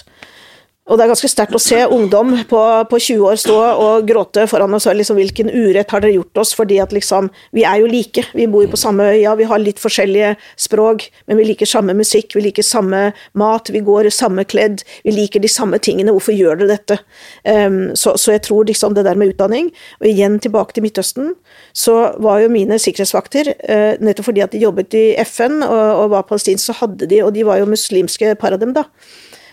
Og 0.89 0.97
det 0.97 1.05
er 1.05 1.11
ganske 1.11 1.29
sterkt 1.29 1.53
å 1.53 1.61
se 1.61 1.77
ungdom 1.85 2.31
på, 2.49 2.59
på 2.89 2.97
20 2.97 3.25
år 3.29 3.37
stå 3.37 3.57
og 3.77 4.07
gråte 4.09 4.47
foran 4.49 4.73
oss. 4.73 4.87
Liksom, 4.89 5.19
hvilken 5.21 5.51
urett 5.53 5.91
har 5.93 6.01
dere 6.01 6.15
gjort 6.15 6.41
oss? 6.41 6.55
Fordi 6.57 6.79
at 6.81 6.95
liksom, 6.95 7.29
vi 7.53 7.65
er 7.69 7.83
jo 7.83 7.91
like. 7.91 8.23
Vi 8.33 8.47
bor 8.49 8.65
på 8.71 8.79
samme 8.79 9.05
øya, 9.13 9.35
vi 9.37 9.47
har 9.51 9.61
litt 9.61 9.81
forskjellige 9.81 10.33
språk, 10.57 11.05
men 11.29 11.37
vi 11.37 11.45
liker 11.51 11.69
samme 11.69 11.93
musikk, 11.97 12.33
vi 12.37 12.47
liker 12.47 12.65
samme 12.65 13.11
mat, 13.37 13.69
vi 13.73 13.83
går 13.85 14.09
samme 14.13 14.45
kledd, 14.49 14.81
vi 15.05 15.13
liker 15.13 15.43
de 15.43 15.51
samme 15.51 15.77
tingene. 15.77 16.13
Hvorfor 16.15 16.33
gjør 16.33 16.63
dere 16.63 16.73
dette? 16.73 16.99
Um, 17.45 17.79
så, 17.93 18.15
så, 18.17 18.33
jeg 18.33 18.47
tror 18.49 18.65
liksom 18.65 18.97
det 18.97 19.05
der 19.05 19.17
med 19.17 19.31
utdanning 19.31 19.69
Og 20.01 20.07
igjen 20.09 20.37
tilbake 20.41 20.73
til 20.75 20.83
Midtøsten, 20.85 21.33
så 21.77 22.15
var 22.21 22.41
jo 22.41 22.51
mine 22.51 22.79
sikkerhetsvakter, 22.81 23.53
uh, 23.69 23.93
nettopp 24.01 24.31
fordi 24.31 24.43
at 24.45 24.53
de 24.55 24.63
jobbet 24.65 24.97
i 24.97 25.05
FN 25.27 25.61
og, 25.61 26.03
og 26.03 26.13
var 26.15 26.27
palestinske, 26.29 26.71
så 26.71 26.79
hadde 26.81 27.09
de, 27.09 27.21
og 27.25 27.33
de 27.35 27.45
var 27.47 27.61
jo 27.61 27.69
muslimske 27.69 28.33
paradem 28.41 28.73
da 28.75 28.87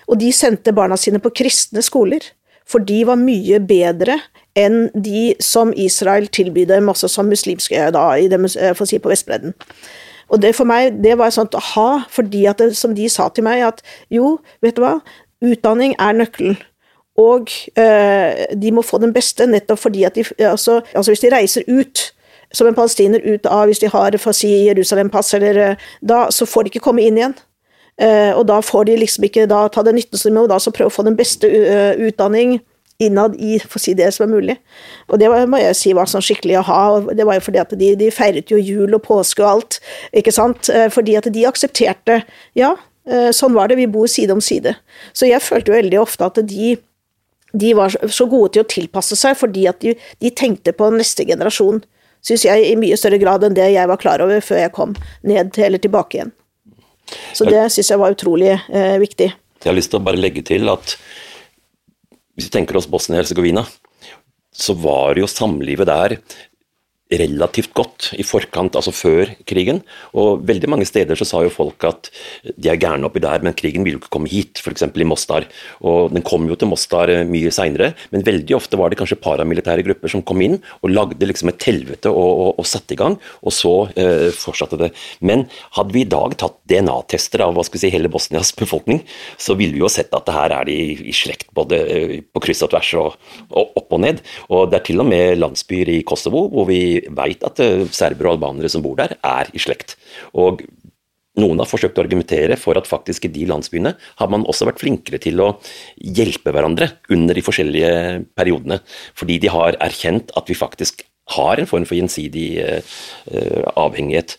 og 0.06 0.20
de 0.20 0.32
sendte 0.34 0.74
barna 0.74 0.98
sine 1.00 1.20
på 1.22 1.32
kristne 1.34 1.82
skoler, 1.84 2.24
for 2.66 2.82
de 2.82 3.02
var 3.06 3.18
mye 3.20 3.60
bedre 3.62 4.18
enn 4.58 4.88
de 4.94 5.34
som 5.42 5.72
Israel 5.76 6.26
tilbyr 6.32 6.66
dem, 6.70 6.88
altså 6.90 7.10
som 7.10 7.28
muslimske, 7.30 7.90
da, 7.94 8.08
i 8.18 8.30
det, 8.32 8.40
eh, 8.56 8.72
for 8.74 8.86
å 8.86 8.90
si 8.90 8.98
på 9.02 9.12
Vestbredden. 9.12 9.54
Og 10.32 10.42
det 10.42 10.56
for 10.58 10.66
meg, 10.66 10.96
det 11.04 11.14
var 11.20 11.30
sånt 11.34 11.54
aha, 11.54 12.06
fordi 12.10 12.46
at 12.50 12.58
det, 12.58 12.72
som 12.78 12.94
de 12.96 13.06
sa 13.12 13.28
til 13.30 13.46
meg, 13.46 13.62
at 13.62 13.84
jo, 14.10 14.38
vet 14.64 14.78
du 14.78 14.82
hva, 14.82 14.96
utdanning 15.44 15.94
er 16.02 16.16
nøkkelen. 16.18 16.58
Og 17.16 17.48
øh, 17.78 18.44
de 18.60 18.72
må 18.74 18.82
få 18.84 18.98
den 19.00 19.14
beste, 19.14 19.46
nettopp 19.48 19.80
fordi 19.86 20.02
at 20.04 20.18
de 20.18 20.24
altså, 20.44 20.82
altså 20.92 21.14
hvis 21.14 21.22
de 21.22 21.30
reiser 21.32 21.64
ut 21.68 22.02
som 22.52 22.68
en 22.68 22.76
palestiner 22.76 23.22
ut 23.24 23.46
av, 23.46 23.66
hvis 23.66 23.80
de 23.80 23.88
har 23.88 24.18
for 24.20 24.34
å 24.34 24.36
si 24.36 24.50
Jerusalem-pass, 24.66 25.34
eller 25.38 25.62
eh, 25.62 25.86
da, 26.04 26.26
så 26.30 26.46
får 26.48 26.66
de 26.66 26.74
ikke 26.74 26.84
komme 26.84 27.06
inn 27.06 27.16
igjen. 27.20 27.36
Eh, 28.00 28.32
og 28.36 28.44
da 28.50 28.60
får 28.64 28.88
de 28.90 28.96
liksom 29.00 29.24
ikke 29.28 29.46
da 29.48 29.66
ta 29.72 29.84
det 29.86 29.94
nytten 29.96 30.20
som 30.20 30.40
og 30.40 30.50
da 30.52 30.58
så 30.60 30.72
prøve 30.74 30.92
å 30.92 30.96
få 30.96 31.04
den 31.06 31.16
beste 31.16 31.48
eh, 31.48 31.94
utdanning 32.08 32.58
innad 33.02 33.36
i, 33.40 33.58
for 33.60 33.76
å 33.76 33.82
si 33.82 33.92
det 33.96 34.08
som 34.16 34.26
er 34.26 34.32
mulig. 34.32 34.56
Og 35.10 35.20
det 35.20 35.28
var, 35.32 35.44
må 35.48 35.60
jeg 35.60 35.76
si 35.76 35.92
var 35.96 36.08
sånn 36.08 36.24
skikkelig 36.24 36.58
å 36.62 36.66
ha, 36.68 36.82
det 37.12 37.26
var 37.28 37.36
jo 37.36 37.44
fordi 37.44 37.60
at 37.60 37.72
de, 37.76 37.92
de 38.00 38.10
feiret 38.12 38.52
jo 38.52 38.60
jul 38.60 38.96
og 38.96 39.04
påske 39.04 39.44
og 39.44 39.50
alt, 39.50 39.80
ikke 40.16 40.32
sant, 40.32 40.70
eh, 40.72 40.88
fordi 40.92 41.16
at 41.20 41.28
de 41.32 41.48
aksepterte, 41.48 42.22
ja, 42.56 42.76
sånn 43.06 43.54
var 43.54 43.68
det, 43.70 43.76
vi 43.78 43.84
bor 43.86 44.08
side 44.10 44.34
om 44.34 44.40
side. 44.42 44.72
Så 45.14 45.28
jeg 45.28 45.38
følte 45.38 45.70
jo 45.70 45.76
veldig 45.76 45.98
ofte 46.00 46.26
at 46.26 46.40
de 46.42 46.72
de 47.56 47.72
var 47.74 47.94
så 48.12 48.26
gode 48.28 48.54
til 48.54 48.64
å 48.64 48.68
tilpasse 48.68 49.16
seg 49.18 49.36
fordi 49.38 49.66
at 49.70 49.78
de, 49.84 49.94
de 50.22 50.32
tenkte 50.34 50.74
på 50.76 50.90
neste 50.94 51.24
generasjon, 51.28 51.82
syns 52.26 52.44
jeg, 52.44 52.64
i 52.66 52.74
mye 52.78 52.98
større 52.98 53.20
grad 53.22 53.46
enn 53.46 53.56
det 53.56 53.68
jeg 53.72 53.88
var 53.88 54.00
klar 54.02 54.24
over 54.24 54.42
før 54.44 54.64
jeg 54.64 54.74
kom 54.76 54.96
ned 55.26 55.56
eller 55.62 55.82
tilbake 55.82 56.18
igjen. 56.18 56.34
Så 57.36 57.46
det 57.46 57.62
syns 57.72 57.92
jeg 57.92 58.00
var 58.00 58.14
utrolig 58.14 58.52
eh, 58.52 58.96
viktig. 59.02 59.30
Jeg 59.62 59.70
har 59.70 59.76
lyst 59.76 59.92
til 59.92 60.00
å 60.00 60.06
bare 60.06 60.20
legge 60.20 60.42
til 60.46 60.68
at 60.72 60.96
hvis 62.36 62.48
vi 62.50 62.52
tenker 62.52 62.76
oss 62.76 62.88
Bosnia-Hercegovina, 62.90 63.64
så 64.56 64.74
var 64.76 65.16
jo 65.20 65.28
samlivet 65.30 65.88
der 65.88 66.16
relativt 67.12 67.70
godt 67.76 68.08
i 68.18 68.24
forkant, 68.26 68.74
altså 68.74 68.90
før 68.90 69.30
krigen. 69.46 69.78
Og 70.18 70.42
veldig 70.46 70.70
mange 70.72 70.86
steder 70.88 71.18
så 71.18 71.26
sa 71.28 71.42
jo 71.44 71.52
folk 71.54 71.84
at 71.86 72.10
de 72.56 72.70
er 72.72 72.80
gærne 72.82 73.06
oppi 73.06 73.22
der, 73.22 73.44
men 73.46 73.54
krigen 73.54 73.86
vil 73.86 73.96
jo 73.96 74.00
ikke 74.00 74.12
komme 74.16 74.30
hit, 74.30 74.58
f.eks. 74.58 74.82
i 74.90 75.06
Mostar. 75.06 75.46
Og 75.86 76.10
den 76.14 76.24
kom 76.26 76.48
jo 76.50 76.56
til 76.58 76.70
Mostar 76.70 77.12
eh, 77.12 77.22
mye 77.28 77.52
seinere, 77.54 77.92
men 78.10 78.26
veldig 78.26 78.56
ofte 78.58 78.80
var 78.80 78.90
det 78.90 78.98
kanskje 78.98 79.20
paramilitære 79.22 79.84
grupper 79.86 80.10
som 80.10 80.24
kom 80.26 80.42
inn 80.42 80.58
og 80.80 80.90
lagde 80.90 81.28
liksom 81.28 81.52
et 81.52 81.68
helvete 81.68 82.10
og, 82.10 82.26
og, 82.26 82.50
og 82.62 82.66
satte 82.66 82.96
i 82.96 82.98
gang, 82.98 83.18
og 83.46 83.54
så 83.54 83.74
eh, 83.94 84.28
fortsatte 84.34 84.80
det. 84.80 84.90
Men 85.22 85.46
hadde 85.78 85.94
vi 85.94 86.02
i 86.02 86.10
dag 86.10 86.34
tatt 86.40 86.58
DNA-tester 86.66 87.46
av 87.46 87.54
hva 87.54 87.66
skal 87.66 87.78
vi 87.78 87.84
si, 87.84 87.92
hele 87.94 88.10
Bosnias 88.10 88.50
befolkning, 88.58 89.04
så 89.38 89.54
ville 89.58 89.78
vi 89.78 89.84
jo 89.84 89.92
sett 89.92 90.10
at 90.16 90.26
det 90.26 90.34
her 90.34 90.56
er 90.58 90.66
de 90.66 90.76
i 91.06 91.14
slekt 91.14 91.52
både 91.54 91.80
eh, 91.86 92.18
på 92.26 92.42
kryss 92.42 92.66
og 92.66 92.74
tvers 92.74 92.92
og, 92.98 93.16
og 93.54 93.78
opp 93.78 93.94
og 93.94 94.02
ned. 94.02 94.26
Og 94.50 94.66
det 94.72 94.80
er 94.80 94.86
til 94.90 95.06
og 95.06 95.10
med 95.14 95.38
landsbyer 95.38 95.94
i 95.94 96.02
Kosovo 96.06 96.48
hvor 96.50 96.66
vi 96.66 96.95
veit 97.16 97.44
at 97.46 97.62
eh, 97.62 97.86
serbere 97.94 98.30
og 98.30 98.36
albanere 98.36 98.70
som 98.72 98.84
bor 98.84 98.96
der, 98.98 99.16
er 99.24 99.50
i 99.54 99.62
slekt. 99.62 99.96
Og 100.36 100.62
noen 101.36 101.60
har 101.60 101.68
forsøkt 101.68 101.98
å 101.98 102.04
argumentere 102.04 102.56
for 102.56 102.78
at 102.80 102.88
faktisk 102.88 103.26
i 103.28 103.32
de 103.32 103.44
landsbyene 103.50 103.92
har 104.20 104.30
man 104.32 104.46
også 104.48 104.68
vært 104.70 104.80
flinkere 104.80 105.20
til 105.20 105.42
å 105.44 105.50
hjelpe 106.00 106.54
hverandre 106.54 106.94
under 107.12 107.36
de 107.36 107.44
forskjellige 107.44 107.92
periodene, 108.38 108.80
fordi 109.18 109.36
de 109.42 109.52
har 109.52 109.76
erkjent 109.84 110.32
at 110.38 110.48
vi 110.48 110.56
faktisk 110.56 111.04
har 111.36 111.60
en 111.60 111.68
form 111.68 111.84
for 111.84 111.98
gjensidig 111.98 112.46
uh, 112.62 112.96
avhengighet. 113.74 114.36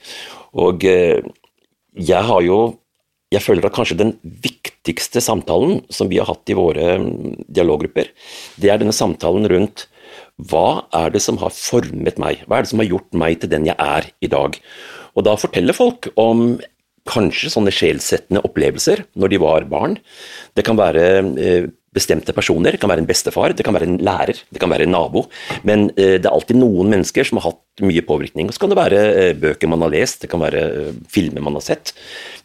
Og 0.58 0.86
jeg 0.88 2.22
har 2.30 2.46
jo 2.46 2.60
jeg 3.34 3.44
føler 3.44 3.68
at 3.68 3.76
kanskje 3.76 4.00
den 4.00 4.14
viktigste 4.24 5.22
samtalen 5.24 5.82
som 5.92 6.08
vi 6.08 6.20
har 6.22 6.30
hatt 6.30 6.48
i 6.48 6.56
våre 6.56 6.96
mm, 7.02 7.48
dialoggrupper, 7.52 8.12
det 8.56 8.72
er 8.72 8.80
denne 8.80 8.96
samtalen 8.96 9.48
rundt 9.52 9.88
hva 10.38 10.86
er 10.94 11.14
det 11.14 11.24
som 11.26 11.40
har 11.42 11.54
formet 11.54 12.20
meg? 12.22 12.44
Hva 12.46 12.60
er 12.60 12.66
det 12.66 12.72
som 12.72 12.82
har 12.84 12.92
gjort 12.92 13.16
meg 13.18 13.40
til 13.42 13.50
den 13.50 13.66
jeg 13.70 13.78
er 13.82 14.10
i 14.22 14.30
dag? 14.30 14.58
Og 15.18 15.26
da 15.26 15.34
forteller 15.40 15.74
folk 15.74 16.12
om 16.20 16.60
kanskje 17.08 17.50
sånne 17.54 17.74
sjelsettende 17.74 18.44
opplevelser 18.46 19.06
når 19.18 19.34
de 19.34 19.42
var 19.42 19.66
barn. 19.72 19.98
Det 20.54 20.66
kan 20.68 20.78
være 20.78 21.06
eh, 21.40 21.68
bestemte 21.98 22.36
personer, 22.36 22.76
det 22.76 22.82
kan 22.84 22.92
være 22.92 23.02
en 23.02 23.10
bestefar, 23.10 23.56
det 23.58 23.66
kan 23.66 23.74
være 23.74 23.88
en 23.90 23.98
lærer, 24.04 24.44
det 24.54 24.62
kan 24.62 24.70
være 24.70 24.86
en 24.86 24.94
nabo. 24.94 25.26
Men 25.66 25.88
eh, 25.96 26.18
det 26.20 26.28
er 26.28 26.34
alltid 26.36 26.60
noen 26.60 26.92
mennesker 26.94 27.26
som 27.26 27.42
har 27.42 27.50
hatt 27.50 27.86
mye 27.88 28.04
påvirkning. 28.06 28.50
Og 28.50 28.54
så 28.54 28.62
kan 28.62 28.74
det 28.74 28.80
være 28.80 29.04
eh, 29.10 29.34
bøker 29.40 29.72
man 29.72 29.88
har 29.88 29.96
lest, 29.96 30.22
det 30.22 30.32
kan 30.32 30.44
være 30.44 30.94
filmer 31.10 31.48
man 31.48 31.58
har 31.58 31.66
sett. 31.66 31.96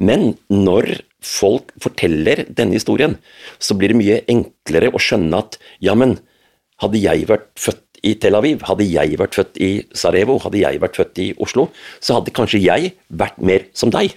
Men 0.01 0.31
når 0.49 0.95
folk 1.23 1.75
forteller 1.83 2.47
denne 2.49 2.79
historien, 2.79 3.19
så 3.63 3.77
blir 3.77 3.93
det 3.93 4.01
mye 4.01 4.23
enklere 4.33 4.95
å 4.95 5.03
skjønne 5.03 5.45
at 5.45 5.61
ja, 5.85 5.99
men 5.99 6.17
hadde 6.83 7.01
jeg 7.03 7.29
vært 7.31 7.49
født 7.61 7.83
i 8.03 8.17
Tel 8.19 8.35
Aviv, 8.35 8.65
hadde 8.67 8.87
jeg 8.89 9.19
vært 9.21 9.39
født 9.39 9.61
i 9.63 9.71
Sarajevo, 9.95 10.39
hadde 10.43 10.63
jeg 10.63 10.83
vært 10.83 10.99
født 10.99 11.21
i 11.23 11.29
Oslo, 11.43 11.69
så 12.03 12.19
hadde 12.19 12.35
kanskje 12.35 12.63
jeg 12.65 12.95
vært 13.09 13.39
mer 13.39 13.69
som 13.79 13.93
deg. 13.95 14.17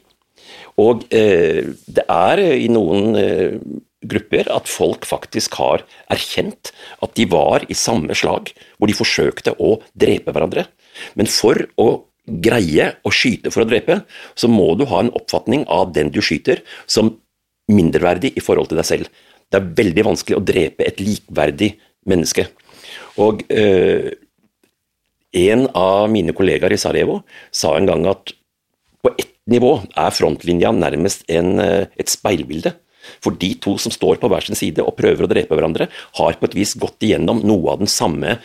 Og 0.81 1.05
eh, 1.15 1.61
det 1.85 2.05
er 2.11 2.41
i 2.55 2.67
noen 2.71 3.15
eh, 3.19 3.59
grupper 4.05 4.49
at 4.53 4.69
folk 4.69 5.05
faktisk 5.07 5.57
har 5.61 5.85
erkjent 6.13 6.73
at 7.05 7.13
de 7.17 7.27
var 7.31 7.65
i 7.69 7.77
samme 7.77 8.17
slag, 8.17 8.51
hvor 8.77 8.91
de 8.91 8.97
forsøkte 8.97 9.55
å 9.61 9.77
drepe 9.93 10.33
hverandre. 10.35 10.67
Men 11.15 11.29
for 11.31 11.61
å 11.81 11.89
greie 12.25 12.89
å 13.05 13.13
skyte 13.13 13.51
for 13.53 13.63
å 13.63 13.69
drepe, 13.69 14.01
så 14.33 14.49
må 14.49 14.71
du 14.79 14.87
ha 14.89 15.03
en 15.03 15.13
oppfatning 15.13 15.65
av 15.71 15.93
den 15.95 16.09
du 16.13 16.21
skyter, 16.25 16.63
som 16.89 17.13
mindreverdig 17.71 18.33
i 18.37 18.43
forhold 18.43 18.69
til 18.71 18.81
deg 18.81 18.87
selv. 18.87 19.09
Det 19.51 19.59
er 19.59 19.73
veldig 19.77 20.05
vanskelig 20.07 20.37
å 20.37 20.45
drepe 20.45 20.85
et 20.87 21.01
likverdig 21.03 21.75
menneske. 22.09 22.47
Og 23.21 23.43
eh, 23.53 24.11
en 25.35 25.67
av 25.75 26.07
mine 26.11 26.33
kollegaer 26.35 26.73
i 26.75 26.79
Sarajevo 26.79 27.21
sa 27.53 27.75
en 27.75 27.89
gang 27.89 28.05
at 28.09 28.33
på 29.05 29.11
ett 29.19 29.33
nivå 29.51 29.77
er 29.85 30.15
frontlinja 30.15 30.71
nærmest 30.73 31.25
en, 31.29 31.59
eh, 31.61 31.85
et 31.99 32.11
speilbilde. 32.11 32.73
For 33.21 33.37
de 33.37 33.51
to 33.61 33.75
som 33.77 33.93
står 33.93 34.17
på 34.21 34.29
hver 34.31 34.45
sin 34.47 34.57
side 34.57 34.81
og 34.81 34.95
prøver 34.97 35.27
å 35.27 35.29
drepe 35.29 35.53
hverandre, 35.53 35.89
har 36.17 36.39
på 36.39 36.49
et 36.49 36.57
vis 36.57 36.73
gått 36.81 37.05
igjennom 37.05 37.43
noe 37.45 37.75
av 37.75 37.83
den 37.83 37.91
samme 37.91 38.39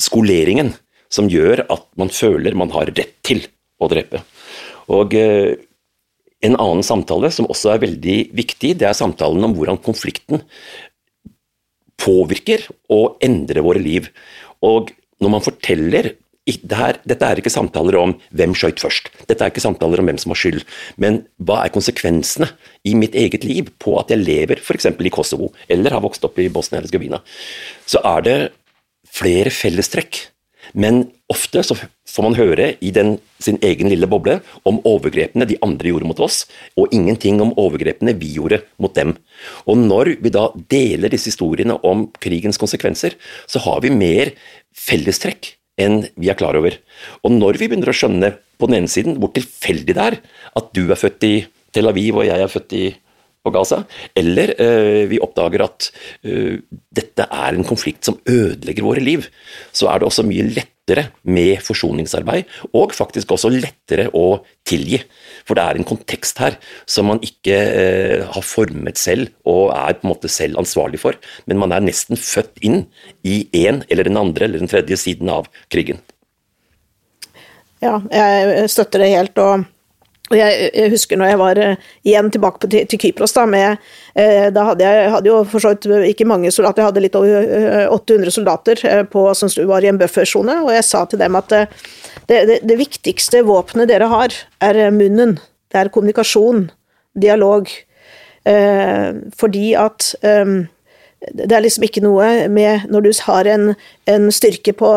skoleringen 0.00 0.72
som 1.12 1.28
gjør 1.28 1.66
at 1.68 1.84
man 2.00 2.12
føler 2.12 2.56
man 2.56 2.72
har 2.72 2.88
rett 2.88 3.16
til 3.26 3.44
å 3.80 3.88
drepe. 3.90 4.22
Og 4.88 5.14
eh, 5.18 5.56
En 6.46 6.54
annen 6.54 6.86
samtale 6.86 7.30
som 7.34 7.48
også 7.50 7.72
er 7.74 7.82
veldig 7.82 8.18
viktig, 8.36 8.76
det 8.78 8.86
er 8.86 8.96
samtalen 8.96 9.42
om 9.46 9.56
hvordan 9.56 9.80
konflikten 9.82 10.44
påvirker 11.98 12.68
og 12.94 13.18
endrer 13.24 13.64
våre 13.66 13.82
liv. 13.82 14.06
Og 14.62 14.92
når 15.22 15.34
man 15.34 15.44
forteller 15.44 16.14
dette 16.48 17.26
er 17.26 17.36
ikke 17.36 17.52
samtaler 17.52 17.98
om 18.00 18.14
hvem 18.32 18.54
skøyt 18.56 18.80
først, 18.80 19.10
dette 19.28 19.44
er 19.44 19.50
ikke 19.52 19.60
samtaler 19.60 20.00
om 20.00 20.08
hvem 20.08 20.16
som 20.16 20.32
har 20.32 20.40
skyld, 20.40 20.62
men 20.96 21.18
hva 21.36 21.58
er 21.66 21.74
konsekvensene 21.74 22.48
i 22.88 22.94
mitt 22.96 23.12
eget 23.18 23.44
liv 23.44 23.68
på 23.76 23.98
at 24.00 24.14
jeg 24.14 24.22
lever 24.22 24.62
f.eks. 24.62 24.88
i 24.88 25.12
Kosovo, 25.12 25.50
eller 25.68 25.92
har 25.92 26.00
vokst 26.00 26.24
opp 26.24 26.40
i 26.40 26.48
Bosnia-Hercegovina, 26.48 27.20
så 27.84 28.00
er 28.00 28.24
det 28.24 28.38
flere 29.12 29.52
fellestrekk 29.52 30.22
men 30.72 31.06
ofte 31.32 31.62
så 31.64 31.76
får 31.78 32.24
man 32.24 32.36
høre 32.38 32.70
i 32.84 32.90
den, 32.94 33.16
sin 33.42 33.58
egen 33.64 33.90
lille 33.92 34.08
boble 34.10 34.38
om 34.68 34.80
overgrepene 34.88 35.46
de 35.48 35.58
andre 35.64 35.92
gjorde 35.92 36.08
mot 36.08 36.22
oss, 36.24 36.42
og 36.78 36.92
ingenting 36.94 37.40
om 37.44 37.54
overgrepene 37.60 38.16
vi 38.18 38.32
gjorde 38.38 38.62
mot 38.82 38.94
dem. 38.96 39.14
Og 39.68 39.78
når 39.80 40.14
vi 40.24 40.32
da 40.34 40.48
deler 40.72 41.12
disse 41.12 41.32
historiene 41.32 41.78
om 41.86 42.08
krigens 42.22 42.60
konsekvenser, 42.60 43.16
så 43.46 43.62
har 43.66 43.84
vi 43.84 43.94
mer 43.94 44.32
fellestrekk 44.76 45.54
enn 45.78 46.02
vi 46.18 46.30
er 46.30 46.38
klar 46.38 46.58
over. 46.58 46.74
Og 47.22 47.34
når 47.34 47.60
vi 47.60 47.68
begynner 47.68 47.92
å 47.92 47.96
skjønne 47.96 48.32
på 48.58 48.68
den 48.68 48.80
ene 48.80 48.90
siden 48.90 49.20
hvor 49.22 49.30
tilfeldig 49.34 49.94
det 49.94 50.06
er 50.08 50.18
at 50.58 50.72
du 50.74 50.88
er 50.88 50.98
født 50.98 51.28
i 51.28 51.34
Tel 51.74 51.90
Aviv 51.90 52.18
og 52.18 52.26
jeg 52.26 52.42
er 52.42 52.50
født 52.50 52.74
i 52.74 52.86
Gaza, 53.54 53.82
eller 54.18 54.54
uh, 54.58 55.04
vi 55.10 55.20
oppdager 55.22 55.64
at 55.66 55.90
uh, 56.26 56.58
dette 56.94 57.26
er 57.28 57.56
en 57.56 57.66
konflikt 57.66 58.08
som 58.08 58.18
ødelegger 58.28 58.86
våre 58.86 59.04
liv, 59.04 59.28
så 59.72 59.90
er 59.92 60.00
det 60.00 60.08
også 60.08 60.26
mye 60.26 60.46
lettere 60.48 61.08
med 61.28 61.62
forsoningsarbeid, 61.64 62.48
og 62.72 62.94
faktisk 62.96 63.34
også 63.34 63.50
lettere 63.52 64.08
å 64.16 64.40
tilgi. 64.68 65.02
For 65.48 65.58
det 65.58 65.64
er 65.64 65.78
en 65.78 65.88
kontekst 65.88 66.40
her 66.42 66.58
som 66.88 67.08
man 67.10 67.20
ikke 67.24 67.56
eh, 67.56 68.26
har 68.28 68.44
formet 68.44 69.00
selv 69.00 69.32
og 69.48 69.72
er 69.76 69.98
på 69.98 70.06
en 70.06 70.12
måte 70.12 70.30
selv 70.32 70.60
ansvarlig 70.60 71.00
for, 71.02 71.18
men 71.48 71.60
man 71.60 71.74
er 71.76 71.84
nesten 71.84 72.20
født 72.20 72.60
inn 72.64 72.86
i 73.24 73.42
en 73.64 73.82
eller 73.88 74.08
den 74.08 74.20
andre 74.20 74.48
eller 74.48 74.64
den 74.64 74.70
tredje 74.70 75.00
siden 75.00 75.32
av 75.32 75.48
krigen. 75.72 76.00
Ja, 77.84 77.98
jeg 78.10 78.70
støtter 78.72 79.04
det 79.04 79.12
helt. 79.14 79.38
og 79.38 79.66
jeg, 80.36 80.70
jeg, 80.74 80.90
husker 80.92 81.18
når 81.20 81.30
jeg 81.30 81.40
var 81.40 81.60
uh, 81.62 81.88
igjen 82.04 82.30
tilbake 82.34 82.62
på, 82.62 82.70
til, 82.72 82.86
til, 82.90 83.00
Kypros, 83.00 83.34
da, 83.36 83.46
med, 83.48 83.80
uh, 84.18 84.48
da 84.52 84.66
hadde 84.70 84.84
jeg 84.88 85.10
hadde 85.14 85.30
jo 85.30 85.40
for 85.48 85.64
så 85.64 85.72
vidt 85.72 85.88
ikke 86.10 86.28
mange 86.28 86.52
soldater, 86.54 86.82
jeg 86.82 86.90
hadde 86.90 87.04
litt 87.04 87.18
over 87.18 87.52
uh, 87.88 87.96
800 87.96 88.34
soldater 88.36 88.84
på, 89.12 89.24
som 89.38 89.52
var 89.70 89.84
i 89.84 89.90
en 89.92 90.00
buffersone, 90.00 90.60
og 90.64 90.72
jeg 90.74 90.86
sa 90.86 91.04
til 91.08 91.22
dem 91.22 91.38
at 91.38 91.52
det, 91.52 91.66
det, 92.28 92.60
det 92.68 92.78
viktigste 92.80 93.44
våpenet 93.48 93.88
dere 93.88 94.10
har, 94.12 94.34
er 94.64 94.82
munnen. 94.94 95.38
Det 95.68 95.80
er 95.80 95.92
kommunikasjon, 95.92 96.68
dialog. 97.18 97.68
fordi 99.36 99.74
at 99.76 100.14
um, 100.22 100.68
det 101.18 101.50
er 101.50 101.64
liksom 101.64 101.82
ikke 101.82 102.02
noe 102.04 102.46
med 102.52 102.86
Når 102.92 103.02
du 103.02 103.10
har 103.26 103.48
en, 103.50 103.72
en 104.06 104.28
styrke 104.30 104.72
på 104.76 104.92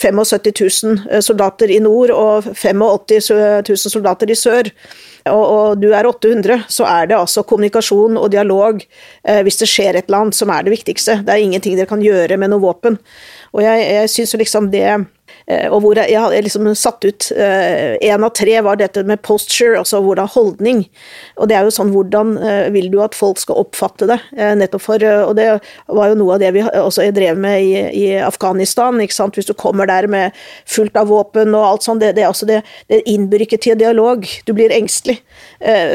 75 0.00 0.42
000 0.82 1.22
soldater 1.22 1.70
i 1.70 1.78
nord 1.82 2.10
og 2.14 2.48
85 2.56 3.30
000 3.68 3.92
soldater 3.92 4.32
i 4.32 4.36
sør, 4.38 4.70
og, 5.28 5.44
og, 5.44 5.82
du 5.82 5.90
er 5.92 6.08
800, 6.08 6.64
så 6.72 6.86
er 6.88 7.10
det 7.10 7.18
altså 7.18 7.44
kommunikasjon 7.44 8.16
og 8.16 8.30
dialog 8.32 8.80
eh, 8.80 9.42
hvis 9.44 9.60
det 9.60 9.68
skjer 9.68 9.98
et 9.98 10.08
eller 10.08 10.24
annet, 10.24 10.38
som 10.38 10.50
er 10.50 10.64
det 10.64 10.72
viktigste. 10.72 11.18
Det 11.26 11.34
er 11.34 11.44
ingenting 11.44 11.76
dere 11.76 11.90
kan 11.90 12.02
gjøre 12.02 12.40
med 12.40 12.50
noe 12.50 12.64
våpen. 12.64 12.96
Og 13.52 13.62
jeg, 13.66 13.84
jeg 13.84 14.12
syns 14.14 14.34
liksom 14.40 14.70
det 14.72 14.86
Eh, 14.88 15.04
og 15.70 15.80
hvor 15.82 15.98
jeg 15.98 16.18
hadde 16.20 16.42
liksom 16.46 16.68
satt 16.78 17.04
ut 17.04 17.30
Én 17.34 18.12
eh, 18.12 18.24
av 18.24 18.32
tre 18.36 18.56
var 18.64 18.78
dette 18.80 19.02
med 19.06 19.22
posture, 19.26 19.78
altså 19.78 20.00
hvordan 20.04 20.30
holdning. 20.30 20.84
Og 21.40 21.50
det 21.50 21.56
er 21.56 21.66
jo 21.66 21.74
sånn 21.74 21.92
hvordan 21.94 22.36
eh, 22.38 22.68
vil 22.74 22.90
du 22.92 23.00
at 23.02 23.16
folk 23.18 23.40
skal 23.40 23.58
oppfatte 23.62 24.08
det? 24.10 24.18
Nettopp 24.60 24.84
for 24.84 25.04
Og 25.26 25.34
det 25.38 25.46
var 25.88 26.10
jo 26.10 26.18
noe 26.18 26.36
av 26.36 26.42
det 26.42 26.52
vi 26.54 26.62
også 26.64 27.08
drev 27.14 27.38
med 27.40 27.62
i, 27.64 27.72
i 28.02 28.06
Afghanistan. 28.22 29.00
ikke 29.00 29.16
sant? 29.16 29.38
Hvis 29.38 29.48
du 29.48 29.54
kommer 29.54 29.88
der 29.90 30.08
med 30.10 30.36
fullt 30.68 30.96
av 30.98 31.10
våpen 31.10 31.54
og 31.54 31.66
alt 31.66 31.86
sånt, 31.86 32.02
det, 32.04 32.14
det, 32.18 32.26
altså 32.28 32.48
det, 32.48 32.62
det 32.90 33.02
innbyr 33.10 33.46
ikke 33.46 33.60
til 33.60 33.78
dialog. 33.80 34.26
Du 34.46 34.54
blir 34.56 34.72
engstelig. 34.74 35.20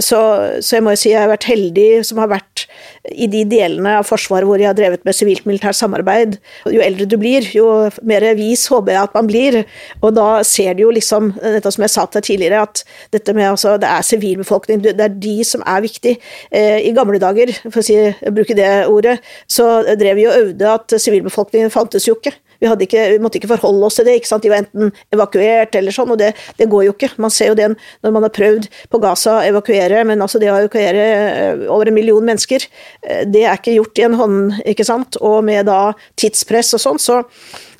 Så, 0.04 0.20
så 0.62 0.78
jeg 0.78 0.84
må 0.86 0.94
jo 0.94 1.00
si 1.02 1.12
jeg 1.14 1.24
har 1.24 1.32
vært 1.32 1.48
heldig 1.50 1.88
som 2.06 2.20
har 2.22 2.30
vært 2.32 2.66
i 3.14 3.28
de 3.32 3.44
delene 3.50 3.98
av 4.00 4.08
Forsvaret 4.08 4.48
hvor 4.48 4.62
jeg 4.62 4.70
har 4.70 4.78
drevet 4.78 5.04
med 5.06 5.16
sivilt-militært 5.18 5.78
samarbeid. 5.78 6.38
Jo 6.72 6.84
eldre 6.84 7.08
du 7.10 7.18
blir, 7.22 7.46
jo 7.56 7.68
mer 8.06 8.26
vis 8.38 8.66
håper 8.72 8.96
jeg 8.96 9.10
at 9.10 9.18
man 9.18 9.25
blir. 9.30 9.62
Og 10.02 10.16
da 10.16 10.44
ser 10.48 10.76
du 10.76 10.86
jo 10.86 10.94
liksom, 10.96 11.34
dette 11.42 11.72
som 11.74 11.86
jeg 11.86 11.94
sa 11.94 12.06
til 12.08 12.20
deg 12.20 12.30
tidligere, 12.30 12.64
at 12.66 12.84
dette 13.16 13.36
med 13.38 13.50
altså, 13.52 13.76
det 13.82 13.90
er 13.90 14.06
sivilbefolkning, 14.06 14.84
det 14.86 14.96
er 14.96 15.20
de 15.28 15.36
som 15.48 15.64
er 15.66 15.84
viktig. 15.86 16.16
Eh, 16.52 16.80
I 16.90 16.96
gamle 16.96 17.22
dager, 17.22 17.54
for 17.68 17.82
å 17.82 17.86
si, 17.86 18.00
bruke 18.36 18.58
det 18.58 18.72
ordet, 18.92 19.18
så 19.52 19.84
drev 20.00 20.20
vi 20.20 20.28
og 20.30 20.42
øvde 20.42 20.74
at 20.78 20.98
sivilbefolkningen 21.02 21.74
fantes 21.74 22.08
jo 22.10 22.18
ikke. 22.20 22.36
Vi, 22.66 22.88
ikke, 22.88 23.03
vi, 23.13 23.20
måtte 23.22 23.39
ikke 23.39 23.51
forholde 23.53 23.88
oss 23.88 23.99
til 23.99 24.07
det. 24.07 24.18
De 24.26 24.51
var 24.51 24.63
enten 24.63 24.91
evakuert 25.13 25.78
eller 25.78 25.95
sånn, 25.95 26.13
og 26.16 26.20
det, 26.22 26.32
det, 26.59 26.70
går 26.72 26.88
jo 26.88 26.95
ikke. 26.95 27.11
Man 27.22 27.34
ser 27.34 27.51
jo 27.51 27.57
det 27.57 27.70
når 27.76 28.16
man 28.16 28.26
har 28.26 28.34
prøvd 28.36 28.68
på 28.91 29.01
Gaza 29.03 29.38
å 29.38 29.45
evakuere, 29.45 30.03
men 30.07 30.24
altså 30.24 30.41
det 30.41 30.51
å 30.51 30.57
evakuere 30.57 31.05
eh, 31.05 31.63
over 31.72 31.91
en 31.91 31.97
million 31.97 32.26
mennesker, 32.26 32.68
eh, 33.05 33.24
det 33.30 33.45
er 33.45 33.59
ikke 33.59 33.78
gjort 33.78 34.01
i 34.01 34.07
en 34.09 34.20
hånd, 34.20 34.59
ikke 34.74 34.88
sant? 34.88 35.20
Og 35.22 35.39
med 35.45 35.70
da 35.70 35.80
tidspress 36.20 36.76
og 36.78 36.84
sånn, 36.84 37.01
så, 37.01 37.22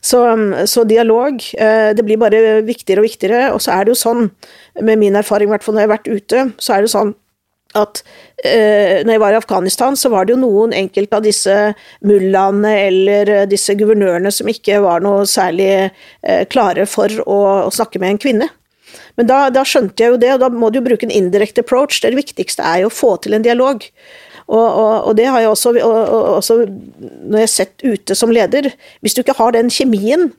så, 0.06 0.24
så, 0.70 0.86
dialog 0.88 1.42
eh, 1.58 1.92
det 1.98 2.06
blir 2.06 2.22
bare 2.22 2.62
viktigere 2.66 3.02
og 3.02 3.10
viktigere. 3.10 3.44
Og 3.56 3.62
så 3.66 3.76
er 3.76 3.86
det 3.86 3.96
jo 3.96 4.02
sånn, 4.06 4.30
med 4.86 5.02
min 5.02 5.18
erfaring 5.18 5.50
i 5.50 5.56
hvert 5.56 5.66
fall 5.66 5.78
når 5.78 5.86
jeg 5.86 5.90
har 5.90 5.98
vært 5.98 6.12
ute, 6.12 6.50
så 6.62 6.78
er 6.78 6.86
det 6.86 6.94
sånn 6.94 7.16
at 7.80 8.02
eh, 8.44 9.02
når 9.06 9.16
jeg 9.16 9.22
var 9.24 9.36
i 9.36 9.40
Afghanistan, 9.40 9.98
så 10.00 10.12
var 10.14 10.26
det 10.26 10.36
jo 10.36 10.42
noen 10.42 10.76
enkelte 10.76 11.20
av 11.20 11.26
disse 11.26 11.56
mullaene 12.06 12.74
eller 12.88 13.32
eh, 13.34 13.48
disse 13.52 13.76
guvernørene 13.78 14.32
som 14.34 14.52
ikke 14.52 14.82
var 14.86 15.04
noe 15.06 15.26
særlig 15.30 15.72
eh, 15.76 16.44
klare 16.52 16.88
for 16.90 17.12
å, 17.26 17.40
å, 17.66 17.74
snakke 17.74 18.02
med 18.02 18.16
en 18.16 18.22
kvinne. 18.28 18.50
Men 19.20 19.30
da, 19.30 19.46
da, 19.54 19.64
skjønte 19.68 20.04
jeg 20.04 20.14
jo 20.14 20.22
det, 20.22 20.32
og 20.36 20.44
da 20.44 20.52
må 20.52 20.70
du 20.70 20.80
jo 20.80 20.86
bruke 20.88 21.08
en 21.08 21.14
indirekte 21.14 21.64
approach. 21.66 22.02
Det 22.04 22.16
viktigste 22.16 22.64
er 22.64 22.84
jo 22.84 22.92
å 22.92 22.96
få 22.96 23.16
til 23.24 23.36
en 23.38 23.46
dialog. 23.46 23.84
Og, 24.46 24.62
og, 24.62 24.96
og 25.10 25.14
det 25.18 25.26
har 25.32 25.42
jeg 25.42 25.52
også, 25.52 25.72
også 25.82 26.58
når 26.68 27.40
jeg 27.40 27.48
har 27.48 27.54
sett 27.54 27.86
ute 27.86 28.18
som 28.18 28.34
leder. 28.34 28.70
Hvis 29.02 29.16
du 29.16 29.24
ikke 29.24 29.38
har 29.40 29.56
den 29.56 29.72
kjemien 29.74 30.30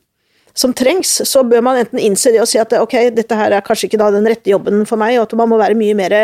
som 0.57 0.73
trengs, 0.77 1.11
så 1.29 1.43
bør 1.45 1.63
man 1.65 1.79
enten 1.83 2.01
innse 2.01 2.33
det 2.33 2.41
og 2.41 2.49
si 2.49 2.59
at 2.61 2.73
ok, 2.79 2.97
dette 3.17 3.37
her 3.37 3.53
er 3.53 3.65
kanskje 3.65 3.91
ikke 3.91 4.01
da 4.01 4.09
den 4.15 4.27
rette 4.29 4.51
jobben 4.51 4.87
for 4.89 5.01
meg, 5.01 5.19
og 5.19 5.27
at 5.27 5.37
man 5.39 5.51
må 5.53 5.61
være 5.61 5.77
mye 5.79 5.97
mer 5.99 6.15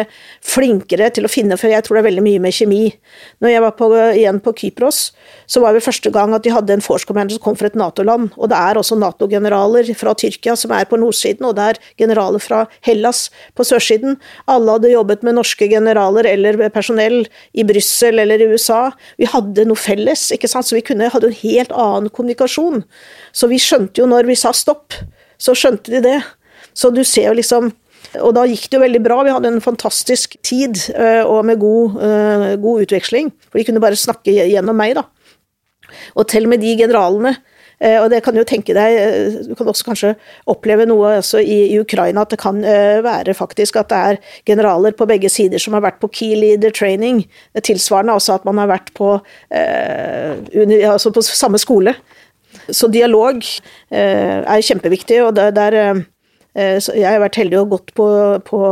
flinkere 0.41 1.11
til 1.13 1.29
å 1.29 1.31
finne, 1.33 1.59
for 1.61 1.73
jeg 1.73 1.85
tror 1.85 1.99
det 1.99 2.03
er 2.03 2.09
veldig 2.09 2.25
mye 2.25 2.43
med 2.43 2.57
kjemi. 2.57 2.83
Når 3.45 3.53
jeg 3.53 3.65
var 3.67 3.77
på, 3.77 3.91
igjen 4.17 4.41
på 4.43 4.55
Kypros, 4.63 5.03
så 5.47 5.61
var 5.63 5.77
det 5.77 5.85
første 5.85 6.13
gang 6.15 6.33
at 6.33 6.47
de 6.47 6.55
hadde 6.55 6.73
en 6.73 6.85
force 6.85 7.09
commander 7.09 7.37
som 7.37 7.45
kom 7.45 7.59
fra 7.61 7.69
et 7.69 7.77
Nato-land, 7.79 8.33
og 8.39 8.51
det 8.53 8.59
er 8.59 8.81
også 8.81 8.97
Nato-generaler 9.01 9.93
fra 9.99 10.15
Tyrkia 10.17 10.57
som 10.59 10.73
er 10.77 10.89
på 10.89 11.01
nordsiden, 11.01 11.45
og 11.49 11.57
det 11.59 11.69
er 11.73 11.81
generaler 12.01 12.43
fra 12.43 12.65
Hellas 12.87 13.27
på 13.59 13.67
sørsiden. 13.69 14.17
Alle 14.51 14.79
hadde 14.79 14.95
jobbet 14.95 15.27
med 15.27 15.37
norske 15.37 15.69
generaler 15.69 16.29
eller 16.31 16.57
personell 16.73 17.23
i 17.53 17.67
Brussel 17.69 18.23
eller 18.23 18.41
i 18.41 18.49
USA. 18.53 18.81
Vi 19.21 19.29
hadde 19.29 19.67
noe 19.69 19.79
felles, 19.79 20.31
ikke 20.35 20.51
sant, 20.51 20.69
så 20.69 20.79
vi 20.79 20.85
kunne, 20.87 21.11
hadde 21.13 21.29
en 21.29 21.41
helt 21.43 21.73
annen 21.77 22.09
kommunikasjon. 22.13 22.85
Så 23.37 23.49
vi 23.51 23.61
skjønte 23.61 24.01
jo 24.01 24.09
når 24.09 24.22
vi 24.29 24.39
sa 24.39 24.53
stopp, 24.57 24.97
så 25.41 25.55
skjønte 25.59 25.93
de 25.95 26.03
det. 26.05 26.19
Så 26.75 26.91
du 26.95 27.03
ser 27.05 27.31
jo 27.31 27.39
liksom 27.39 27.73
Og 28.19 28.35
da 28.37 28.43
gikk 28.45 28.67
det 28.69 28.77
jo 28.77 28.83
veldig 28.83 29.01
bra. 29.01 29.23
Vi 29.25 29.33
hadde 29.33 29.49
en 29.49 29.63
fantastisk 29.65 30.35
tid, 30.45 30.77
eh, 30.93 31.23
og 31.25 31.47
med 31.49 31.57
god, 31.63 31.95
eh, 32.05 32.57
god 32.61 32.83
utveksling. 32.85 33.31
For 33.49 33.57
de 33.57 33.65
kunne 33.65 33.81
bare 33.81 33.97
snakke 33.97 34.35
gjennom 34.35 34.77
meg, 34.77 34.99
da. 34.99 35.07
Og 36.21 36.27
til 36.29 36.45
og 36.45 36.51
med 36.53 36.61
de 36.61 36.75
generalene 36.77 37.33
eh, 37.81 37.97
og 38.03 38.11
det 38.13 38.21
kan 38.23 38.35
du 38.35 38.43
jo 38.43 38.45
tenke 38.45 38.77
deg, 38.77 39.47
du 39.49 39.55
kan 39.57 39.71
også 39.71 39.87
kanskje 39.87 40.13
oppleve 40.45 40.85
noe 40.91 41.15
også 41.23 41.41
i, 41.41 41.73
i, 41.73 41.81
Ukraina, 41.81 42.27
at 42.27 42.35
det 42.35 42.43
kan 42.43 42.61
være 42.61 43.33
faktisk 43.39 43.81
at 43.81 43.89
det 43.89 44.03
er 44.11 44.21
generaler 44.45 44.93
på 44.93 45.09
begge 45.09 45.33
sider 45.33 45.63
som 45.63 45.73
har 45.79 45.87
vært 45.87 46.03
på 46.03 46.13
key 46.13 46.37
leader 46.37 46.75
training. 46.75 47.25
Tilsvarende 47.65 48.19
altså 48.19 48.37
at 48.37 48.45
man 48.45 48.61
har 48.61 48.69
vært 48.75 48.93
på, 48.99 49.15
eh, 49.57 50.37
under, 50.53 50.91
altså 50.93 51.15
på 51.17 51.25
samme 51.25 51.61
skole. 51.63 51.97
Så 52.71 52.91
dialog 52.93 53.43
eh, 53.91 54.41
er 54.43 54.65
kjempeviktig, 54.65 55.19
og 55.25 55.35
der, 55.39 55.53
der 55.57 55.77
eh, 55.79 56.03
jeg 56.93 57.09
har 57.09 57.23
vært 57.23 57.39
heldig 57.41 57.59
og 57.63 57.73
gått 57.73 57.93
på, 57.97 58.07
på, 58.47 58.63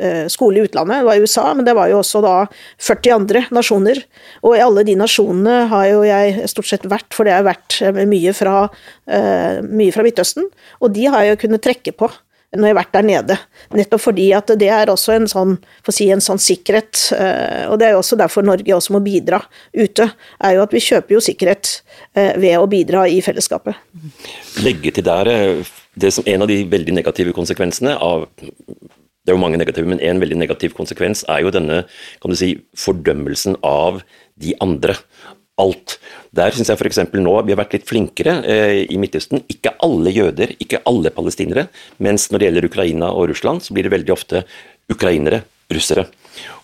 eh, 0.00 0.24
skole 0.32 0.62
i 0.62 0.66
utlandet, 0.66 1.02
det 1.02 1.08
var 1.08 1.20
i 1.20 1.24
USA, 1.26 1.46
men 1.54 1.68
det 1.68 1.76
var 1.76 1.90
jo 1.92 2.00
også 2.00 2.22
da 2.24 2.34
40 2.82 3.16
andre 3.18 3.44
nasjoner. 3.54 4.02
Og 4.42 4.56
i 4.56 4.64
alle 4.64 4.86
de 4.88 4.96
nasjonene 4.98 5.58
har 5.72 5.88
jo 5.92 6.04
jeg 6.08 6.50
stort 6.52 6.70
sett 6.72 6.88
vært, 6.90 7.10
for 7.14 7.28
det 7.28 7.36
har 7.36 7.46
vært 7.46 7.80
mye 8.08 8.32
fra, 8.36 8.66
mye 9.06 9.94
fra 9.94 10.06
Midtøsten. 10.06 10.48
Og 10.80 10.96
de 10.96 11.10
har 11.12 11.26
jeg 11.26 11.36
jo 11.36 11.42
kunnet 11.44 11.66
trekke 11.66 11.94
på 11.98 12.10
når 12.54 12.68
jeg 12.68 12.74
har 12.74 12.78
vært 12.78 12.94
der 12.94 13.06
nede. 13.06 13.36
Nettopp 13.74 14.02
fordi 14.04 14.26
at 14.36 14.52
det 14.60 14.68
er 14.72 14.92
også 14.92 15.16
en 15.16 15.26
sånn, 15.30 15.56
si, 15.90 16.08
en 16.12 16.22
sånn 16.24 16.40
sikkerhet, 16.42 17.08
eh, 17.16 17.64
og 17.70 17.80
det 17.80 17.88
er 17.88 17.96
jo 17.96 18.02
også 18.02 18.18
derfor 18.20 18.46
Norge 18.46 18.76
også 18.76 18.96
må 18.96 19.02
bidra 19.04 19.40
ute, 19.76 20.08
er 20.38 20.56
jo 20.56 20.66
at 20.66 20.76
vi 20.76 20.84
kjøper 20.84 21.16
jo 21.16 21.24
sikkerhet 21.24 21.72
eh, 22.14 22.36
ved 22.38 22.58
å 22.60 22.68
bidra 22.70 23.06
i 23.10 23.18
fellesskapet. 23.24 23.78
Legge 24.64 24.94
til 24.94 25.06
der 25.06 25.32
eh, 25.32 25.74
det 25.96 26.12
som 26.14 26.26
en 26.28 26.44
av 26.44 26.50
de 26.50 26.62
veldig 26.70 26.94
negative 27.00 27.34
konsekvensene 27.36 27.96
av 27.96 28.28
det 29.26 29.32
er 29.32 29.40
jo 29.40 29.42
mange 29.42 29.58
negative, 29.58 29.88
men 29.90 29.98
en 30.06 30.20
veldig 30.22 30.36
negativ 30.38 30.76
konsekvens 30.76 31.24
er 31.26 31.40
jo 31.42 31.50
denne 31.50 31.80
kan 32.22 32.30
du 32.30 32.38
si, 32.38 32.52
fordømmelsen 32.78 33.56
av 33.66 34.04
de 34.38 34.52
andre 34.62 34.94
alt. 35.62 35.96
Der 36.36 36.52
syns 36.52 36.68
jeg 36.70 36.78
f.eks. 36.78 37.00
nå 37.16 37.34
vi 37.46 37.54
har 37.54 37.60
vært 37.62 37.76
litt 37.78 37.88
flinkere 37.88 38.38
eh, 38.44 38.82
i 38.92 38.98
Midtøsten. 39.00 39.42
Ikke 39.52 39.74
alle 39.84 40.12
jøder, 40.12 40.52
ikke 40.60 40.82
alle 40.88 41.12
palestinere. 41.14 41.68
Mens 42.02 42.28
når 42.30 42.38
det 42.38 42.48
gjelder 42.50 42.68
Ukraina 42.68 43.10
og 43.12 43.30
Russland, 43.32 43.64
så 43.64 43.76
blir 43.76 43.86
det 43.86 43.94
veldig 43.94 44.14
ofte 44.14 44.44
ukrainere, 44.92 45.42
russere. 45.72 46.06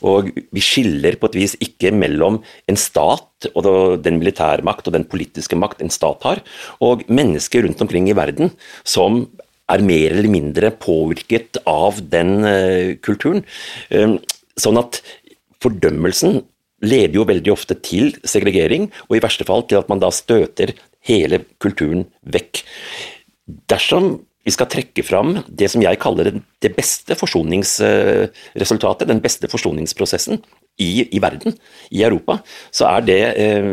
Og 0.04 0.28
vi 0.32 0.62
skiller 0.62 1.16
på 1.18 1.30
et 1.30 1.38
vis 1.40 1.54
ikke 1.64 1.92
mellom 1.96 2.40
en 2.68 2.78
stat 2.78 3.48
og 3.54 3.64
den 4.04 4.20
militærmakt 4.20 4.88
og 4.88 4.96
den 4.96 5.06
politiske 5.08 5.56
makt 5.58 5.80
en 5.82 5.92
stat 5.92 6.26
har, 6.28 6.42
og 6.84 7.06
mennesker 7.08 7.64
rundt 7.66 7.80
omkring 7.82 8.10
i 8.10 8.16
verden 8.16 8.52
som 8.84 9.24
er 9.72 9.84
mer 9.86 10.12
eller 10.12 10.28
mindre 10.28 10.72
påvirket 10.76 11.62
av 11.70 12.02
den 12.12 12.42
uh, 12.44 12.92
kulturen. 13.00 13.46
Um, 13.88 14.18
sånn 14.60 14.80
at 14.80 15.00
fordømmelsen 15.62 16.42
leder 16.82 17.20
jo 17.20 17.28
veldig 17.28 17.52
ofte 17.54 17.76
til 17.84 18.12
segregering, 18.26 18.90
og 19.08 19.16
i 19.16 19.22
verste 19.22 19.46
fall 19.48 19.64
til 19.68 19.80
at 19.80 19.88
man 19.90 20.02
da 20.02 20.10
støter 20.14 20.74
hele 21.08 21.42
kulturen 21.62 22.06
vekk. 22.22 22.62
Dersom 23.70 24.16
vi 24.42 24.50
skal 24.54 24.70
trekke 24.70 25.04
fram 25.06 25.36
det 25.46 25.68
som 25.70 25.82
jeg 25.84 26.00
kaller 26.02 26.32
det 26.34 26.72
beste 26.74 27.14
forsoningsresultatet, 27.18 29.06
den 29.10 29.22
beste 29.22 29.50
forsoningsprosessen 29.50 30.40
i, 30.82 31.06
i 31.14 31.20
verden, 31.22 31.54
i 31.94 32.02
Europa, 32.02 32.40
så 32.74 32.88
er 32.90 33.06
det 33.06 33.20
eh, 33.38 33.70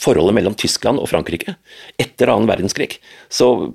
forholdet 0.00 0.38
mellom 0.38 0.56
Tyskland 0.58 1.02
og 1.02 1.10
Frankrike 1.12 1.56
etter 2.00 2.32
annen 2.32 2.48
verdenskrig. 2.48 2.96
Så 3.28 3.74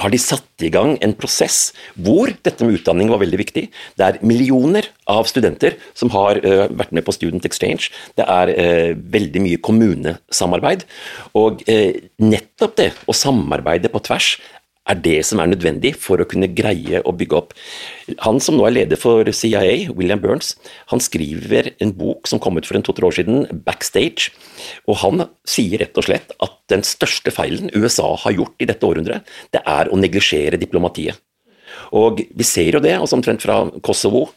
har 0.00 0.12
de 0.12 0.20
satt 0.20 0.64
i 0.64 0.70
gang 0.72 0.96
en 1.04 1.14
prosess 1.16 1.70
hvor 1.94 2.32
dette 2.44 2.64
med 2.64 2.78
utdanning 2.78 3.10
var 3.12 3.22
veldig 3.22 3.40
viktig. 3.40 3.64
Det 3.96 4.06
er 4.06 4.18
millioner 4.26 4.88
av 5.08 5.28
studenter 5.28 5.78
som 5.96 6.12
har 6.14 6.40
uh, 6.44 6.66
vært 6.68 6.92
med 6.96 7.06
på 7.06 7.14
Student 7.16 7.48
Exchange. 7.48 7.88
Det 8.18 8.26
er 8.26 8.52
uh, 8.52 8.92
veldig 9.16 9.44
mye 9.44 9.62
kommunesamarbeid. 9.64 10.84
Og 11.38 11.64
uh, 11.68 11.96
nettopp 12.20 12.76
det 12.80 12.90
å 13.08 13.16
samarbeide 13.16 13.92
på 13.92 14.04
tvers 14.04 14.36
er 14.86 15.00
det 15.02 15.18
som 15.26 15.40
er 15.42 15.50
nødvendig 15.50 15.94
for 15.98 16.20
å 16.20 16.26
kunne 16.28 16.48
greie 16.54 17.02
å 17.02 17.14
bygge 17.16 17.38
opp. 17.38 17.54
Han 18.22 18.38
som 18.42 18.56
nå 18.58 18.66
er 18.68 18.76
leder 18.76 19.00
for 19.00 19.26
CIA, 19.26 19.90
William 19.96 20.22
Burns, 20.22 20.54
han 20.92 21.02
skriver 21.02 21.72
en 21.82 21.92
bok 21.96 22.30
som 22.30 22.40
kom 22.42 22.58
ut 22.58 22.68
for 22.68 22.78
en 22.78 22.86
to-tre 22.86 23.08
år 23.08 23.18
siden, 23.18 23.46
'Backstage'. 23.50 24.30
og 24.86 24.96
Han 25.02 25.28
sier 25.44 25.78
rett 25.78 25.98
og 25.98 26.04
slett 26.04 26.32
at 26.40 26.56
den 26.68 26.82
største 26.82 27.30
feilen 27.30 27.70
USA 27.74 28.14
har 28.16 28.32
gjort 28.32 28.54
i 28.60 28.66
dette 28.66 28.86
århundret, 28.86 29.22
det 29.52 29.62
er 29.66 29.90
å 29.90 29.98
neglisjere 29.98 30.58
diplomatiet. 30.58 31.16
Og 31.92 32.22
Vi 32.34 32.44
ser 32.44 32.72
jo 32.72 32.80
det, 32.80 32.94
altså 32.98 33.16
omtrent 33.16 33.42
fra 33.42 33.70
Kosovo, 33.82 34.30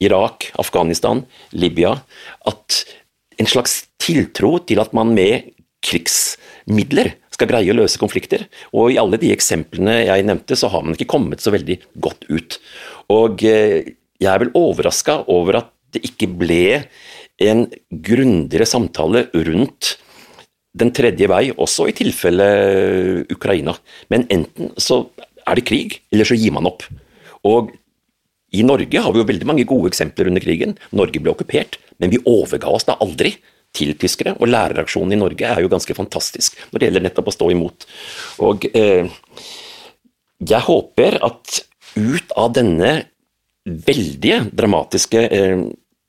Irak, 0.00 0.52
Afghanistan, 0.58 1.24
Libya, 1.52 2.02
at 2.46 2.84
en 3.38 3.46
slags 3.46 3.86
tiltro 3.98 4.58
til 4.58 4.80
at 4.80 4.92
man 4.92 5.14
med 5.14 5.52
krigsmidler 5.86 7.14
skal 7.36 7.50
greie 7.50 7.72
å 7.72 7.76
løse 7.76 8.00
konflikter. 8.00 8.46
Og 8.72 8.94
i 8.94 8.98
alle 9.00 9.20
de 9.20 9.32
eksemplene 9.34 10.00
jeg 10.06 10.26
nevnte, 10.26 10.58
så 10.58 10.70
har 10.72 10.84
man 10.84 10.96
ikke 10.96 11.10
kommet 11.12 11.44
så 11.44 11.52
veldig 11.54 11.78
godt 12.02 12.26
ut. 12.32 12.58
Og 13.12 13.44
eh, 13.46 13.92
jeg 14.16 14.32
er 14.32 14.42
vel 14.42 14.54
overraska 14.56 15.20
over 15.32 15.60
at 15.60 15.72
det 15.94 16.02
ikke 16.08 16.28
ble 16.40 16.64
en 17.44 17.66
grundigere 17.90 18.66
samtale 18.68 19.26
rundt 19.34 19.96
den 20.76 20.92
tredje 20.96 21.28
vei, 21.30 21.48
også 21.52 21.88
i 21.88 21.96
tilfelle 21.96 22.46
Ukraina. 23.32 23.76
Men 24.12 24.26
enten 24.32 24.74
så 24.80 25.06
er 25.46 25.58
det 25.58 25.66
krig, 25.68 26.00
eller 26.12 26.28
så 26.28 26.36
gir 26.36 26.52
man 26.56 26.68
opp. 26.68 26.84
Og 27.48 27.72
i 28.56 28.64
Norge 28.66 29.02
har 29.02 29.12
vi 29.12 29.20
jo 29.20 29.28
veldig 29.28 29.48
mange 29.48 29.66
gode 29.68 29.90
eksempler 29.90 30.28
under 30.30 30.42
krigen. 30.44 30.76
Norge 30.96 31.20
ble 31.22 31.32
okkupert, 31.32 31.78
men 32.00 32.12
vi 32.12 32.22
overga 32.28 32.72
oss 32.72 32.88
da 32.88 32.98
aldri 33.04 33.34
til 33.76 33.94
tyskere. 34.00 34.36
Og 34.40 34.50
læreraksjonen 34.50 35.16
i 35.16 35.20
Norge 35.20 35.48
er 35.48 35.62
jo 35.62 35.72
ganske 35.72 35.96
fantastisk 35.96 36.56
når 36.70 36.78
det 36.78 36.90
gjelder 36.90 37.06
nettopp 37.06 37.32
å 37.32 37.36
stå 37.36 37.50
imot. 37.54 37.88
Og 38.46 38.68
eh, 38.72 39.08
jeg 40.46 40.66
håper 40.68 41.20
at 41.24 41.60
ut 41.96 42.36
av 42.36 42.52
denne 42.56 42.92
veldige 43.66 44.44
dramatiske 44.54 45.26
eh, 45.32 45.66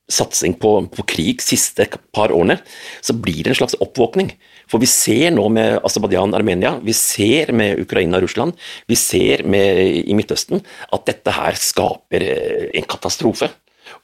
satsing 0.08 0.56
på, 0.62 0.72
på, 0.94 1.04
krig 1.10 1.42
siste 1.44 1.88
par 2.16 2.32
årene, 2.32 2.58
så 3.04 3.16
blir 3.16 3.44
det 3.44 3.54
en 3.54 3.60
slags 3.62 3.78
oppvåkning. 3.84 4.32
For 4.72 4.84
vi 4.84 4.90
ser 4.90 5.34
nå 5.36 5.48
med 5.52 5.82
Aserbajdsjan 5.88 6.36
Armenia, 6.38 6.78
vi 6.84 6.96
ser 6.96 7.52
med 7.56 7.82
Ukraina 7.84 8.22
Russland, 8.24 8.56
vi 8.88 8.96
ser 9.00 9.44
med, 9.48 9.82
i 10.08 10.16
Midtøsten 10.16 10.64
at 10.64 11.08
dette 11.10 11.36
her 11.36 11.60
skaper 11.60 12.28
eh, 12.28 12.68
en 12.80 12.88
katastrofe. 12.88 13.52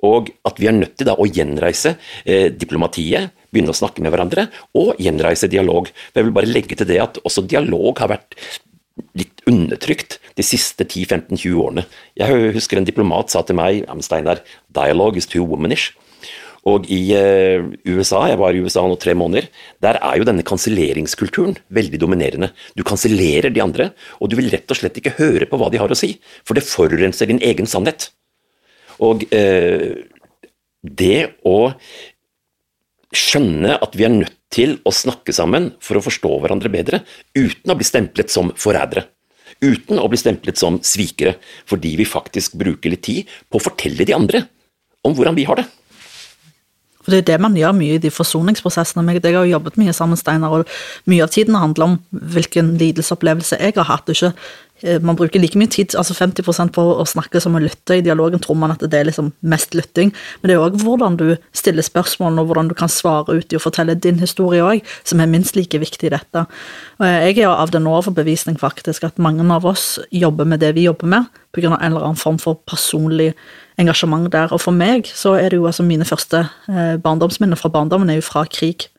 Og 0.08 0.32
at 0.48 0.60
vi 0.60 0.68
er 0.68 0.76
nødt 0.76 0.98
til 1.00 1.08
da 1.08 1.16
å 1.20 1.28
gjenreise 1.28 1.98
eh, 2.24 2.50
diplomatiet, 2.52 3.32
begynne 3.54 3.74
å 3.74 3.78
snakke 3.78 4.04
med 4.04 4.14
hverandre, 4.14 4.48
og 4.78 5.00
gjenreise 5.02 5.50
dialog. 5.52 5.90
Jeg 6.14 6.28
vil 6.28 6.36
bare 6.36 6.52
legge 6.52 6.78
til 6.80 6.90
det 6.90 7.02
at 7.04 7.20
også 7.24 7.46
dialog 7.46 8.02
har 8.02 8.12
vært 8.16 8.38
litt 9.18 9.42
undertrykt 9.50 10.20
de 10.38 10.46
siste 10.46 10.86
10-15-20 10.86 11.58
årene. 11.62 11.86
Jeg 12.20 12.54
husker 12.58 12.80
en 12.80 12.88
diplomat 12.88 13.34
sa 13.34 13.42
til 13.46 13.58
meg 13.58 13.86
Steinar, 14.06 14.42
'dialogue 14.70 15.18
is 15.18 15.30
too 15.30 15.46
womanish'. 15.46 15.92
Og 16.64 16.86
i 16.88 17.12
uh, 17.12 17.66
USA, 17.84 18.22
jeg 18.32 18.40
var 18.40 18.56
i 18.56 18.62
USA 18.64 18.86
nå 18.88 18.96
tre 18.96 19.12
måneder, 19.20 19.50
der 19.84 20.00
er 20.00 20.20
jo 20.20 20.28
denne 20.28 20.46
kanselleringskulturen 20.48 21.58
veldig 21.76 22.00
dominerende. 22.00 22.54
Du 22.78 22.86
kansellerer 22.88 23.52
de 23.52 23.64
andre, 23.64 23.90
og 24.24 24.32
du 24.32 24.38
vil 24.40 24.48
rett 24.54 24.72
og 24.72 24.80
slett 24.80 25.00
ikke 25.02 25.18
høre 25.18 25.50
på 25.50 25.60
hva 25.60 25.68
de 25.74 25.82
har 25.82 25.92
å 25.92 25.98
si, 25.98 26.14
for 26.48 26.56
det 26.56 26.64
forurenser 26.64 27.28
din 27.28 27.44
egen 27.44 27.68
sannhet. 27.68 28.14
Og 29.04 29.26
eh, 29.36 30.08
det 30.84 31.20
å 31.44 31.74
skjønne 33.18 33.78
at 33.82 33.98
vi 33.98 34.08
er 34.08 34.14
nødt 34.14 34.38
til 34.54 34.78
å 34.86 34.94
snakke 34.94 35.34
sammen 35.36 35.72
for 35.84 35.98
å 35.98 36.04
forstå 36.06 36.32
hverandre 36.44 36.72
bedre, 36.74 37.02
uten 37.38 37.74
å 37.74 37.78
bli 37.78 37.88
stemplet 37.88 38.34
som 38.34 38.52
forrædere. 38.60 39.08
Uten 39.64 40.02
å 40.02 40.10
bli 40.12 40.20
stemplet 40.20 40.60
som 40.60 40.80
svikere, 40.84 41.38
fordi 41.70 41.94
vi 42.00 42.10
faktisk 42.10 42.58
bruker 42.60 42.94
litt 42.94 43.06
tid 43.06 43.32
på 43.50 43.60
å 43.60 43.64
fortelle 43.64 44.06
de 44.06 44.16
andre 44.18 44.44
om 45.06 45.16
hvordan 45.16 45.38
vi 45.38 45.48
har 45.48 45.62
det. 45.62 45.68
For 47.04 47.12
Det 47.12 47.20
er 47.20 47.30
det 47.34 47.42
man 47.44 47.56
gjør 47.60 47.74
mye 47.76 47.98
i 47.98 48.02
de 48.02 48.12
forsoningsprosessene. 48.14 49.04
Jeg 49.12 49.36
har 49.36 49.44
jo 49.44 49.58
jobbet 49.58 49.78
mye 49.80 49.94
sammen, 49.96 50.20
Steinar, 50.20 50.54
og 50.56 51.10
mye 51.12 51.26
av 51.26 51.34
tiden 51.36 51.58
handler 51.60 51.90
om 51.90 51.98
hvilken 52.12 52.78
lidelsesopplevelse 52.80 53.60
jeg 53.60 53.76
har 53.76 53.90
hatt. 53.90 54.08
Ikke 54.08 54.32
man 55.04 55.18
bruker 55.20 55.40
like 55.40 55.58
mye 55.60 55.72
tid, 55.72 55.94
altså 56.00 56.16
50% 56.18 56.74
på 56.76 56.84
å 57.00 57.06
snakke 57.08 57.42
som 57.44 57.56
å 57.56 57.62
lytte. 57.64 57.98
I 57.98 58.06
dialogen 58.06 58.42
tror 58.44 58.58
man 58.60 58.74
at 58.76 58.84
det 58.84 59.00
er 59.00 59.08
liksom 59.08 59.32
mest 59.48 59.76
lytting, 59.78 60.14
men 60.42 60.52
det 60.52 60.58
er 60.58 60.64
òg 60.64 60.80
hvordan 60.84 61.18
du 61.20 61.28
stiller 61.56 61.86
spørsmålene, 61.86 62.44
og 62.44 62.52
hvordan 62.52 62.72
du 62.72 62.76
kan 62.78 62.92
svare 62.92 63.40
ut 63.40 63.54
i 63.54 63.60
å 63.60 63.64
fortelle 63.64 63.96
din 63.96 64.20
historie 64.22 64.64
òg, 64.64 64.84
som 65.08 65.24
er 65.24 65.32
minst 65.32 65.58
like 65.58 65.80
viktig 65.80 66.10
i 66.10 66.14
dette. 66.14 66.46
Jeg 67.00 67.38
er 67.40 67.52
av 67.52 67.72
den 67.74 67.88
overbevisning 67.90 68.60
faktisk 68.60 69.08
at 69.08 69.22
mange 69.22 69.46
av 69.54 69.66
oss 69.68 69.98
jobber 70.12 70.48
med 70.48 70.64
det 70.64 70.74
vi 70.78 70.88
jobber 70.88 71.10
med, 71.10 71.30
pga. 71.54 71.78
en 71.78 71.92
eller 71.92 72.08
annen 72.08 72.20
form 72.20 72.40
for 72.42 72.60
personlig 72.68 73.34
engasjement 73.78 74.32
der. 74.32 74.52
Og 74.54 74.62
for 74.62 74.76
meg 74.76 75.08
så 75.10 75.36
er 75.40 75.50
det 75.54 75.60
jo 75.62 75.68
altså 75.70 75.86
mine 75.86 76.06
første 76.08 76.46
eh, 76.70 76.96
barndomsminner 77.02 77.60
fra 77.60 77.72
barndommen 77.74 78.10
er 78.10 78.20
jo 78.20 78.28
fra 78.28 78.46
krig. 78.50 78.90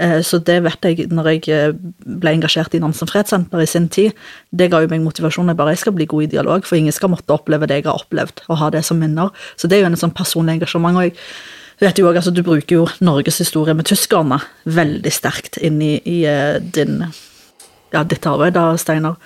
Eh, 0.00 0.18
så 0.26 0.40
det 0.44 0.58
vet 0.64 0.88
jeg 0.88 1.08
når 1.12 1.30
jeg 1.34 1.52
eh, 1.54 1.76
ble 2.22 2.34
engasjert 2.36 2.74
i 2.76 2.80
Nansen 2.82 3.10
fredssenter 3.10 3.62
i 3.62 3.68
sin 3.68 3.88
tid. 3.92 4.16
Det 4.50 4.70
ga 4.72 4.82
jo 4.82 4.90
meg 4.90 5.04
motivasjon. 5.04 5.52
Jeg 5.52 5.60
bare 5.60 5.76
jeg 5.76 5.84
skal 5.84 5.96
bli 5.96 6.08
god 6.10 6.26
i 6.26 6.32
dialog, 6.34 6.66
for 6.68 6.80
ingen 6.80 6.94
skal 6.96 7.12
måtte 7.12 7.36
oppleve 7.36 7.68
det 7.70 7.80
jeg 7.80 7.90
har 7.90 8.02
opplevd, 8.02 8.44
og 8.48 8.60
ha 8.62 8.70
det 8.74 8.84
som 8.86 9.00
minner. 9.00 9.32
Så 9.56 9.70
det 9.70 9.78
er 9.78 9.84
jo 9.84 9.92
en 9.92 10.00
sånn 10.00 10.16
personlig 10.16 10.58
engasjement. 10.58 10.96
og 11.00 11.10
jeg 11.80 11.88
vet 11.88 11.98
jo 11.98 12.08
også, 12.08 12.18
altså 12.18 12.30
Du 12.36 12.42
bruker 12.44 12.76
jo 12.76 12.88
Norges 13.00 13.40
historie 13.40 13.74
med 13.74 13.88
tyskerne 13.88 14.40
veldig 14.68 15.12
sterkt 15.12 15.56
inn 15.64 15.80
i, 15.80 15.94
i 16.04 16.18
eh, 16.28 16.60
din, 16.60 17.06
ja, 17.94 18.04
ditt 18.04 18.26
arbeid, 18.28 18.52
da, 18.54 18.74
Steinar. 18.76 19.16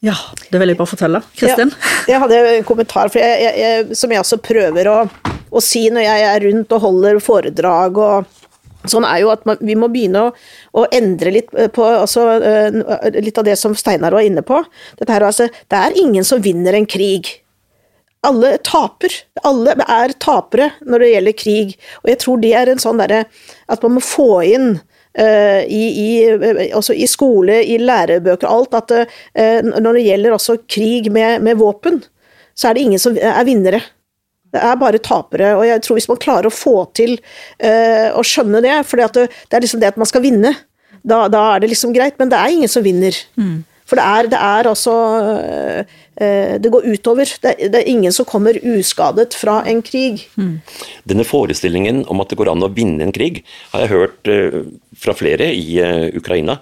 Ja, 0.00 0.14
det 0.52 0.60
vil 0.60 0.70
jeg 0.70 0.78
bare 0.78 0.92
fortelle. 0.92 1.20
Kristin? 1.36 1.72
Ja, 1.74 2.14
jeg 2.14 2.22
hadde 2.22 2.40
en 2.54 2.66
kommentar, 2.66 3.10
for 3.12 3.20
jeg, 3.20 3.52
jeg, 3.58 3.96
som 3.98 4.12
jeg 4.14 4.22
også 4.22 4.38
prøver 4.40 4.88
å, 4.88 4.98
å 5.50 5.62
si 5.64 5.88
når 5.90 6.06
jeg 6.06 6.26
er 6.28 6.44
rundt 6.46 6.74
og 6.76 6.84
holder 6.86 7.18
foredrag 7.24 7.98
og 7.98 8.36
Sånn 8.90 9.06
er 9.08 9.22
jo 9.22 9.32
at 9.34 9.44
man, 9.48 9.58
vi 9.64 9.76
må 9.78 9.90
begynne 9.92 10.28
å, 10.28 10.32
å 10.78 10.86
endre 10.94 11.34
litt 11.34 11.52
på 11.74 11.84
altså, 11.88 12.26
litt 13.18 13.38
av 13.40 13.46
det 13.48 13.58
som 13.60 13.76
Steinar 13.78 14.16
var 14.16 14.26
inne 14.26 14.44
på. 14.46 14.62
Her, 15.02 15.28
altså, 15.28 15.48
det 15.70 15.82
er 15.82 16.00
ingen 16.00 16.26
som 16.26 16.42
vinner 16.44 16.76
en 16.76 16.88
krig. 16.88 17.30
Alle 18.26 18.56
taper. 18.66 19.14
Alle 19.46 19.76
er 19.84 20.14
tapere 20.18 20.72
når 20.82 21.04
det 21.04 21.10
gjelder 21.12 21.38
krig. 21.38 21.74
Og 22.02 22.12
jeg 22.12 22.20
tror 22.24 22.40
det 22.42 22.54
er 22.58 22.72
en 22.72 22.82
sånn 22.82 23.00
derre 23.00 23.24
at 23.70 23.84
man 23.84 23.98
må 23.98 24.02
få 24.04 24.30
inn 24.48 24.70
uh, 24.78 25.60
i, 25.62 25.84
i, 26.02 26.08
altså 26.72 26.96
i, 26.96 27.06
skole, 27.10 27.60
i 27.62 27.78
lærebøker, 27.82 28.48
alt, 28.50 28.74
at 28.74 28.94
uh, 28.94 29.68
når 29.68 30.00
det 30.00 30.06
gjelder 30.08 30.34
også 30.36 30.58
krig 30.66 31.12
med, 31.14 31.44
med 31.46 31.60
våpen, 31.62 32.02
så 32.58 32.70
er 32.70 32.76
det 32.76 32.88
ingen 32.88 33.02
som 33.02 33.14
er 33.14 33.46
vinnere. 33.46 33.82
Det 34.54 34.60
er 34.64 34.80
bare 34.80 35.00
tapere, 35.04 35.52
og 35.58 35.64
jeg 35.68 35.82
tror 35.84 35.98
hvis 35.98 36.08
man 36.08 36.20
klarer 36.22 36.48
å 36.48 36.54
få 36.54 36.76
til 36.96 37.16
uh, 37.18 38.16
å 38.16 38.24
skjønne 38.24 38.62
det 38.64 38.78
For 38.88 39.00
det, 39.00 39.28
det, 39.28 39.56
er 39.56 39.64
liksom 39.64 39.82
det 39.82 39.92
at 39.92 39.98
man 40.00 40.08
skal 40.08 40.24
vinne, 40.24 40.54
da, 41.04 41.26
da, 41.32 41.42
er 41.54 41.62
det 41.62 41.72
liksom 41.74 41.92
greit, 41.96 42.16
men 42.20 42.32
det 42.32 42.38
er 42.38 42.54
ingen 42.54 42.70
som 42.70 42.84
vinner. 42.84 43.16
Mm. 43.38 43.60
For 43.88 43.96
det 43.96 44.04
er, 44.04 44.26
det 44.28 44.38
er 44.44 44.68
altså 44.68 44.94
uh, 45.38 45.82
Det 46.60 46.72
går 46.72 46.88
utover. 46.92 47.30
Det, 47.44 47.54
det, 47.60 47.78
er 47.78 47.88
ingen 47.92 48.12
som 48.12 48.26
kommer 48.28 48.56
uskadet 48.58 49.36
fra 49.38 49.60
en 49.68 49.80
krig. 49.84 50.24
Mm. 50.40 50.58
Denne 51.08 51.28
forestillingen 51.28 52.02
om 52.10 52.24
at 52.24 52.32
det 52.32 52.40
går 52.40 52.50
an 52.52 52.66
å 52.66 52.72
vinne 52.72 53.04
en 53.06 53.14
krig, 53.14 53.44
har 53.72 53.84
jeg 53.84 53.92
hørt 53.94 54.32
uh, 54.32 54.62
fra 54.98 55.16
flere 55.16 55.52
i 55.54 55.78
Ukraina. 56.16 56.58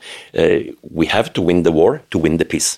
we 0.90 1.06
have 1.06 1.32
to 1.32 1.42
win 1.42 1.62
the 1.62 1.72
war 1.72 2.02
to 2.10 2.18
win 2.18 2.36
the 2.36 2.44
peace. 2.44 2.76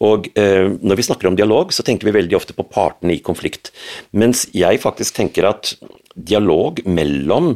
Og 0.00 0.28
eh, 0.38 0.68
Når 0.80 0.98
vi 0.98 1.06
snakker 1.06 1.28
om 1.28 1.36
dialog, 1.38 1.72
så 1.72 1.84
tenker 1.86 2.08
vi 2.08 2.16
veldig 2.18 2.36
ofte 2.38 2.56
på 2.56 2.66
partene 2.68 3.16
i 3.16 3.22
konflikt. 3.24 3.72
Mens 4.12 4.46
jeg 4.56 4.82
faktisk 4.82 5.16
tenker 5.16 5.48
at 5.50 5.74
dialog 6.14 6.80
mellom 6.86 7.54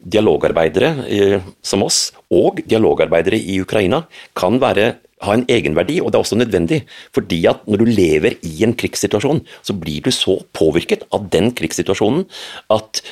dialogarbeidere 0.00 0.90
eh, 1.06 1.46
som 1.62 1.84
oss 1.86 2.10
og 2.32 2.62
dialogarbeidere 2.64 3.38
i 3.38 3.60
Ukraina 3.60 4.04
kan 4.38 4.60
være 4.62 4.94
ha 5.20 5.34
en 5.36 5.44
egenverdi, 5.52 5.98
og 6.00 6.10
det 6.10 6.18
er 6.18 6.24
også 6.24 6.38
nødvendig. 6.40 6.80
Fordi 7.12 7.42
at 7.50 7.66
når 7.68 7.82
du 7.82 7.90
lever 7.90 8.38
i 8.46 8.62
en 8.64 8.74
krigssituasjon, 8.76 9.42
så 9.62 9.76
blir 9.76 10.04
du 10.04 10.12
så 10.14 10.38
påvirket 10.56 11.04
av 11.12 11.28
den 11.32 11.52
krigssituasjonen 11.56 12.24
at 12.72 13.02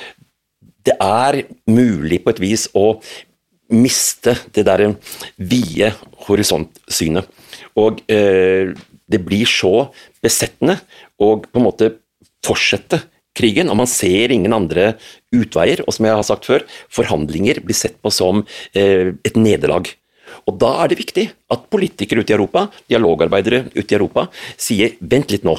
det 0.88 0.94
er 1.04 1.42
mulig 1.68 2.22
på 2.24 2.32
et 2.32 2.40
vis 2.40 2.68
å 2.76 2.94
miste 3.68 4.32
det 4.56 4.64
der 4.64 4.94
vide 5.36 5.92
horisontsynet. 6.24 7.28
Og 7.78 8.02
eh, 8.10 8.74
det 9.08 9.20
blir 9.24 9.48
så 9.48 9.88
besettende 10.24 10.78
å 11.18 11.36
på 11.44 11.60
en 11.60 11.66
måte 11.66 11.92
fortsette 12.44 13.00
krigen, 13.38 13.70
og 13.70 13.78
man 13.80 13.90
ser 13.90 14.32
ingen 14.34 14.56
andre 14.56 14.92
utveier. 15.34 15.84
Og 15.86 15.94
som 15.94 16.08
jeg 16.08 16.18
har 16.18 16.26
sagt 16.26 16.48
før, 16.48 16.66
forhandlinger 16.92 17.62
blir 17.64 17.78
sett 17.78 17.98
på 18.02 18.12
som 18.14 18.44
eh, 18.74 19.14
et 19.24 19.38
nederlag. 19.38 19.90
Og 20.48 20.58
da 20.60 20.74
er 20.82 20.90
det 20.90 21.00
viktig 21.00 21.26
at 21.52 21.66
politikere 21.72 22.22
ute 22.22 22.34
i 22.34 22.36
Europa, 22.36 22.66
dialogarbeidere 22.90 23.66
ute 23.74 23.88
i 23.88 23.96
Europa, 23.96 24.28
sier 24.60 24.96
vent 25.00 25.32
litt 25.32 25.46
nå. 25.46 25.56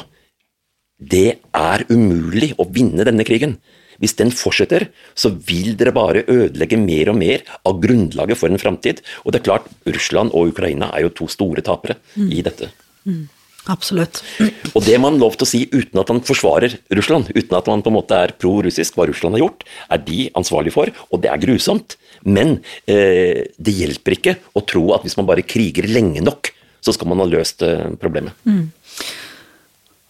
Det 1.00 1.40
er 1.56 1.86
umulig 1.90 2.52
å 2.60 2.68
vinne 2.68 3.06
denne 3.08 3.26
krigen. 3.28 3.58
Hvis 4.00 4.16
den 4.20 4.32
fortsetter, 4.36 4.88
så 5.16 5.32
vil 5.32 5.76
dere 5.80 5.96
bare 5.96 6.26
ødelegge 6.28 6.80
mer 6.80 7.12
og 7.14 7.20
mer 7.20 7.44
av 7.68 7.82
grunnlaget 7.84 8.40
for 8.40 8.52
en 8.52 8.62
framtid. 8.62 9.04
Og 9.26 9.34
det 9.34 9.42
er 9.42 9.50
klart, 9.50 9.68
Russland 9.88 10.34
og 10.34 10.54
Ukraina 10.54 10.92
er 10.96 11.08
jo 11.08 11.16
to 11.22 11.28
store 11.32 11.64
tapere 11.66 12.00
mm. 12.16 12.32
i 12.32 12.46
dette. 12.46 12.72
Mm. 13.06 13.28
Absolutt. 13.70 14.22
Og 14.76 14.84
det 14.86 14.98
man 15.02 15.20
lov 15.22 15.36
til 15.38 15.46
å 15.46 15.50
si 15.50 15.60
uten 15.70 16.00
at 16.02 16.10
man 16.10 16.24
forsvarer 16.26 16.78
Russland, 16.96 17.30
uten 17.36 17.58
at 17.58 17.68
man 17.70 17.84
på 17.86 17.92
en 17.92 17.98
måte 18.00 18.18
er 18.18 18.34
pro-russisk, 18.40 18.96
hva 18.98 19.06
Russland 19.10 19.38
har 19.38 19.44
gjort, 19.44 19.66
er 19.94 20.04
de 20.06 20.30
ansvarlig 20.40 20.74
for, 20.76 20.92
og 21.10 21.24
det 21.24 21.32
er 21.32 21.44
grusomt. 21.44 21.98
Men 22.26 22.58
eh, 22.90 23.46
det 23.60 23.76
hjelper 23.76 24.16
ikke 24.18 24.38
å 24.58 24.64
tro 24.68 24.90
at 24.96 25.06
hvis 25.06 25.18
man 25.20 25.28
bare 25.30 25.46
kriger 25.46 25.88
lenge 25.92 26.24
nok, 26.26 26.54
så 26.80 26.96
skal 26.96 27.12
man 27.12 27.22
ha 27.22 27.28
løst 27.30 27.64
eh, 27.68 27.92
problemet. 28.00 28.36
Mm. 28.48 28.70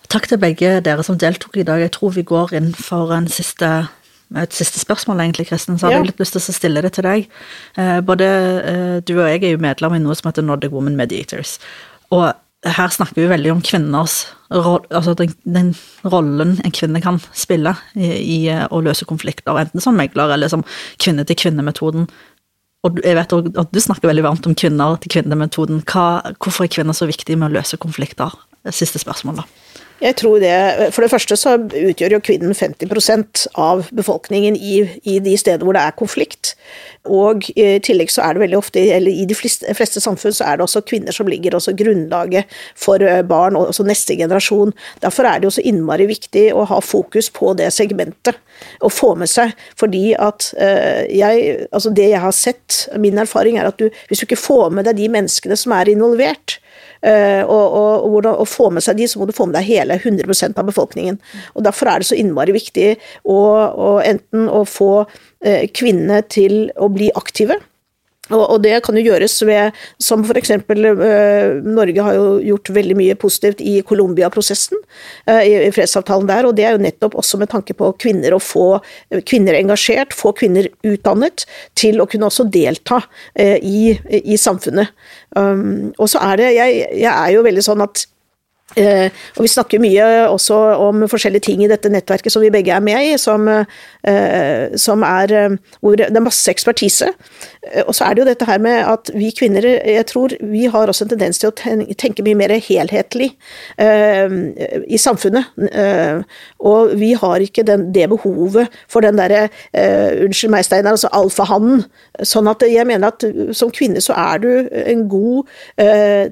Takk 0.10 0.26
til 0.26 0.40
begge 0.42 0.80
dere 0.82 1.06
som 1.06 1.18
deltok 1.22 1.60
i 1.62 1.64
dag. 1.68 1.84
Jeg 1.84 1.94
tror 1.94 2.16
vi 2.16 2.26
går 2.26 2.56
inn 2.58 2.72
for 2.74 3.12
en 3.14 3.28
siste, 3.30 3.68
et 4.34 4.56
siste 4.58 4.82
spørsmål, 4.82 5.22
egentlig, 5.22 5.46
Kristin. 5.52 5.78
Så 5.78 5.86
hadde 5.86 6.00
ja. 6.00 6.02
jeg 6.02 6.10
litt 6.10 6.24
lyst 6.24 6.34
til 6.34 6.42
å 6.42 6.56
stille 6.56 6.82
det 6.82 6.96
til 6.98 7.06
deg. 7.06 7.28
Eh, 7.78 8.00
både 8.06 8.30
eh, 8.72 8.96
du 9.06 9.14
og 9.20 9.28
jeg 9.28 9.44
er 9.44 9.54
jo 9.54 9.62
medlem 9.62 10.00
i 10.00 10.02
noe 10.02 10.18
som 10.18 10.32
heter 10.32 10.46
Nordic 10.46 10.74
Women 10.74 10.98
Mediators. 10.98 11.60
Og 12.10 12.32
her 12.66 12.92
snakker 12.92 13.22
vi 13.22 13.30
veldig 13.32 13.54
om 13.54 13.62
kvinners 13.64 14.26
Altså 14.50 15.14
den, 15.16 15.32
den 15.48 15.70
rollen 16.04 16.58
en 16.66 16.74
kvinne 16.76 17.00
kan 17.00 17.22
spille 17.38 17.76
i, 17.94 18.10
i, 18.10 18.40
eh, 18.50 18.66
å 18.66 18.82
løse 18.82 19.06
konflikter, 19.06 19.54
enten 19.62 19.84
som 19.84 19.94
megler 19.94 20.34
eller 20.34 20.50
som 20.50 20.66
kvinne-til-kvinne-metoden. 20.98 22.10
Og 22.88 22.98
jeg 23.06 23.14
vet 23.14 23.36
at 23.62 23.70
du 23.76 23.80
snakker 23.84 24.10
veldig 24.10 24.26
varmt 24.26 24.50
om 24.50 24.58
kvinner-til-kvinne-metoden. 24.58 25.84
Hvorfor 25.86 26.66
er 26.66 26.74
kvinner 26.74 26.98
så 26.98 27.06
viktige 27.06 27.38
med 27.38 27.52
å 27.52 27.60
løse 27.60 27.78
konflikter? 27.78 28.34
Siste 28.68 29.00
spørsmål, 29.00 29.42
da. 29.42 29.48
Jeg 30.00 30.16
tror 30.16 30.40
det, 30.40 30.94
For 30.96 31.04
det 31.04 31.12
første 31.12 31.36
så 31.36 31.58
utgjør 31.60 32.16
jo 32.16 32.22
kvinnen 32.24 32.56
50% 32.56 33.48
av 33.60 33.90
befolkningen 33.96 34.56
i, 34.56 34.78
i, 35.04 35.18
de 35.20 35.34
steder 35.38 35.66
hvor 35.68 35.76
det 35.76 35.82
er 35.84 35.98
konflikt. 36.00 36.54
Og 37.04 37.44
i 37.52 37.66
tillegg 37.84 38.12
så 38.12 38.24
er 38.24 38.36
det 38.36 38.44
veldig 38.46 38.58
ofte, 38.60 38.84
eller 38.96 39.12
i 39.12 39.26
de 39.28 39.36
fleste, 39.36 39.68
fleste 39.76 40.00
samfunn 40.04 40.36
så 40.36 40.48
er 40.48 40.60
det 40.60 40.66
også 40.68 40.86
kvinner 40.88 41.16
som 41.16 41.28
ligger 41.28 41.58
også 41.58 41.74
grunnlaget 41.80 42.48
for 42.80 43.04
eh, 43.04 43.22
barn, 43.28 43.58
og 43.60 43.74
også 43.74 43.84
neste 43.88 44.16
generasjon. 44.20 44.72
Derfor 45.04 45.28
er 45.28 45.40
det 45.40 45.50
jo 45.50 45.56
så 45.58 45.66
innmari 45.68 46.08
viktig 46.08 46.48
å 46.56 46.64
ha 46.70 46.80
fokus 46.84 47.28
på 47.36 47.52
det 47.60 47.68
segmentet, 47.76 48.40
og 48.80 48.96
få 48.96 49.14
med 49.20 49.32
seg. 49.32 49.52
Fordi 49.80 50.14
at 50.20 50.52
uh, 50.60 51.04
jeg, 51.12 51.68
altså 51.72 51.92
det 51.96 52.10
jeg 52.12 52.24
har 52.24 52.36
sett, 52.36 52.86
min 53.00 53.20
erfaring 53.20 53.60
er 53.60 53.68
at 53.72 53.80
du, 53.80 53.88
hvis 54.08 54.24
du 54.24 54.28
ikke 54.28 54.40
får 54.40 54.72
med 54.76 54.88
deg 54.88 55.00
de 55.00 55.12
menneskene 55.12 55.60
som 55.60 55.76
er 55.76 55.92
involvert, 55.92 56.60
og, 57.00 57.76
og, 57.80 58.08
og, 58.10 58.28
å 58.44 58.46
få 58.50 58.70
med 58.76 58.84
seg 58.84 59.00
de, 59.00 59.08
så 59.08 59.22
må 59.22 59.28
du 59.30 59.36
få 59.36 59.48
med 59.48 59.56
deg 59.60 59.70
hele 59.70 60.00
100% 60.00 60.60
av 60.60 60.68
befolkningen. 60.68 61.20
Og 61.56 61.64
Derfor 61.66 61.92
er 61.92 62.02
det 62.02 62.10
så 62.10 62.18
innmari 62.20 62.56
viktig 62.56 62.90
å, 63.24 63.40
å 63.40 63.90
enten 64.04 64.50
å 64.52 64.66
få 64.68 64.92
uh, 65.06 65.64
kvinnene 65.76 66.22
til 66.28 66.68
å 66.76 66.90
bli 66.92 67.12
aktive, 67.20 67.60
og, 68.36 68.58
det 68.64 68.76
kan 68.86 68.98
jo 68.98 69.06
gjøres 69.08 69.38
ved, 69.48 69.78
som 70.02 70.24
f.eks. 70.26 70.52
Uh, 70.70 71.60
Norge 71.66 72.06
har 72.06 72.18
jo 72.18 72.28
gjort 72.46 72.72
veldig 72.76 72.98
mye 73.00 73.18
positivt 73.20 73.64
i 73.64 73.80
Colombia-prosessen, 73.88 74.80
uh, 75.30 75.42
i, 75.42 75.72
fredsavtalen 75.76 76.30
der, 76.30 76.50
og 76.50 76.58
det 76.58 76.68
er 76.68 76.78
jo 76.78 76.84
nettopp 76.86 77.18
også 77.20 77.40
med 77.42 77.52
tanke 77.54 77.76
på 77.78 77.92
kvinner 78.02 78.36
å 78.36 78.42
få 78.44 78.68
kvinner 79.30 79.58
engasjert, 79.58 80.16
få 80.18 80.34
kvinner 80.38 80.70
utdannet 80.86 81.46
til 81.80 82.02
å 82.02 82.08
kunne 82.10 82.30
også 82.30 82.48
delta 82.52 83.02
uh, 83.02 83.58
i, 83.58 83.98
i, 84.22 84.38
samfunnet. 84.40 84.94
Um, 85.36 85.92
og 85.98 86.10
så 86.12 86.22
er 86.32 86.42
det, 86.42 86.54
jeg, 86.58 86.80
jeg 87.02 87.12
er 87.12 87.36
jo 87.36 87.46
veldig 87.46 87.66
sånn 87.66 87.86
at 87.86 88.06
Eh, 88.78 89.10
og 89.38 89.44
Vi 89.44 89.50
snakker 89.50 89.82
mye 89.82 90.06
også 90.30 90.58
om 90.86 91.08
forskjellige 91.10 91.48
ting 91.50 91.64
i 91.64 91.70
dette 91.72 91.90
nettverket 91.90 92.34
som 92.34 92.44
vi 92.44 92.52
begge 92.54 92.74
er 92.76 92.84
med 92.84 93.14
i, 93.14 93.18
som, 93.18 93.48
eh, 93.50 94.76
som 94.78 95.04
er 95.04 95.34
eh, 95.34 95.56
hvor 95.82 95.98
det 95.98 96.10
er 96.12 96.26
masse 96.26 96.52
ekspertise. 96.52 97.10
Eh, 97.64 97.84
og 97.88 97.96
så 97.96 98.06
er 98.06 98.16
det 98.16 98.24
jo 98.24 98.28
dette 98.30 98.48
her 98.48 98.62
med 98.62 98.84
at 98.86 99.12
vi 99.16 99.32
kvinner, 99.36 99.66
jeg 99.66 100.06
tror 100.10 100.36
vi 100.52 100.66
har 100.72 100.88
også 100.92 101.08
en 101.08 101.14
tendens 101.16 101.42
til 101.42 101.50
å 101.50 101.56
tenke 102.00 102.26
mye 102.26 102.38
mer 102.38 102.54
helhetlig 102.60 103.32
eh, 103.82 104.30
i 104.88 105.00
samfunnet. 105.02 105.50
Eh, 105.72 106.22
og 106.60 106.94
vi 107.00 107.14
har 107.18 107.44
ikke 107.44 107.66
den, 107.68 107.90
det 107.96 108.10
behovet 108.12 108.70
for 108.90 109.06
den 109.06 109.20
derre 109.20 109.48
Unnskyld 109.80 110.52
meg, 110.52 110.66
Steinar, 110.66 110.96
altså 110.96 111.10
alfahannen. 111.16 111.84
Sånn 112.28 112.48
at 112.52 112.64
jeg 112.68 112.86
mener 112.88 113.12
at 113.12 113.24
som 113.56 113.72
kvinne 113.74 114.02
så 114.04 114.16
er 114.18 114.42
du 114.44 114.50
en 114.70 115.06
god 115.10 115.48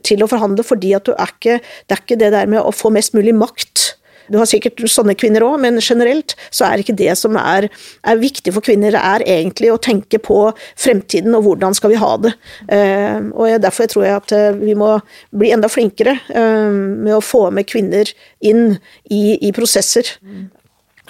til 0.05 0.23
å 0.23 0.29
forhandle, 0.29 0.65
fordi 0.65 0.91
at 0.97 1.07
du 1.07 1.13
er 1.13 1.31
ikke 1.31 1.57
Det 1.87 1.95
er 1.95 2.01
ikke 2.01 2.19
det 2.19 2.26
der 2.33 2.49
med 2.49 2.63
å 2.63 2.75
få 2.75 2.91
mest 2.93 3.15
mulig 3.17 3.35
makt 3.37 3.97
du 4.31 4.37
har 4.39 4.47
sikkert 4.49 4.81
sånne 4.91 5.15
kvinner 5.17 5.45
òg, 5.45 5.57
men 5.63 5.79
generelt 5.83 6.35
så 6.49 6.67
er 6.67 6.81
ikke 6.81 6.95
det 6.97 7.13
som 7.19 7.37
er, 7.39 7.69
er, 8.03 8.19
viktig 8.19 8.53
for 8.55 8.65
kvinner, 8.65 8.95
det 8.95 9.03
er 9.03 9.25
egentlig 9.37 9.71
å 9.71 9.79
tenke 9.81 10.19
på 10.23 10.39
fremtiden 10.79 11.35
og 11.37 11.45
hvordan 11.47 11.77
skal 11.77 11.93
vi 11.93 12.01
ha 12.01 12.11
det. 12.23 12.33
Uh, 12.67 13.29
og 13.33 13.63
Derfor 13.63 13.89
tror 13.91 14.07
jeg 14.07 14.17
at 14.19 14.35
uh, 14.35 14.59
vi 14.59 14.75
må 14.77 14.97
bli 15.35 15.53
enda 15.55 15.69
flinkere 15.71 16.17
uh, 16.33 16.71
med 16.71 17.15
å 17.17 17.23
få 17.23 17.47
med 17.55 17.69
kvinner 17.69 18.11
inn 18.43 18.77
i, 19.09 19.37
i 19.47 19.53
prosesser. 19.55 20.11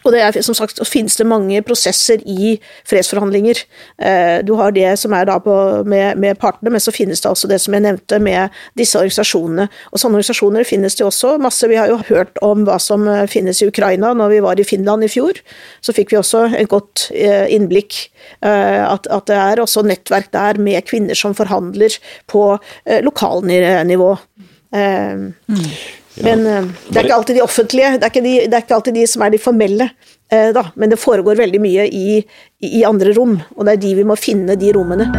Og 0.08 0.14
det 0.16 0.22
er, 0.24 0.38
som 0.46 0.56
sagt, 0.56 0.80
finnes 0.88 1.18
det 1.20 1.28
mange 1.28 1.60
prosesser 1.68 2.22
i 2.24 2.54
fredsforhandlinger. 2.88 3.60
Eh, 4.00 4.38
du 4.48 4.54
har 4.56 4.72
det 4.72 4.94
som 5.02 5.12
er 5.18 5.28
da 5.28 5.36
på, 5.44 5.56
med, 5.84 6.16
med, 6.22 6.40
partene, 6.40 6.72
men 6.72 6.84
så 6.84 6.94
finnes 6.96 7.20
det 7.24 7.28
også 7.28 7.50
det 7.52 7.60
som 7.60 7.76
jeg 7.76 7.84
nevnte 7.84 8.22
med 8.24 8.56
disse 8.80 8.96
organisasjonene. 9.00 9.68
Og 9.92 10.00
sånne 10.00 10.22
organisasjoner 10.22 10.68
finnes 10.70 10.96
det 10.96 11.04
også 11.08 11.36
masse. 11.44 11.68
Vi 11.68 11.80
har 11.80 11.92
jo 11.92 12.00
hørt 12.08 12.40
om 12.46 12.64
hva 12.68 12.80
som 12.80 13.04
eh, 13.12 13.26
finnes 13.32 13.60
i 13.60 13.68
Ukraina 13.68 14.14
når 14.16 14.38
vi 14.38 14.42
var 14.48 14.64
i 14.64 14.68
Finland 14.68 15.04
i 15.04 15.12
fjor. 15.12 15.44
Så 15.84 15.96
fikk 15.98 16.16
vi 16.16 16.22
også 16.22 16.48
et 16.56 16.72
godt 16.72 17.10
eh, 17.12 17.46
innblikk. 17.54 18.06
At, 18.48 19.08
at 19.12 19.28
det 19.30 19.36
er 19.40 19.60
også 19.62 19.82
nettverk 19.88 20.28
der 20.34 20.60
med 20.62 20.86
kvinner 20.88 21.16
som 21.18 21.36
forhandler 21.38 21.96
på 22.30 22.42
lokalnivå. 23.06 24.10
Mm. 24.74 25.32
Men 26.26 26.46
uh, 26.46 26.70
det 26.90 27.00
er 27.00 27.08
ikke 27.08 27.18
alltid 27.20 27.38
de 27.38 27.46
offentlige, 27.46 27.92
det 27.98 28.08
er 28.08 28.14
ikke, 28.14 28.26
de, 28.26 28.36
det 28.46 28.58
er 28.58 28.66
ikke 28.66 28.78
alltid 28.80 28.98
de 28.98 29.08
som 29.10 29.26
er 29.26 29.34
de 29.34 29.42
formelle. 29.42 29.90
Uh, 30.34 30.50
da. 30.56 30.68
Men 30.76 30.94
det 30.94 31.02
foregår 31.02 31.40
veldig 31.44 31.62
mye 31.64 31.88
i, 31.88 32.22
i, 32.66 32.82
andre 32.88 33.14
rom, 33.18 33.38
og 33.56 33.68
det 33.68 33.78
er 33.78 33.84
de 33.86 33.98
vi 34.02 34.08
må 34.08 34.18
finne, 34.20 34.58
de 34.60 34.74
rommene. 34.76 35.10